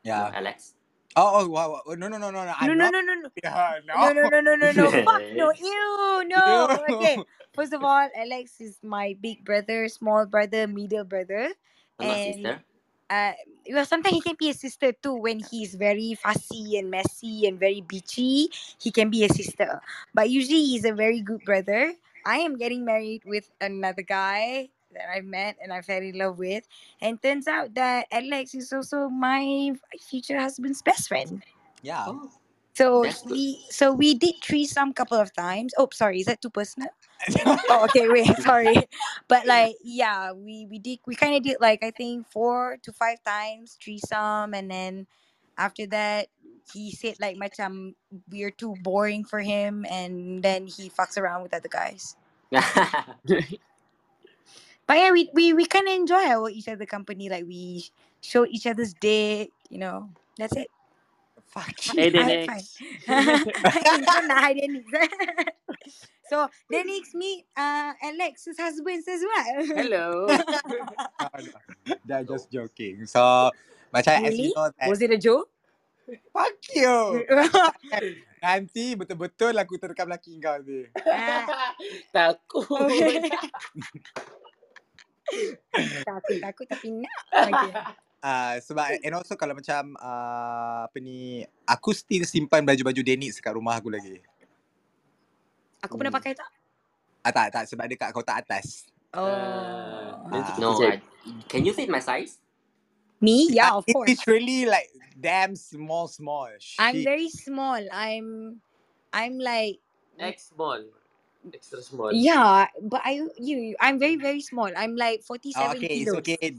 [0.04, 0.32] yeah.
[0.34, 0.74] Alex.
[1.18, 1.96] Oh, oh, wow, wow.
[1.96, 2.46] no, no, no, no, no.
[2.46, 2.94] No, I'm no, not.
[2.94, 3.30] no, no, no.
[3.44, 4.30] Yeah, No, no, no.
[4.30, 4.92] no, no, no, no.
[5.06, 5.50] Fuck no.
[5.52, 6.46] Ew, no.
[6.46, 6.86] No.
[6.94, 7.18] Okay.
[7.56, 11.50] First of all, Alex is my big brother, small brother, middle brother.
[12.00, 12.62] I'm And sister.
[13.10, 13.34] uh,
[13.74, 17.60] well, sometimes he can be a sister too when he's very fussy and messy and
[17.60, 18.54] very bitchy.
[18.78, 19.82] He can be a sister.
[20.14, 21.94] But usually he's a very good brother.
[22.26, 26.40] I am getting married with another guy that I met and I fell in love
[26.40, 26.68] with.
[27.02, 31.44] And turns out that Alex is also my future husband's best friend.
[31.82, 32.06] Yeah.
[32.08, 32.32] Oh,
[32.76, 33.34] So that's good.
[33.36, 35.74] he, so we did threesome couple of times.
[35.78, 36.90] Oh, sorry, is that too personal?
[37.70, 38.76] Oh, okay, wait, sorry.
[39.28, 42.92] But like, yeah, we we did we kind of did like I think four to
[42.94, 45.08] five times threesome, and then
[45.58, 46.28] after that
[46.74, 47.96] he said like macam
[48.30, 52.16] we're too boring for him, and then he fucks around with other guys.
[54.88, 57.28] But yeah, we we, we kind of enjoy our each other company.
[57.28, 57.84] Like we
[58.24, 60.10] show each other's dick, you know.
[60.40, 60.72] That's it.
[61.52, 62.22] Fuck Hey, you.
[62.24, 62.64] High five.
[62.64, 63.68] Denix.
[63.84, 63.98] Kau
[64.56, 64.84] Denix.
[66.30, 69.66] so Denix meet uh, Alex's husbands as well.
[69.76, 70.28] Hello.
[71.20, 71.96] No, no.
[72.06, 73.06] They're just joking.
[73.08, 73.52] So,
[73.94, 75.50] macam as you know that Was it a joke?
[76.08, 77.26] Fuck you.
[78.44, 80.88] Nanti betul-betul aku terkam laki kau ni.
[81.04, 81.74] Ah,
[82.16, 82.88] Takut.
[86.08, 87.20] takut takut tapi nak.
[87.36, 87.72] Okay.
[88.18, 93.54] Uh, sebab and also kalau macam uh, apa ni aku still simpan baju-baju Denix kat
[93.54, 94.24] rumah aku lagi.
[95.84, 96.20] Aku pernah Hmm.
[96.24, 96.50] pakai tak?
[97.22, 98.88] Ah tak tak sebab dia kat kotak atas.
[99.12, 100.24] Oh.
[100.32, 100.80] Kita no.
[100.80, 101.00] I,
[101.52, 102.40] can you fit my size?
[103.22, 103.50] Me?
[103.52, 104.10] Yeah, Ah, of course.
[104.12, 104.90] is really like
[105.20, 106.50] damn small small.
[106.78, 107.04] I'm Shit.
[107.04, 107.82] very small.
[107.92, 108.62] I'm
[109.14, 109.80] I'm like
[110.20, 110.84] X small.
[111.54, 112.12] Extra small.
[112.14, 114.70] yeah, but I you I'm very very small.
[114.76, 116.18] I'm like 47 Oh, okay, it's kilos.
[116.22, 116.56] okay.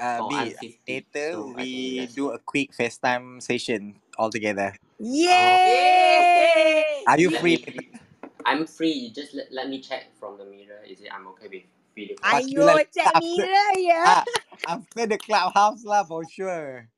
[0.00, 4.74] Uh, Oh, B, I'm 50, later so we do a quick FaceTime session all together.
[4.98, 5.28] Yay!
[7.06, 7.64] Are you Let free?
[8.44, 9.10] I'm free.
[9.14, 10.82] Just let, let me check from the mirror.
[10.86, 11.62] Is it I'm okay with
[11.94, 12.40] video call?
[12.40, 12.78] Fuck you lah.
[12.78, 14.04] Ayo, cek After, mirror ya.
[14.04, 14.26] ah,
[14.66, 16.88] after the clubhouse lah for sure.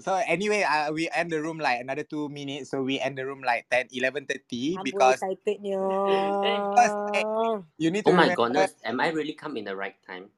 [0.00, 2.70] So anyway, uh, we end the room like another two minutes.
[2.70, 5.80] So we end the room like 10, 11.30 Amboi because, excitednya.
[6.74, 7.24] because eh,
[7.78, 8.74] you need to Oh my remember goodness.
[8.84, 10.30] Am I really come in the right time?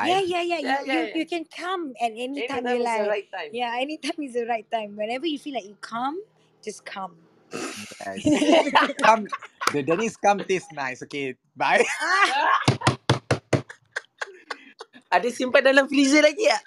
[0.00, 0.24] Yeah, why.
[0.24, 0.58] yeah, yeah.
[0.60, 1.24] You, Yeah, you, yeah, you yeah.
[1.26, 3.08] can come at any time Anytime you is the like.
[3.08, 3.50] right time.
[3.52, 4.96] Yeah, anytime is the right time.
[4.96, 6.20] Whenever you feel like you come,
[6.64, 7.16] just come.
[8.06, 8.22] Yes.
[9.04, 9.28] Come,
[9.72, 11.02] the Dennis come taste nice.
[11.04, 11.84] Okay, bye.
[15.14, 16.62] Ada simpan dalam freezer lagi tak?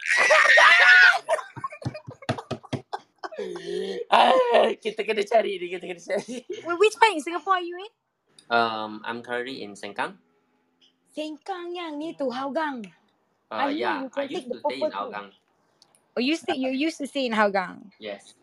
[4.14, 6.42] ah, kita kena cari ni, kita kena cari.
[6.64, 7.92] wh- which part in Singapore are you in?
[8.50, 10.16] Um, I'm currently in Sengkang.
[11.12, 12.88] Sengkang yang ni tu, Hougang.
[13.52, 14.92] Uh, I yeah, you I can used to stay in.
[14.92, 15.30] Hougang.
[16.18, 17.92] Oh, you stay, you used to stay in Hougang.
[18.00, 18.34] Yes.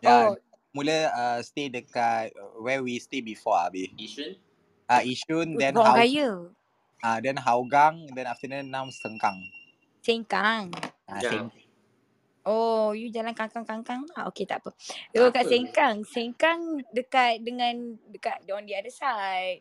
[0.00, 0.36] Yeah, Oh,
[0.72, 3.90] mula uh, stay dekat uh, where we stay before, Abi.
[3.98, 4.38] Yishun.
[4.90, 6.28] Uh, Yishun, then orang Hou, kaya.
[7.04, 9.38] uh, then Hougang, then after that now Sengkang.
[10.02, 10.70] Sengkang.
[11.08, 11.30] Uh, Yeah.
[11.30, 11.50] Seng,
[12.46, 14.26] Oh, you jalan kangkang-kangkang lah.
[14.32, 14.72] Okay, tak apa.
[15.20, 15.44] Oh, kat?
[15.44, 16.02] Sengkang.
[16.08, 19.60] Sengkang dekat dengan, dekat on the other side.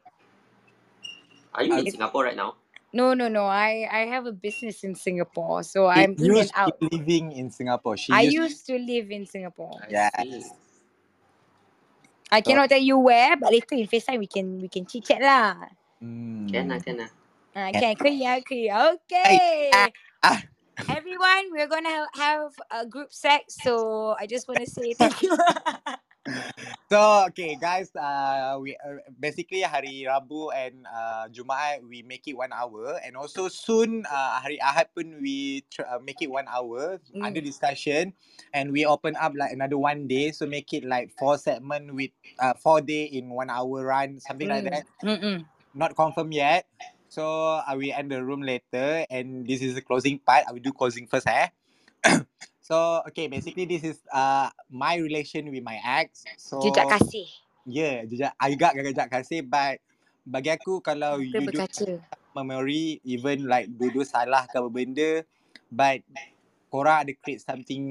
[1.53, 2.55] Are you Ah, in Singapore right now?
[2.93, 3.45] No, no, no.
[3.45, 5.61] I I have a business in Singapore.
[5.61, 6.79] So She I'm in and used to out.
[6.79, 7.97] be living in Singapore.
[7.97, 9.77] She I used used to live in Singapore.
[9.85, 10.11] I Yes.
[10.17, 10.49] see.
[12.31, 15.21] I cannot tell you where, but later in FaceTime we can we can chit chat
[15.21, 15.57] lah.
[15.97, 16.47] Hmm.
[16.47, 17.11] Can lah, can lah.
[17.57, 18.69] Ah, okay, can, can, can.
[18.93, 19.89] Okay.
[20.87, 25.21] Everyone, we're gonna ha-, have a group sex, so I just want to say thank
[25.21, 25.35] you.
[26.89, 32.33] So okay guys, uh, we uh, basically hari Rabu and uh, Jumaat we make it
[32.33, 36.49] one hour and also soon uh, hari Ahad pun we tr- uh, make it one
[36.49, 37.45] hour under mm.
[37.45, 38.17] discussion
[38.57, 42.09] and we open up like another one day so make it like four segment with
[42.41, 44.69] uh, four day in one hour run something like Mm.
[44.73, 44.83] that.
[45.05, 45.37] Mm-mm.
[45.77, 46.65] Not confirmed yet.
[47.09, 50.49] So uh, we end the room later and this is the closing part.
[50.49, 51.53] I will do closing first eh.
[52.69, 56.21] so okay, basically this is uh my relation with my ex.
[56.61, 57.27] Jejak So kasih.
[57.65, 59.81] yeah, jejak agak jejak kasih but
[60.21, 61.97] bagi aku kalau Mata you do berkaca.
[62.37, 65.25] memory even like dua-dua salah ke apa benda
[65.73, 66.05] but
[66.69, 67.81] korang ada create something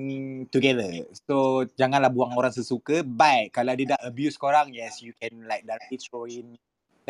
[0.54, 1.02] together.
[1.26, 5.66] So janganlah buang orang sesuka but kalau dia dah abuse korang yes you can like
[5.66, 6.54] directly throw in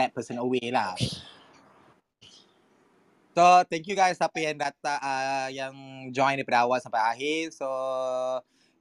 [0.01, 0.97] that person away lah.
[3.39, 5.70] So thank you guys siapa yang datang uh, yang
[6.10, 7.55] join daripada awal sampai akhir.
[7.55, 7.70] So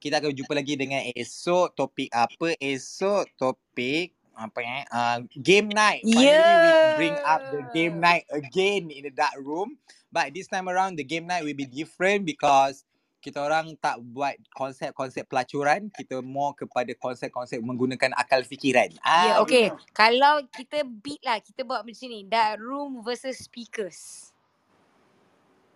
[0.02, 2.58] kita akan jumpa lagi dengan esok topik apa?
[2.58, 4.84] Esok topik apa eh?
[4.90, 6.10] Uh, game night.
[6.10, 8.02] Finally we bring up the game Yeah.
[8.02, 9.78] night again in the dark room.
[10.10, 12.82] But this time around the game night will be different because
[13.22, 18.90] kita orang tak buat konsep-konsep pelacuran, kita more kepada konsep-konsep menggunakan akal fikiran.
[18.90, 19.70] Yeah, Ah, okay.
[19.70, 19.94] betul.
[19.94, 22.26] Kalau kita beat lah, kita buat macam ni.
[22.26, 24.34] Dark room versus speakers.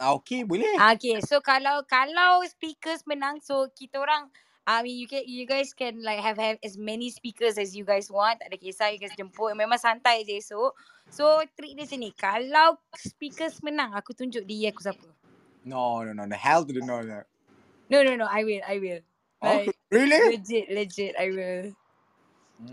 [0.02, 0.66] Ah, okay, boleh.
[0.82, 4.34] Ah, Okay, so kalau kalau speakers menang, so kita orang,
[4.66, 7.86] I mean you can you guys can like have have as many speakers as you
[7.86, 8.42] guys want.
[8.42, 9.54] Tak ada kisah, you guys jemput.
[9.54, 10.74] Memang santai je esok.
[11.14, 12.18] So trick dia sini.
[12.18, 15.06] Kalau speakers menang, aku tunjuk dia aku siapa.
[15.66, 16.34] No, no, no, no.
[16.36, 17.22] Hell to the no, no.
[17.94, 18.26] No, no, no.
[18.26, 18.64] I will.
[18.66, 19.02] I will.
[19.46, 20.18] Oh, Like really?
[20.34, 21.14] legit, legit.
[21.20, 21.64] I will.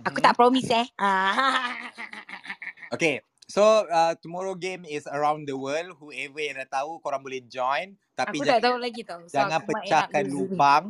[0.09, 0.25] Aku Mm-hmm.
[0.25, 0.87] tak promise eh.
[0.97, 1.77] Ah.
[2.95, 3.21] Okay.
[3.49, 5.97] So uh, tomorrow game is around the world.
[5.97, 7.97] Whoever yang dah tahu, korang boleh join.
[8.13, 9.21] Tapi Aku tak jangan tahu lagi tau.
[9.25, 10.85] So jangan pecahkan lubang.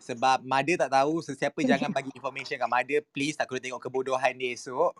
[0.00, 1.20] Sebab Mada tak tahu.
[1.20, 2.96] Sesiapa jangan bagi information kat Mada.
[3.12, 4.96] Please, aku nak tengok kebodohan dia esok.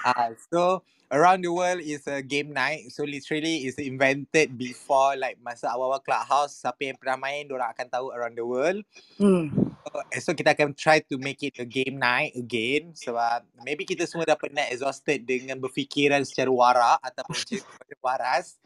[0.00, 0.80] Uh, so
[1.14, 2.90] around the world is a game night.
[2.90, 6.58] So literally is invented before like masa awal-awal clubhouse.
[6.58, 8.82] Siapa yang pernah main, orang akan tahu around the world.
[9.22, 9.54] Hmm.
[9.86, 14.08] So, esok kita akan try to make it a game night again sebab maybe kita
[14.10, 18.58] semua dah penat exhausted dengan berfikiran secara warak ataupun secara waras.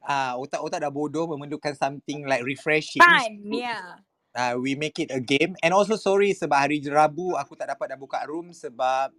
[0.00, 3.04] Ah, uh, otak-otak dah bodoh memerlukan something like refreshing.
[3.04, 4.00] Fun, So, yeah.
[4.32, 7.92] uh, we make it a game and also sorry sebab hari Rabu aku tak dapat
[7.92, 9.12] dah buka room sebab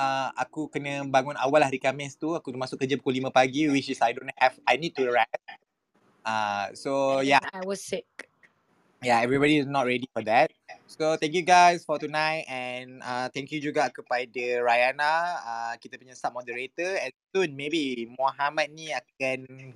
[0.00, 3.92] uh, aku kena bangun awal hari Khamis tu aku masuk kerja pukul 5 pagi which
[3.92, 5.44] is I don't have I need to rest.
[6.24, 8.08] Uh, so yeah I was sick.
[9.02, 10.52] yeah, everybody is not ready for that.
[10.86, 15.96] So thank you guys for tonight and uh, thank you juga kepada Rayana, uh, kita
[15.96, 19.72] punya sub moderator and soon maybe Muhammad ni akan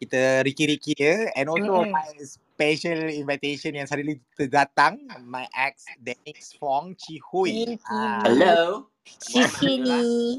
[0.00, 1.92] kita riki-riki dia and also Mm-mm.
[1.92, 2.08] my
[2.54, 7.74] special invitation yang suddenly terdatang my ex Denix Fong Chi Hui.
[7.74, 7.82] You.
[7.90, 8.86] Ah, Hello.
[9.04, 10.38] Si sini.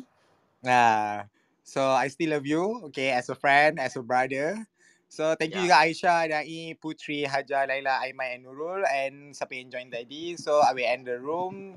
[0.64, 1.28] ah.
[1.66, 4.64] So I still love you, okay, as a friend, as a brother.
[5.12, 5.76] So thank you Yeah.
[5.76, 10.36] juga Aisyah, Nai, Putri, Hajar, Laila, Aiman and Nurul and siapa yang join tadi.
[10.40, 11.76] So I will end the room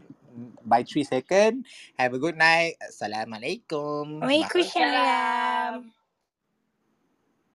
[0.65, 1.66] by 3 second.
[1.98, 2.78] Have a good night.
[2.85, 4.20] Assalamualaikum.
[4.20, 4.47] Bye.
[4.47, 5.97] Waalaikumsalam.